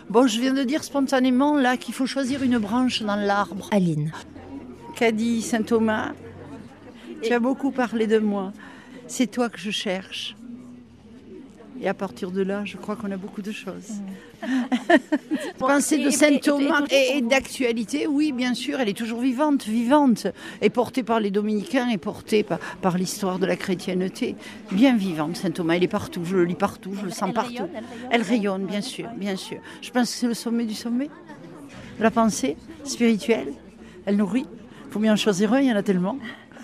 Bon, 0.09 0.25
je 0.25 0.39
viens 0.39 0.53
de 0.53 0.63
dire 0.63 0.83
spontanément 0.85 1.57
là 1.57 1.75
qu'il 1.75 1.93
faut 1.93 2.05
choisir 2.05 2.41
une 2.43 2.59
branche 2.59 3.01
dans 3.01 3.17
l'arbre. 3.17 3.67
Aline. 3.71 4.11
Qu'a 4.95 5.11
dit 5.11 5.41
saint 5.41 5.63
Thomas? 5.63 6.13
Tu 7.23 7.33
as 7.33 7.39
beaucoup 7.39 7.71
parlé 7.71 8.07
de 8.07 8.19
moi. 8.19 8.53
C'est 9.07 9.27
toi 9.27 9.49
que 9.49 9.59
je 9.59 9.71
cherche. 9.71 10.35
Et 11.79 11.87
à 11.87 11.93
partir 11.93 12.31
de 12.31 12.41
là, 12.41 12.63
je 12.65 12.75
crois 12.77 12.95
qu'on 12.95 13.11
a 13.11 13.17
beaucoup 13.17 13.41
de 13.41 13.51
choses. 13.51 13.91
Pensée 15.59 15.97
de 16.03 16.09
saint 16.09 16.37
Thomas 16.37 16.81
et- 16.89 16.95
et, 17.13 17.17
et 17.17 17.21
d'actualité, 17.21 18.07
oui, 18.07 18.31
bien 18.31 18.53
sûr, 18.53 18.79
elle 18.79 18.89
est 18.89 18.97
toujours 18.97 19.19
vivante, 19.19 19.65
vivante, 19.65 20.27
et 20.61 20.69
portée 20.69 21.03
par 21.03 21.19
les 21.19 21.29
dominicains 21.31 21.89
et 21.89 21.97
portée 21.97 22.43
par, 22.43 22.59
par 22.81 22.97
l'histoire 22.97 23.37
de 23.39 23.45
la 23.45 23.55
chrétienté. 23.55 24.35
Bien 24.71 24.95
vivante, 24.97 25.37
saint 25.37 25.51
Thomas, 25.51 25.75
elle 25.75 25.83
est 25.83 25.87
partout, 25.87 26.21
je 26.25 26.35
le 26.35 26.45
lis 26.45 26.55
partout, 26.55 26.93
je 26.99 27.05
le 27.05 27.11
sens 27.11 27.31
partout. 27.33 27.67
Elle 28.11 28.21
rayonne, 28.23 28.65
bien 28.65 28.81
sûr, 28.81 29.09
bien 29.15 29.35
sûr. 29.35 29.59
Je 29.81 29.91
pense 29.91 30.11
que 30.11 30.17
c'est 30.17 30.27
le 30.27 30.33
sommet 30.33 30.65
du 30.65 30.73
sommet 30.75 31.09
la 31.99 32.11
pensée 32.11 32.55
spirituelle. 32.83 33.53
Elle 34.05 34.17
nourrit. 34.17 34.45
Il 34.87 34.91
faut 34.93 34.99
bien 34.99 35.13
en 35.13 35.17
choisir 35.17 35.53
un, 35.53 35.59
il 35.61 35.67
y 35.67 35.71
en 35.73 35.75
a 35.75 35.83
tellement. 35.83 36.17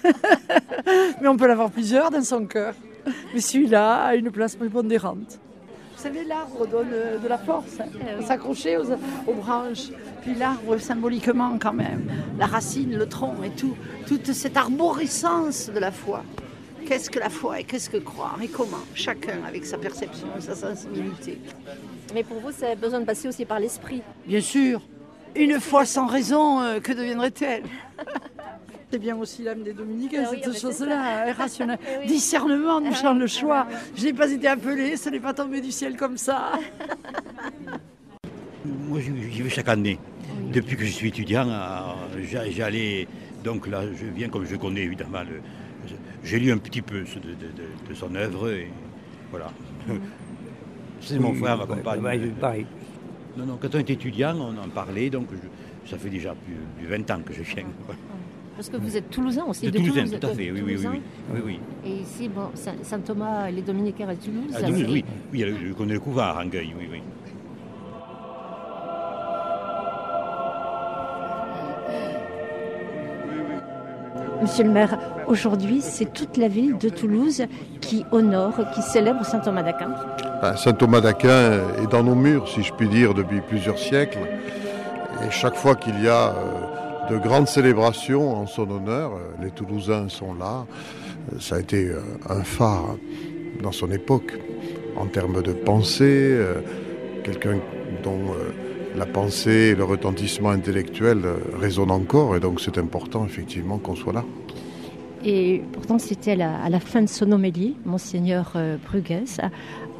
Mais 1.21 1.27
on 1.27 1.37
peut 1.37 1.47
l'avoir 1.47 1.71
plusieurs 1.71 2.11
dans 2.11 2.23
son 2.23 2.45
cœur. 2.45 2.73
Mais 3.33 3.39
celui-là 3.41 4.03
a 4.05 4.15
une 4.15 4.31
place 4.31 4.55
prépondérante. 4.55 5.39
Vous 5.95 6.01
savez, 6.09 6.23
l'arbre 6.25 6.67
donne 6.67 6.87
euh, 6.91 7.17
de 7.17 7.27
la 7.27 7.37
force. 7.37 7.79
hein. 7.79 7.85
Faut 8.19 8.25
S'accrocher 8.25 8.77
aux, 8.77 8.91
aux 9.27 9.33
branches. 9.33 9.89
Puis 10.21 10.35
l'arbre, 10.35 10.77
symboliquement, 10.77 11.57
quand 11.61 11.73
même. 11.73 12.09
La 12.37 12.45
racine, 12.45 12.95
le 12.97 13.07
tronc 13.07 13.35
et 13.43 13.51
tout. 13.51 13.75
Toute 14.07 14.33
cette 14.33 14.57
arborescence 14.57 15.69
de 15.73 15.79
la 15.79 15.91
foi. 15.91 16.23
Qu'est-ce 16.85 17.09
que 17.09 17.19
la 17.19 17.29
foi 17.29 17.61
et 17.61 17.63
qu'est-ce 17.63 17.89
que 17.89 17.97
croire 17.97 18.37
et 18.41 18.49
comment? 18.49 18.83
Chacun 18.93 19.37
avec 19.47 19.65
sa 19.65 19.77
perception, 19.77 20.27
sa 20.39 20.53
sensibilité. 20.55 21.39
Mais 22.13 22.23
pour 22.23 22.39
vous, 22.41 22.51
ça 22.51 22.71
a 22.71 22.75
besoin 22.75 22.99
de 22.99 23.05
passer 23.05 23.29
aussi 23.29 23.45
par 23.45 23.59
l'esprit. 23.59 24.01
Bien 24.27 24.41
sûr. 24.41 24.81
Une 25.35 25.59
foi 25.61 25.85
sans 25.85 26.05
raison, 26.07 26.59
euh, 26.61 26.79
que 26.81 26.91
deviendrait-elle? 26.91 27.63
C'est 28.93 28.99
bien 28.99 29.17
aussi 29.17 29.41
l'âme 29.41 29.63
des 29.63 29.73
dominicains, 29.73 30.25
Ah 30.27 30.29
oui, 30.31 30.37
cette 30.43 30.53
c'est 30.53 30.59
chose-là, 30.61 31.25
hein, 31.27 31.33
rationnelle. 31.33 31.79
Eh 31.83 31.97
oui. 32.01 32.05
Discernement, 32.05 32.79
nous 32.79 32.91
Ah 32.91 32.95
change 32.95 33.15
oui, 33.15 33.21
le 33.21 33.25
choix. 33.25 33.65
ah 33.67 33.75
Je 33.95 34.03
n'ai 34.05 34.13
pas 34.13 34.31
été 34.31 34.47
appelée, 34.47 34.95
ce 34.97 35.09
n'est 35.09 35.19
pas 35.19 35.33
tombé 35.33 35.61
du 35.61 35.71
ciel 35.71 35.97
comme 35.97 36.15
ça. 36.15 36.51
Moi, 38.63 38.99
j'y 38.99 39.41
vais 39.41 39.49
chaque 39.49 39.69
année. 39.69 39.97
Depuis 40.53 40.75
que 40.77 40.85
je 40.85 40.91
suis 40.91 41.07
étudiant, 41.07 41.49
euh, 41.49 42.21
j'a- 42.29 42.47
j'allais. 42.51 43.07
Donc 43.43 43.65
là, 43.65 43.81
je 43.99 44.05
viens 44.05 44.29
comme 44.29 44.45
je 44.45 44.57
connais 44.57 44.83
évidemment. 44.83 45.21
le- 45.23 45.41
J'ai 46.23 46.37
lu 46.39 46.51
un 46.51 46.59
petit 46.59 46.83
peu 46.83 46.99
de, 46.99 47.01
de- 47.01 47.33
de- 47.33 47.89
de 47.89 47.93
son 47.95 48.13
œuvre 48.13 48.51
et 48.51 48.67
voilà. 49.31 49.47
C'est 51.01 51.17
mon 51.17 51.33
frère, 51.33 51.57
ma 51.57 51.65
compagne. 51.65 52.29
pareil. 52.39 52.67
Non, 53.37 53.47
non, 53.47 53.57
quand 53.59 53.73
on 53.73 53.79
était 53.79 53.93
étudiant, 53.93 54.35
on 54.37 54.55
en 54.55 54.69
parlait, 54.69 55.09
donc 55.09 55.29
je- 55.31 55.89
ça 55.89 55.97
fait 55.97 56.11
déjà 56.11 56.35
plus, 56.35 56.53
plus 56.77 56.85
de 56.85 56.91
20 57.03 57.09
ans 57.09 57.21
que 57.25 57.33
je 57.33 57.41
viens. 57.41 57.65
Parce 58.55 58.69
que 58.69 58.77
vous 58.77 58.95
êtes 58.95 59.09
toulousain 59.09 59.43
aussi. 59.47 59.65
De 59.65 59.71
De, 59.71 59.77
Toulousain, 59.79 60.03
Toulouse, 60.03 60.19
tout 60.21 60.27
à 60.27 60.29
fait, 60.33 60.51
oui, 60.51 60.61
oui, 60.63 61.41
oui. 61.45 61.59
Et 61.85 61.95
ici, 62.01 62.29
bon, 62.29 62.49
Saint- 62.53 62.75
Saint-Thomas, 62.83 63.49
les 63.49 63.61
dominicains 63.63 64.07
à 64.09 64.15
Toulouse. 64.15 64.51
Ah, 64.55 64.59
ça, 64.59 64.67
oui, 64.69 64.85
oui, 64.87 65.03
oui, 65.33 65.55
je 65.69 65.73
connais 65.73 65.93
le 65.93 65.99
couvent 65.99 66.21
à 66.21 66.33
Rangueil, 66.33 66.71
oui, 66.77 66.87
oui. 66.91 67.01
Monsieur 74.41 74.65
le 74.65 74.71
maire, 74.71 74.97
aujourd'hui, 75.27 75.79
c'est 75.81 76.11
toute 76.13 76.35
la 76.37 76.47
ville 76.49 76.77
de 76.77 76.89
Toulouse 76.89 77.43
qui 77.79 78.05
honore, 78.11 78.53
qui 78.73 78.81
célèbre 78.81 79.25
Saint 79.25 79.39
Thomas 79.39 79.63
d'Aquin. 79.63 79.91
Ben, 80.41 80.55
Saint 80.57 80.73
Thomas 80.73 80.99
d'Aquin 80.99 81.59
est 81.81 81.87
dans 81.89 82.03
nos 82.03 82.15
murs, 82.15 82.47
si 82.49 82.61
je 82.61 82.73
puis 82.73 82.89
dire, 82.89 83.13
depuis 83.13 83.39
plusieurs 83.41 83.77
siècles. 83.77 84.19
Et 85.25 85.31
chaque 85.31 85.55
fois 85.55 85.75
qu'il 85.75 86.01
y 86.03 86.07
a 86.09 86.29
euh, 86.29 86.33
de 87.09 87.17
grandes 87.17 87.47
célébrations 87.47 88.35
en 88.35 88.47
son 88.47 88.69
honneur, 88.69 89.11
les 89.41 89.51
Toulousains 89.51 90.09
sont 90.09 90.33
là. 90.33 90.65
Euh, 91.33 91.39
Ça 91.39 91.55
a 91.55 91.59
été 91.59 91.87
euh, 91.87 92.01
un 92.29 92.43
phare 92.43 92.95
dans 93.61 93.71
son 93.71 93.91
époque, 93.91 94.33
en 94.95 95.05
termes 95.07 95.41
de 95.41 95.53
pensée, 95.53 96.03
euh, 96.05 96.55
quelqu'un 97.23 97.59
dont 98.03 98.35
la 98.95 99.05
pensée 99.05 99.71
et 99.71 99.75
le 99.75 99.83
retentissement 99.83 100.49
intellectuel 100.49 101.21
résonnent 101.57 101.91
encore, 101.91 102.35
et 102.35 102.39
donc 102.39 102.59
c'est 102.59 102.77
important 102.77 103.25
effectivement 103.25 103.77
qu'on 103.77 103.95
soit 103.95 104.13
là. 104.13 104.25
Et 105.23 105.61
pourtant, 105.71 105.99
c'était 105.99 106.41
à 106.41 106.69
la, 106.69 106.79
fin 106.79 107.01
de 107.01 107.07
son 107.07 107.31
homélie, 107.31 107.77
Monseigneur 107.85 108.57
Bruguès 108.85 109.39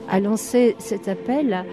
a, 0.09 0.19
lancé 0.19 0.75
cet 0.79 1.07
appel 1.07 1.63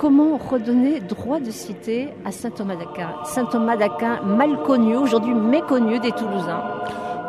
comment 0.00 0.38
redonner 0.38 0.98
droit 1.00 1.40
de 1.40 1.50
cité 1.50 2.08
à 2.24 2.32
Saint 2.32 2.48
Thomas 2.48 2.74
d'Aquin. 2.74 3.10
Saint 3.26 3.44
Thomas 3.44 3.76
d'Aquin, 3.76 4.22
mal 4.22 4.62
connu, 4.62 4.96
aujourd'hui 4.96 5.34
méconnu 5.34 6.00
des 6.00 6.10
Toulousains. 6.12 6.62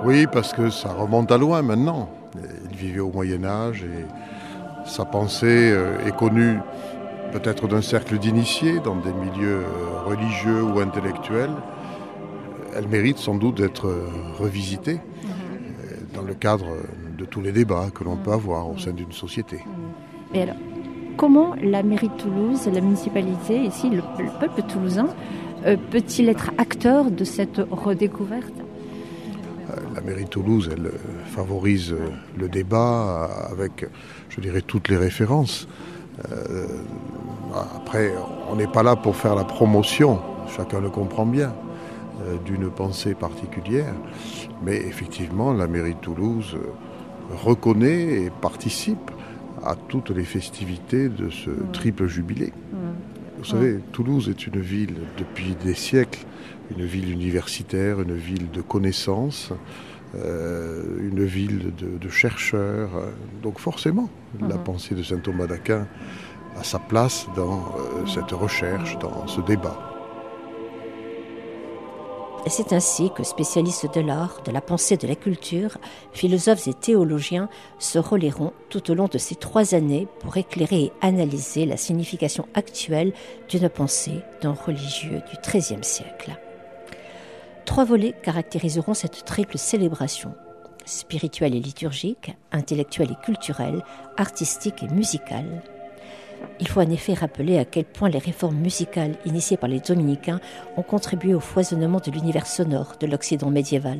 Oui, 0.05 0.25
parce 0.31 0.53
que 0.53 0.69
ça 0.69 0.93
remonte 0.93 1.33
à 1.33 1.37
loin 1.37 1.61
maintenant. 1.63 2.09
Il 2.71 2.77
vivait 2.77 3.01
au 3.01 3.11
Moyen 3.11 3.43
Âge 3.43 3.83
et 3.83 4.89
sa 4.89 5.03
pensée 5.03 5.73
euh, 5.73 6.07
est 6.07 6.15
connue 6.15 6.59
peut-être 7.33 7.67
d'un 7.67 7.81
cercle 7.81 8.17
d'initiés 8.17 8.79
dans 8.79 8.95
des 8.95 9.11
milieux 9.11 9.63
euh, 9.65 10.05
religieux 10.05 10.63
ou 10.63 10.79
intellectuels. 10.79 11.51
Elle 12.73 12.87
mérite 12.87 13.17
sans 13.17 13.35
doute 13.35 13.57
d'être 13.57 13.87
euh, 13.87 14.07
revisitée 14.39 15.01
euh, 15.25 15.95
dans 16.15 16.23
le 16.23 16.35
cadre 16.35 16.67
de 17.17 17.25
tous 17.25 17.41
les 17.41 17.51
débats 17.51 17.89
que 17.93 18.05
l'on 18.05 18.15
peut 18.15 18.31
avoir 18.31 18.69
au 18.69 18.77
sein 18.77 18.91
d'une 18.91 19.11
société. 19.11 19.59
Et 20.33 20.43
alors, 20.43 20.55
comment 21.17 21.55
la 21.61 21.83
mairie 21.83 22.09
de 22.09 22.13
Toulouse, 22.15 22.69
la 22.73 22.81
municipalité, 22.81 23.63
ici, 23.63 23.89
le, 23.89 24.01
le 24.19 24.29
peuple 24.39 24.61
toulousain, 24.63 25.07
euh, 25.65 25.77
peut-il 25.91 26.29
être 26.29 26.51
acteur 26.57 27.11
de 27.11 27.23
cette 27.23 27.61
redécouverte? 27.69 28.53
La 29.95 30.01
mairie 30.01 30.25
de 30.25 30.29
Toulouse, 30.29 30.69
elle 30.71 30.87
euh, 30.87 30.91
favorise 31.25 31.93
euh, 31.93 32.09
le 32.37 32.49
débat 32.49 33.29
euh, 33.29 33.53
avec, 33.53 33.85
je 34.29 34.41
dirais, 34.41 34.61
toutes 34.61 34.89
les 34.89 34.97
références. 34.97 35.67
Euh, 36.31 36.67
après, 37.75 38.13
on 38.49 38.55
n'est 38.55 38.67
pas 38.67 38.83
là 38.83 38.95
pour 38.95 39.15
faire 39.15 39.35
la 39.35 39.43
promotion, 39.43 40.19
chacun 40.55 40.81
le 40.81 40.89
comprend 40.89 41.25
bien, 41.25 41.53
euh, 42.21 42.35
d'une 42.45 42.69
pensée 42.69 43.13
particulière. 43.13 43.93
Mais 44.63 44.75
effectivement, 44.75 45.53
la 45.53 45.67
mairie 45.67 45.95
de 45.95 45.99
Toulouse 45.99 46.55
euh, 46.55 46.71
reconnaît 47.43 48.23
et 48.23 48.29
participe 48.29 49.11
à 49.63 49.75
toutes 49.75 50.09
les 50.11 50.23
festivités 50.23 51.09
de 51.09 51.29
ce 51.29 51.49
triple 51.73 52.07
jubilé. 52.07 52.53
Vous 53.37 53.45
savez, 53.45 53.79
Toulouse 53.91 54.29
est 54.29 54.45
une 54.47 54.59
ville 54.61 54.95
depuis 55.17 55.55
des 55.63 55.73
siècles, 55.73 56.25
une 56.77 56.85
ville 56.85 57.11
universitaire, 57.11 57.99
une 58.01 58.15
ville 58.15 58.51
de 58.51 58.61
connaissances, 58.61 59.51
euh, 60.15 60.83
une 60.99 61.23
ville 61.25 61.73
de, 61.77 61.97
de 61.97 62.09
chercheurs. 62.09 62.91
Donc 63.41 63.57
forcément, 63.59 64.09
la 64.39 64.55
Mhm. 64.57 64.63
pensée 64.63 64.95
de 64.95 65.01
saint 65.03 65.17
Thomas 65.17 65.47
d'Aquin 65.47 65.87
a 66.59 66.63
sa 66.63 66.79
place 66.79 67.27
dans 67.35 67.59
euh, 67.79 68.05
cette 68.05 68.31
recherche, 68.31 68.97
dans 68.99 69.25
ce 69.27 69.41
débat. 69.41 69.90
C'est 72.47 72.73
ainsi 72.73 73.11
que 73.11 73.23
spécialistes 73.23 73.93
de 73.93 74.01
l'art, 74.01 74.41
de 74.43 74.51
la 74.51 74.61
pensée, 74.61 74.97
de 74.97 75.07
la 75.07 75.15
culture, 75.15 75.77
philosophes 76.11 76.67
et 76.67 76.73
théologiens 76.73 77.49
se 77.79 77.99
relayeront 77.99 78.51
tout 78.69 78.91
au 78.91 78.93
long 78.95 79.07
de 79.07 79.17
ces 79.17 79.35
trois 79.35 79.75
années 79.75 80.07
pour 80.19 80.35
éclairer 80.35 80.83
et 80.83 80.93
analyser 81.01 81.65
la 81.65 81.77
signification 81.77 82.47
actuelle 82.53 83.13
d'une 83.47 83.69
pensée 83.69 84.21
d'un 84.41 84.53
religieux 84.53 85.21
du 85.29 85.37
XIIIe 85.41 85.83
siècle. 85.83 86.31
Trois 87.65 87.85
volets 87.85 88.15
caractériseront 88.23 88.95
cette 88.95 89.23
triple 89.23 89.57
célébration 89.57 90.33
spirituelle 90.85 91.55
et 91.55 91.59
liturgique, 91.59 92.35
intellectuelle 92.51 93.11
et 93.11 93.25
culturelle, 93.25 93.83
artistique 94.17 94.83
et 94.83 94.87
musicale. 94.87 95.61
Il 96.59 96.67
faut 96.67 96.81
en 96.81 96.89
effet 96.89 97.13
rappeler 97.13 97.57
à 97.57 97.65
quel 97.65 97.85
point 97.85 98.09
les 98.09 98.19
réformes 98.19 98.57
musicales 98.57 99.17
initiées 99.25 99.57
par 99.57 99.69
les 99.69 99.79
dominicains 99.79 100.39
ont 100.77 100.83
contribué 100.83 101.33
au 101.33 101.39
foisonnement 101.39 101.99
de 101.99 102.11
l'univers 102.11 102.45
sonore 102.45 102.93
de 102.99 103.07
l'Occident 103.07 103.49
médiéval. 103.49 103.99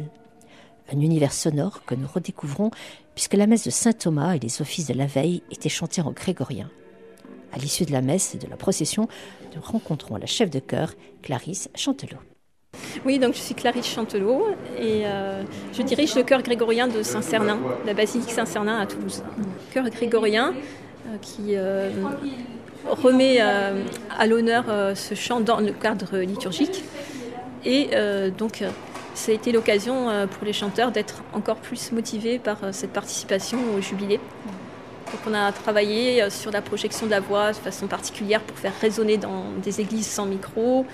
Un 0.94 1.00
univers 1.00 1.34
sonore 1.34 1.84
que 1.86 1.96
nous 1.96 2.08
redécouvrons 2.08 2.70
puisque 3.16 3.34
la 3.34 3.48
messe 3.48 3.66
de 3.66 3.72
Saint 3.72 3.94
Thomas 3.94 4.36
et 4.36 4.40
les 4.40 4.62
offices 4.62 4.88
de 4.88 4.94
la 4.94 5.06
veille 5.08 5.42
étaient 5.52 5.70
chantés 5.70 6.02
en 6.02 6.12
grégorien. 6.12 6.70
À 7.54 7.58
l'issue 7.58 7.86
de 7.86 7.92
la 7.92 8.02
messe 8.02 8.36
et 8.36 8.38
de 8.38 8.48
la 8.48 8.58
procession, 8.58 9.08
nous 9.56 9.62
rencontrons 9.62 10.16
la 10.18 10.26
chef 10.26 10.50
de 10.50 10.60
chœur, 10.60 10.94
Clarisse 11.22 11.70
Chantelot. 11.76 12.20
Oui, 13.06 13.20
donc 13.20 13.34
je 13.34 13.40
suis 13.40 13.56
Clarisse 13.56 13.88
Chantelot 13.88 14.48
et 14.78 15.06
euh, 15.06 15.44
je 15.74 15.82
dirige 15.82 16.16
le 16.16 16.24
chœur 16.24 16.42
grégorien 16.42 16.88
de 16.88 17.04
Saint-Cernin, 17.04 17.60
la 17.86 17.94
basilique 17.94 18.32
Saint-Cernin 18.32 18.80
à 18.80 18.86
Toulouse. 18.86 19.24
Chœur 19.74 19.90
grégorien 19.90 20.54
qui 21.22 21.56
euh, 21.56 21.90
remet 22.88 23.40
à 23.40 24.28
l'honneur 24.28 24.66
ce 24.96 25.16
chant 25.16 25.40
dans 25.40 25.60
le 25.60 25.72
cadre 25.72 26.18
liturgique. 26.18 26.84
Et 27.66 27.90
donc, 28.38 28.64
ça 29.14 29.32
a 29.32 29.36
été 29.36 29.52
l'occasion 29.52 30.08
pour 30.28 30.46
les 30.46 30.54
chanteurs 30.54 30.92
d'être 30.92 31.24
encore 31.34 31.58
plus 31.58 31.92
motivés 31.92 32.40
par 32.40 32.58
cette 32.72 32.92
participation 32.92 33.60
au 33.78 33.82
jubilé. 33.82 34.20
Donc 35.12 35.20
on 35.28 35.34
a 35.34 35.52
travaillé 35.52 36.30
sur 36.30 36.52
la 36.52 36.62
projection 36.62 37.06
de 37.06 37.12
la 37.12 37.20
voix 37.20 37.52
de 37.52 37.58
façon 37.58 37.88
particulière 37.88 38.42
pour 38.42 38.58
faire 38.58 38.74
résonner 38.80 39.18
dans 39.18 39.44
des 39.62 39.82
églises 39.82 40.08
sans 40.08 40.26
micro, 40.26 40.86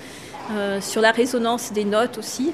sur 0.81 1.01
la 1.01 1.11
résonance 1.11 1.71
des 1.71 1.85
notes 1.85 2.17
aussi, 2.17 2.51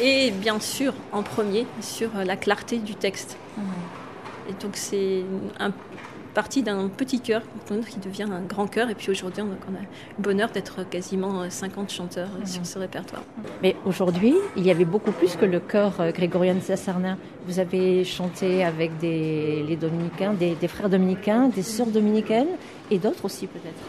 et 0.00 0.30
bien 0.30 0.60
sûr 0.60 0.94
en 1.12 1.22
premier 1.22 1.66
sur 1.80 2.10
la 2.24 2.36
clarté 2.36 2.78
du 2.78 2.94
texte. 2.94 3.36
Et 4.48 4.52
donc 4.62 4.72
c'est 4.74 5.24
un 5.58 5.72
partie 6.34 6.62
d'un 6.62 6.88
petit 6.88 7.20
chœur 7.20 7.42
qui 7.88 7.98
devient 7.98 8.28
un 8.30 8.40
grand 8.40 8.66
chœur. 8.66 8.90
Et 8.90 8.94
puis 8.94 9.10
aujourd'hui, 9.10 9.42
on 9.42 9.46
a 9.46 9.80
le 9.80 10.22
bonheur 10.22 10.50
d'être 10.50 10.88
quasiment 10.88 11.48
50 11.48 11.90
chanteurs 11.90 12.28
sur 12.44 12.64
ce 12.66 12.78
répertoire. 12.78 13.22
Mais 13.62 13.76
aujourd'hui, 13.84 14.34
il 14.56 14.64
y 14.64 14.70
avait 14.70 14.84
beaucoup 14.84 15.12
plus 15.12 15.36
que 15.36 15.44
le 15.44 15.60
chœur 15.60 15.92
grégorien 16.12 16.54
de 16.54 16.60
Sassarnin. 16.60 17.18
Vous 17.46 17.58
avez 17.58 18.04
chanté 18.04 18.64
avec 18.64 18.98
des, 18.98 19.62
les 19.66 19.76
dominicains, 19.76 20.32
des, 20.32 20.68
frères 20.68 20.88
dominicains, 20.88 21.48
des 21.48 21.62
sœurs 21.62 21.86
dominicaines 21.86 22.56
et 22.90 22.98
d'autres 22.98 23.24
aussi 23.24 23.46
peut-être. 23.46 23.82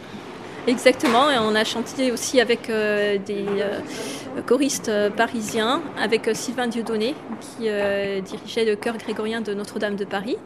Exactement, 0.65 1.29
et 1.29 1.37
on 1.37 1.55
a 1.55 1.65
chanté 1.65 2.13
aussi 2.13 2.39
avec 2.39 2.69
euh, 2.69 3.17
des 3.17 3.45
euh, 3.59 4.41
choristes 4.45 4.89
parisiens, 5.17 5.81
avec 6.01 6.29
euh, 6.29 6.33
Sylvain 6.33 6.67
Dieudonné 6.67 7.15
qui 7.41 7.67
dirigeait 8.23 8.63
le 8.63 8.77
chœur 8.77 8.97
grégorien 8.97 9.41
de 9.41 9.53
Notre-Dame 9.53 9.97
de 9.97 10.05
Paris. 10.05 10.37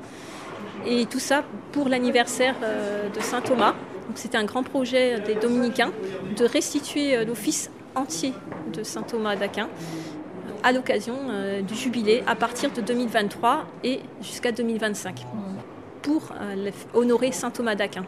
Et 0.86 1.05
tout 1.05 1.19
ça 1.19 1.43
pour 1.71 1.89
l'anniversaire 1.89 2.55
euh, 2.63 3.09
de 3.09 3.19
Saint 3.19 3.41
Thomas. 3.41 3.73
C'était 4.15 4.38
un 4.38 4.45
grand 4.45 4.63
projet 4.63 5.19
des 5.19 5.36
dominicains 5.36 5.91
de 6.36 6.45
restituer 6.45 7.15
euh, 7.15 7.25
l'office 7.25 7.69
entier 7.95 8.34
de 8.73 8.84
Saint 8.84 9.01
Thomas 9.01 9.36
d'Aquin 9.36 9.65
euh, 9.67 10.51
à 10.63 10.71
l'occasion 10.71 11.15
du 11.67 11.75
jubilé 11.75 12.23
à 12.28 12.36
partir 12.36 12.71
de 12.71 12.82
2023 12.82 13.65
et 13.84 13.99
jusqu'à 14.21 14.51
2025 14.51 15.25
pour 16.01 16.32
honorer 16.93 17.32
Saint 17.32 17.51
Thomas 17.51 17.75
d'Aquin. 17.75 18.05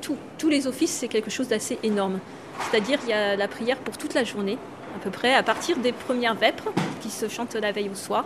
Tous 0.00 0.48
les 0.48 0.66
offices, 0.66 0.90
c'est 0.90 1.08
quelque 1.08 1.30
chose 1.30 1.48
d'assez 1.48 1.78
énorme. 1.82 2.20
C'est-à-dire 2.60 2.98
il 3.04 3.10
y 3.10 3.12
a 3.12 3.36
la 3.36 3.48
prière 3.48 3.78
pour 3.78 3.96
toute 3.96 4.14
la 4.14 4.24
journée, 4.24 4.58
à 4.96 4.98
peu 4.98 5.10
près, 5.10 5.34
à 5.34 5.42
partir 5.42 5.78
des 5.78 5.92
premières 5.92 6.34
vêpres 6.34 6.70
qui 7.00 7.10
se 7.10 7.28
chantent 7.28 7.54
la 7.54 7.72
veille 7.72 7.88
au 7.88 7.94
soir, 7.94 8.24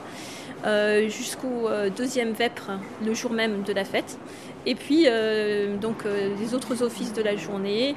jusqu'au 1.08 1.68
euh, 1.68 1.90
deuxième 1.90 2.32
vêpres 2.32 2.70
le 3.04 3.14
jour 3.14 3.32
même 3.32 3.62
de 3.62 3.72
la 3.72 3.84
fête. 3.84 4.18
Et 4.64 4.74
puis 4.74 5.04
euh, 5.06 5.76
donc 5.76 6.04
les 6.04 6.54
autres 6.54 6.82
offices 6.82 7.12
de 7.12 7.22
la 7.22 7.36
journée, 7.36 7.96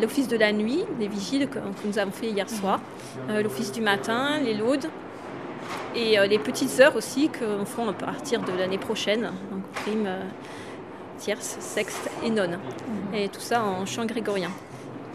l'office 0.00 0.28
de 0.28 0.36
la 0.36 0.52
nuit, 0.52 0.80
les 1.00 1.08
vigiles 1.08 1.48
que, 1.48 1.58
nous 1.86 1.98
avons 1.98 2.10
fait 2.10 2.28
hier 2.28 2.48
soir, 2.50 2.80
l'office 3.28 3.72
du 3.72 3.80
matin, 3.80 4.38
les 4.44 4.52
laudes, 4.52 4.88
et 5.94 6.16
les 6.28 6.38
petites 6.38 6.78
heures 6.80 6.96
aussi 6.96 7.30
qu'on 7.30 7.64
fera 7.64 7.88
à 7.88 7.92
partir 7.94 8.42
de 8.42 8.52
l'année 8.52 8.76
prochaine, 8.76 9.30
donc 9.50 9.62
prime, 9.72 10.06
tierce, 11.18 11.56
sexte 11.60 12.10
et 12.22 12.28
nonne. 12.28 12.58
Et 13.14 13.30
tout 13.30 13.40
ça 13.40 13.64
en 13.64 13.86
chant 13.86 14.04
grégorien. 14.04 14.50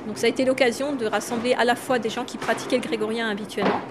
Donc 0.07 0.17
ça 0.17 0.25
a 0.25 0.29
été 0.29 0.45
l'occasion 0.45 0.95
de 0.95 1.05
rassembler 1.05 1.53
à 1.53 1.65
la 1.65 1.75
fois 1.75 1.99
des 1.99 2.09
gens 2.09 2.23
qui 2.23 2.37
pratiquaient 2.37 2.77
le 2.77 2.81
grégorien 2.81 3.29
habituellement, 3.29 3.81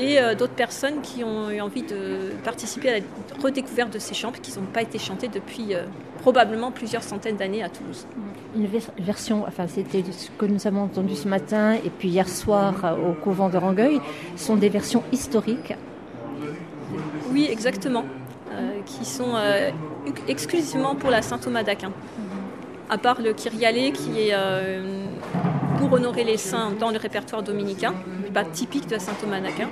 et 0.00 0.18
euh, 0.18 0.34
d'autres 0.34 0.54
personnes 0.54 1.02
qui 1.02 1.22
ont 1.24 1.50
eu 1.50 1.60
envie 1.60 1.82
de 1.82 2.32
participer 2.42 2.88
à 2.88 2.98
la 2.98 3.04
redécouverte 3.42 3.92
de 3.92 3.98
ces 3.98 4.14
chants 4.14 4.32
qui 4.32 4.58
n'ont 4.58 4.66
pas 4.66 4.82
été 4.82 4.98
chantés 4.98 5.28
depuis 5.28 5.74
euh, 5.74 5.84
probablement 6.20 6.70
plusieurs 6.70 7.02
centaines 7.02 7.36
d'années 7.36 7.62
à 7.62 7.68
Toulouse. 7.68 8.06
Une 8.56 8.66
version, 8.98 9.44
enfin 9.46 9.66
c'était 9.68 10.02
ce 10.10 10.30
que 10.30 10.46
nous 10.46 10.66
avons 10.66 10.82
entendu 10.82 11.14
ce 11.14 11.28
matin 11.28 11.74
et 11.74 11.90
puis 11.90 12.08
hier 12.08 12.28
soir 12.28 12.74
euh, 12.84 13.10
au 13.10 13.12
couvent 13.12 13.50
de 13.50 13.58
Rangueil, 13.58 14.00
sont 14.36 14.56
des 14.56 14.70
versions 14.70 15.02
historiques. 15.12 15.74
Oui, 17.32 17.46
exactement, 17.48 18.04
qui 18.84 19.04
sont 19.04 19.34
exclusivement 20.26 20.96
pour 20.96 21.10
la 21.10 21.22
Saint-Thomas 21.22 21.62
d'Aquin. 21.62 21.92
À 22.88 22.98
part 22.98 23.20
le 23.22 23.32
Kyrialé 23.32 23.92
qui 23.92 24.18
est 24.18 24.34
pour 25.80 25.92
honorer 25.94 26.24
les 26.24 26.36
saints 26.36 26.72
dans 26.78 26.90
le 26.90 26.98
répertoire 26.98 27.42
dominicain, 27.42 27.94
pas 28.34 28.44
typique 28.44 28.86
de 28.86 28.98
Saint 28.98 29.14
Thomas 29.14 29.40
d'Aquin. 29.40 29.70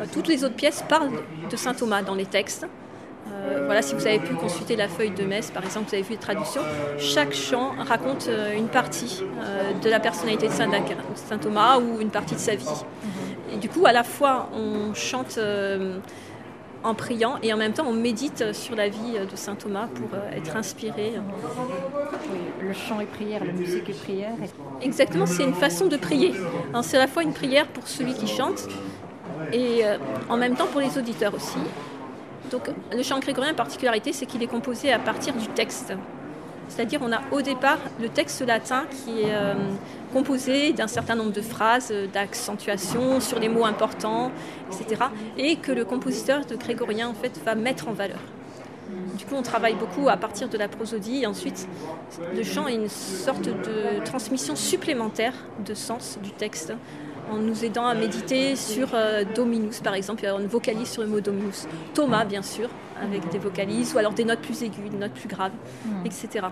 Euh, 0.00 0.06
toutes 0.10 0.26
les 0.26 0.42
autres 0.42 0.54
pièces 0.54 0.82
parlent 0.88 1.10
de 1.50 1.56
Saint 1.56 1.74
Thomas 1.74 2.02
dans 2.02 2.14
les 2.14 2.24
textes. 2.24 2.66
Euh, 3.30 3.64
voilà, 3.66 3.82
si 3.82 3.94
vous 3.94 4.06
avez 4.06 4.18
pu 4.18 4.34
consulter 4.34 4.74
la 4.74 4.88
feuille 4.88 5.10
de 5.10 5.22
messe, 5.22 5.50
par 5.50 5.62
exemple, 5.62 5.88
vous 5.90 5.94
avez 5.94 6.02
vu 6.02 6.12
les 6.12 6.16
traductions, 6.16 6.62
chaque 6.98 7.34
chant 7.34 7.74
raconte 7.78 8.26
euh, 8.28 8.56
une 8.56 8.68
partie 8.68 9.22
de 9.82 9.90
la 9.90 10.00
personnalité 10.00 10.48
de 10.48 10.52
Saint, 10.52 10.70
Saint, 11.14 11.38
Thomas 11.38 11.78
ou 11.78 12.00
une 12.00 12.10
partie 12.10 12.34
de 12.34 12.40
sa 12.40 12.54
vie. 12.54 12.66
Et 13.52 13.58
du 13.58 13.68
coup, 13.68 13.84
à 13.84 13.92
la 13.92 14.02
fois, 14.02 14.48
on 14.54 14.94
chante 14.94 15.38
en 16.82 16.94
priant 16.94 17.38
et 17.42 17.52
en 17.52 17.56
même 17.56 17.72
temps 17.72 17.86
on 17.86 17.92
médite 17.92 18.52
sur 18.52 18.74
la 18.76 18.88
vie 18.88 19.18
de 19.30 19.36
saint 19.36 19.54
Thomas 19.54 19.88
pour 19.94 20.08
euh, 20.14 20.36
être 20.36 20.56
inspiré. 20.56 21.14
le 22.60 22.72
chant 22.72 23.00
et 23.00 23.06
prière, 23.06 23.44
la 23.44 23.52
musique 23.52 23.88
et 23.88 23.94
prière. 23.94 24.32
Exactement, 24.80 25.26
c'est 25.26 25.44
une 25.44 25.54
façon 25.54 25.86
de 25.86 25.96
prier. 25.96 26.32
C'est 26.82 26.96
à 26.96 27.00
la 27.00 27.06
fois 27.06 27.22
une 27.22 27.32
prière 27.32 27.66
pour 27.66 27.86
celui 27.86 28.14
qui 28.14 28.26
chante 28.26 28.68
et 29.52 29.84
euh, 29.84 29.98
en 30.28 30.36
même 30.36 30.54
temps 30.54 30.66
pour 30.66 30.80
les 30.80 30.98
auditeurs 30.98 31.34
aussi. 31.34 31.58
Donc 32.50 32.70
le 32.92 33.02
chant 33.02 33.18
grégorien, 33.20 33.54
particularité, 33.54 34.12
c'est 34.12 34.26
qu'il 34.26 34.42
est 34.42 34.48
composé 34.48 34.92
à 34.92 34.98
partir 34.98 35.34
du 35.34 35.46
texte. 35.48 35.92
C'est-à-dire 36.70 37.00
on 37.02 37.12
a 37.12 37.20
au 37.32 37.42
départ 37.42 37.78
le 38.00 38.08
texte 38.08 38.40
latin 38.46 38.84
qui 38.90 39.22
est 39.22 39.34
euh, 39.34 39.54
composé 40.12 40.72
d'un 40.72 40.86
certain 40.86 41.16
nombre 41.16 41.32
de 41.32 41.42
phrases, 41.42 41.92
d'accentuations 42.12 43.20
sur 43.20 43.38
les 43.38 43.48
mots 43.48 43.66
importants, 43.66 44.32
etc. 44.72 45.02
Et 45.36 45.56
que 45.56 45.72
le 45.72 45.84
compositeur 45.84 46.46
de 46.46 46.56
grégorien 46.56 47.08
en 47.08 47.14
fait 47.14 47.38
va 47.44 47.54
mettre 47.54 47.88
en 47.88 47.92
valeur. 47.92 48.20
Du 49.16 49.24
coup, 49.24 49.34
on 49.36 49.42
travaille 49.42 49.74
beaucoup 49.74 50.08
à 50.08 50.16
partir 50.16 50.48
de 50.48 50.56
la 50.56 50.66
prosodie 50.66 51.26
ensuite 51.26 51.68
le 52.34 52.42
chant 52.42 52.66
est 52.66 52.74
une 52.74 52.88
sorte 52.88 53.44
de 53.44 54.04
transmission 54.04 54.56
supplémentaire 54.56 55.34
de 55.64 55.74
sens 55.74 56.18
du 56.22 56.30
texte 56.30 56.72
en 57.30 57.38
nous 57.38 57.64
aidant 57.64 57.86
à 57.86 57.94
méditer 57.94 58.56
sur 58.56 58.88
euh, 58.94 59.24
Dominus 59.34 59.80
par 59.80 59.94
exemple, 59.94 60.26
on 60.26 60.46
vocalise 60.46 60.88
sur 60.88 61.02
le 61.02 61.08
mot 61.08 61.20
Dominus. 61.20 61.66
Thomas 61.94 62.24
bien 62.24 62.42
sûr, 62.42 62.68
avec 63.00 63.28
des 63.30 63.38
vocalises 63.38 63.94
ou 63.94 63.98
alors 63.98 64.12
des 64.12 64.24
notes 64.24 64.40
plus 64.40 64.62
aiguës, 64.62 64.90
des 64.90 64.96
notes 64.96 65.12
plus 65.12 65.28
graves, 65.28 65.52
hmm. 65.84 66.06
etc. 66.06 66.46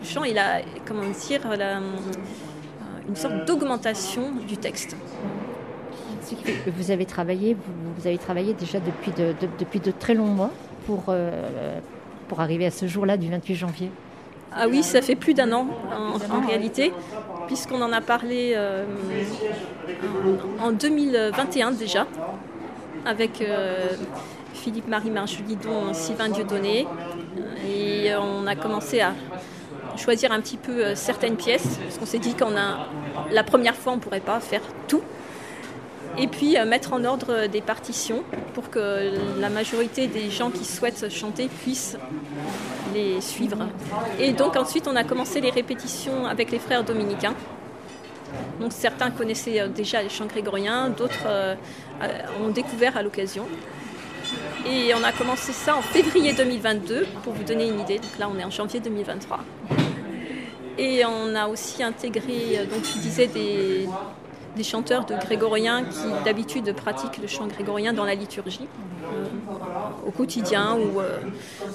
le 0.00 0.06
chant, 0.06 0.24
il 0.24 0.38
a, 0.38 0.60
comment 0.86 1.02
dire, 1.02 1.40
une 3.08 3.16
sorte 3.16 3.46
d'augmentation 3.46 4.32
du 4.46 4.56
texte. 4.56 4.96
Vous 6.66 6.90
avez 6.90 7.06
travaillé, 7.06 7.56
vous, 7.96 8.06
avez 8.06 8.18
travaillé 8.18 8.52
déjà 8.54 8.80
depuis 8.80 9.12
de, 9.12 9.34
depuis 9.58 9.80
de 9.80 9.90
très 9.90 10.14
longs 10.14 10.26
mois 10.26 10.50
pour, 10.86 11.04
euh, 11.08 11.80
pour 12.28 12.40
arriver 12.40 12.66
à 12.66 12.70
ce 12.70 12.86
jour-là 12.86 13.16
du 13.16 13.30
28 13.30 13.54
janvier. 13.54 13.90
Ah 14.54 14.66
oui, 14.68 14.82
ça 14.82 15.02
fait 15.02 15.14
plus 15.14 15.34
d'un 15.34 15.52
an 15.52 15.66
en, 15.92 16.46
réalité, 16.46 16.92
puisqu'on 17.46 17.80
en 17.82 17.92
a 17.92 18.00
parlé 18.00 18.54
euh, 18.56 18.84
en, 20.60 20.72
2021 20.72 21.72
déjà, 21.72 22.06
avec 23.04 23.40
euh, 23.40 23.88
Philippe 24.54 24.88
Marie 24.88 25.10
Marjulidon, 25.10 25.92
Sylvain 25.92 26.28
Dieudonné, 26.28 26.86
et 27.66 28.12
on 28.16 28.46
a 28.46 28.56
commencé 28.56 29.00
à 29.00 29.12
choisir 29.98 30.32
un 30.32 30.40
petit 30.40 30.56
peu 30.56 30.84
euh, 30.84 30.94
certaines 30.94 31.36
pièces, 31.36 31.78
parce 31.82 31.98
qu'on 31.98 32.06
s'est 32.06 32.18
dit 32.18 32.34
qu'on 32.34 32.56
a 32.56 32.86
la 33.32 33.42
première 33.42 33.74
fois 33.74 33.92
on 33.92 33.96
ne 33.96 34.00
pourrait 34.00 34.20
pas 34.20 34.40
faire 34.40 34.62
tout. 34.86 35.02
Et 36.16 36.26
puis 36.26 36.56
euh, 36.56 36.64
mettre 36.64 36.92
en 36.92 37.04
ordre 37.04 37.26
euh, 37.30 37.48
des 37.48 37.60
partitions 37.60 38.22
pour 38.54 38.70
que 38.70 39.12
la 39.38 39.50
majorité 39.50 40.06
des 40.06 40.30
gens 40.30 40.50
qui 40.50 40.64
souhaitent 40.64 41.10
chanter 41.10 41.48
puissent 41.62 41.96
suivre. 43.20 43.58
Et 44.18 44.32
donc 44.32 44.56
ensuite 44.56 44.86
on 44.88 44.96
a 44.96 45.04
commencé 45.04 45.40
les 45.40 45.50
répétitions 45.50 46.26
avec 46.26 46.50
les 46.50 46.58
frères 46.58 46.84
dominicains. 46.84 47.34
Donc 48.60 48.72
certains 48.72 49.10
connaissaient 49.10 49.60
euh, 49.60 49.68
déjà 49.68 50.02
les 50.02 50.08
chants 50.08 50.26
grégoriens, 50.26 50.90
d'autres 50.90 51.26
euh, 51.26 51.54
ont 52.44 52.50
découvert 52.50 52.96
à 52.96 53.02
l'occasion. 53.02 53.46
Et 54.66 54.92
on 54.94 55.02
a 55.02 55.12
commencé 55.12 55.52
ça 55.52 55.76
en 55.76 55.82
février 55.82 56.32
2022, 56.32 57.06
pour 57.22 57.32
vous 57.32 57.44
donner 57.44 57.68
une 57.68 57.80
idée. 57.80 57.98
Donc 57.98 58.18
là, 58.18 58.28
on 58.30 58.38
est 58.38 58.44
en 58.44 58.50
janvier 58.50 58.80
2023. 58.80 59.40
Et 60.76 61.02
on 61.06 61.34
a 61.34 61.48
aussi 61.48 61.82
intégré, 61.82 62.66
donc 62.70 62.84
je 62.84 62.98
disais, 62.98 63.26
des, 63.26 63.88
des 64.58 64.64
chanteurs 64.64 65.06
de 65.06 65.14
grégorien 65.14 65.84
qui 65.84 66.24
d'habitude 66.24 66.74
pratiquent 66.74 67.18
le 67.18 67.26
chant 67.26 67.46
grégorien 67.46 67.94
dans 67.94 68.04
la 68.04 68.14
liturgie, 68.14 68.68
au 70.06 70.10
quotidien 70.10 70.76
ou 70.76 71.00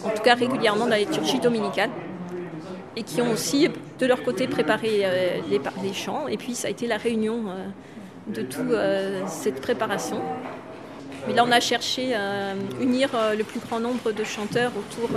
en 0.05 0.09
tout 0.09 0.21
cas 0.21 0.35
régulièrement 0.35 0.85
dans 0.85 0.91
la 0.91 0.99
liturgie 0.99 1.39
dominicale 1.39 1.89
et 2.95 3.03
qui 3.03 3.21
ont 3.21 3.31
aussi 3.31 3.69
de 3.99 4.05
leur 4.05 4.23
côté 4.23 4.47
préparé 4.47 5.01
euh, 5.03 5.39
les, 5.49 5.93
chants. 5.93 6.27
Et 6.27 6.37
puis 6.37 6.55
ça 6.55 6.67
a 6.67 6.71
été 6.71 6.87
la 6.87 6.97
réunion 6.97 7.45
euh, 7.47 7.67
de 8.27 8.41
toute 8.41 8.71
euh, 8.71 9.21
cette 9.27 9.61
préparation. 9.61 10.21
Mais 11.27 11.33
là, 11.33 11.43
on 11.47 11.51
a 11.51 11.59
cherché 11.59 12.13
à 12.15 12.53
unir 12.81 13.09
le 13.37 13.43
plus 13.45 13.61
grand 13.61 13.79
nombre 13.79 14.11
de 14.11 14.25
chanteurs 14.25 14.73
autour 14.77 15.09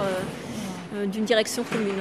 d'une 1.06 1.24
direction 1.24 1.64
commune. 1.64 1.98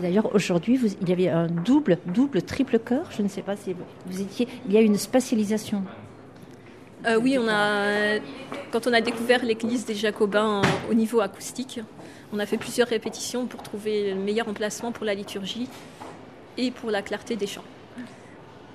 D'ailleurs, 0.00 0.34
aujourd'hui, 0.34 0.80
il 1.00 1.08
y 1.08 1.12
avait 1.12 1.28
un 1.28 1.46
double, 1.46 1.98
double, 2.06 2.42
triple 2.42 2.78
chœur. 2.78 3.10
Je 3.16 3.22
ne 3.22 3.28
sais 3.28 3.42
pas 3.42 3.56
si 3.56 3.74
vous 4.06 4.20
étiez. 4.20 4.48
Il 4.66 4.72
y 4.72 4.76
a 4.76 4.80
une 4.80 4.98
spatialisation. 4.98 5.82
oui, 7.20 7.38
on 7.38 7.48
a, 7.48 8.18
quand 8.72 8.86
on 8.86 8.92
a 8.92 9.00
découvert 9.00 9.44
l'église 9.44 9.84
des 9.84 9.94
Jacobins 9.94 10.62
au 10.90 10.94
niveau 10.94 11.20
acoustique, 11.20 11.80
on 12.32 12.38
a 12.38 12.46
fait 12.46 12.56
plusieurs 12.56 12.88
répétitions 12.88 13.46
pour 13.46 13.62
trouver 13.62 14.14
le 14.14 14.20
meilleur 14.20 14.48
emplacement 14.48 14.90
pour 14.90 15.04
la 15.04 15.14
liturgie 15.14 15.68
et 16.58 16.70
pour 16.70 16.90
la 16.90 17.02
clarté 17.02 17.36
des 17.36 17.46
chants. 17.46 17.64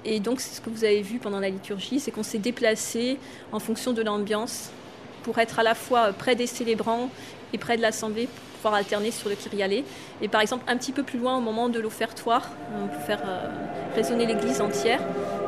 Et 0.05 0.19
donc, 0.19 0.39
ce 0.39 0.61
que 0.61 0.69
vous 0.69 0.85
avez 0.85 1.01
vu 1.01 1.19
pendant 1.19 1.39
la 1.39 1.49
liturgie, 1.49 1.99
c'est 1.99 2.11
qu'on 2.11 2.23
s'est 2.23 2.37
déplacé 2.37 3.17
en 3.51 3.59
fonction 3.59 3.91
de 3.91 4.01
l'ambiance 4.01 4.69
pour 5.23 5.39
être 5.39 5.59
à 5.59 5.63
la 5.63 5.75
fois 5.75 6.13
près 6.13 6.35
des 6.35 6.47
célébrants 6.47 7.09
et 7.51 7.57
près 7.57 7.75
de 7.75 7.81
l'assemblée 7.81 8.29
pouvoir 8.59 8.75
alterner 8.75 9.11
sur 9.11 9.29
le 9.29 9.35
Kyrialé. 9.35 9.85
Et 10.21 10.27
par 10.27 10.41
exemple, 10.41 10.65
un 10.67 10.75
petit 10.77 10.91
peu 10.91 11.03
plus 11.03 11.17
loin, 11.17 11.37
au 11.37 11.41
moment 11.41 11.69
de 11.69 11.79
l'offertoire, 11.79 12.49
pour 12.49 12.93
faire 13.05 13.21
euh, 13.25 13.47
résonner 13.95 14.25
l'église 14.25 14.59
entière 14.59 14.99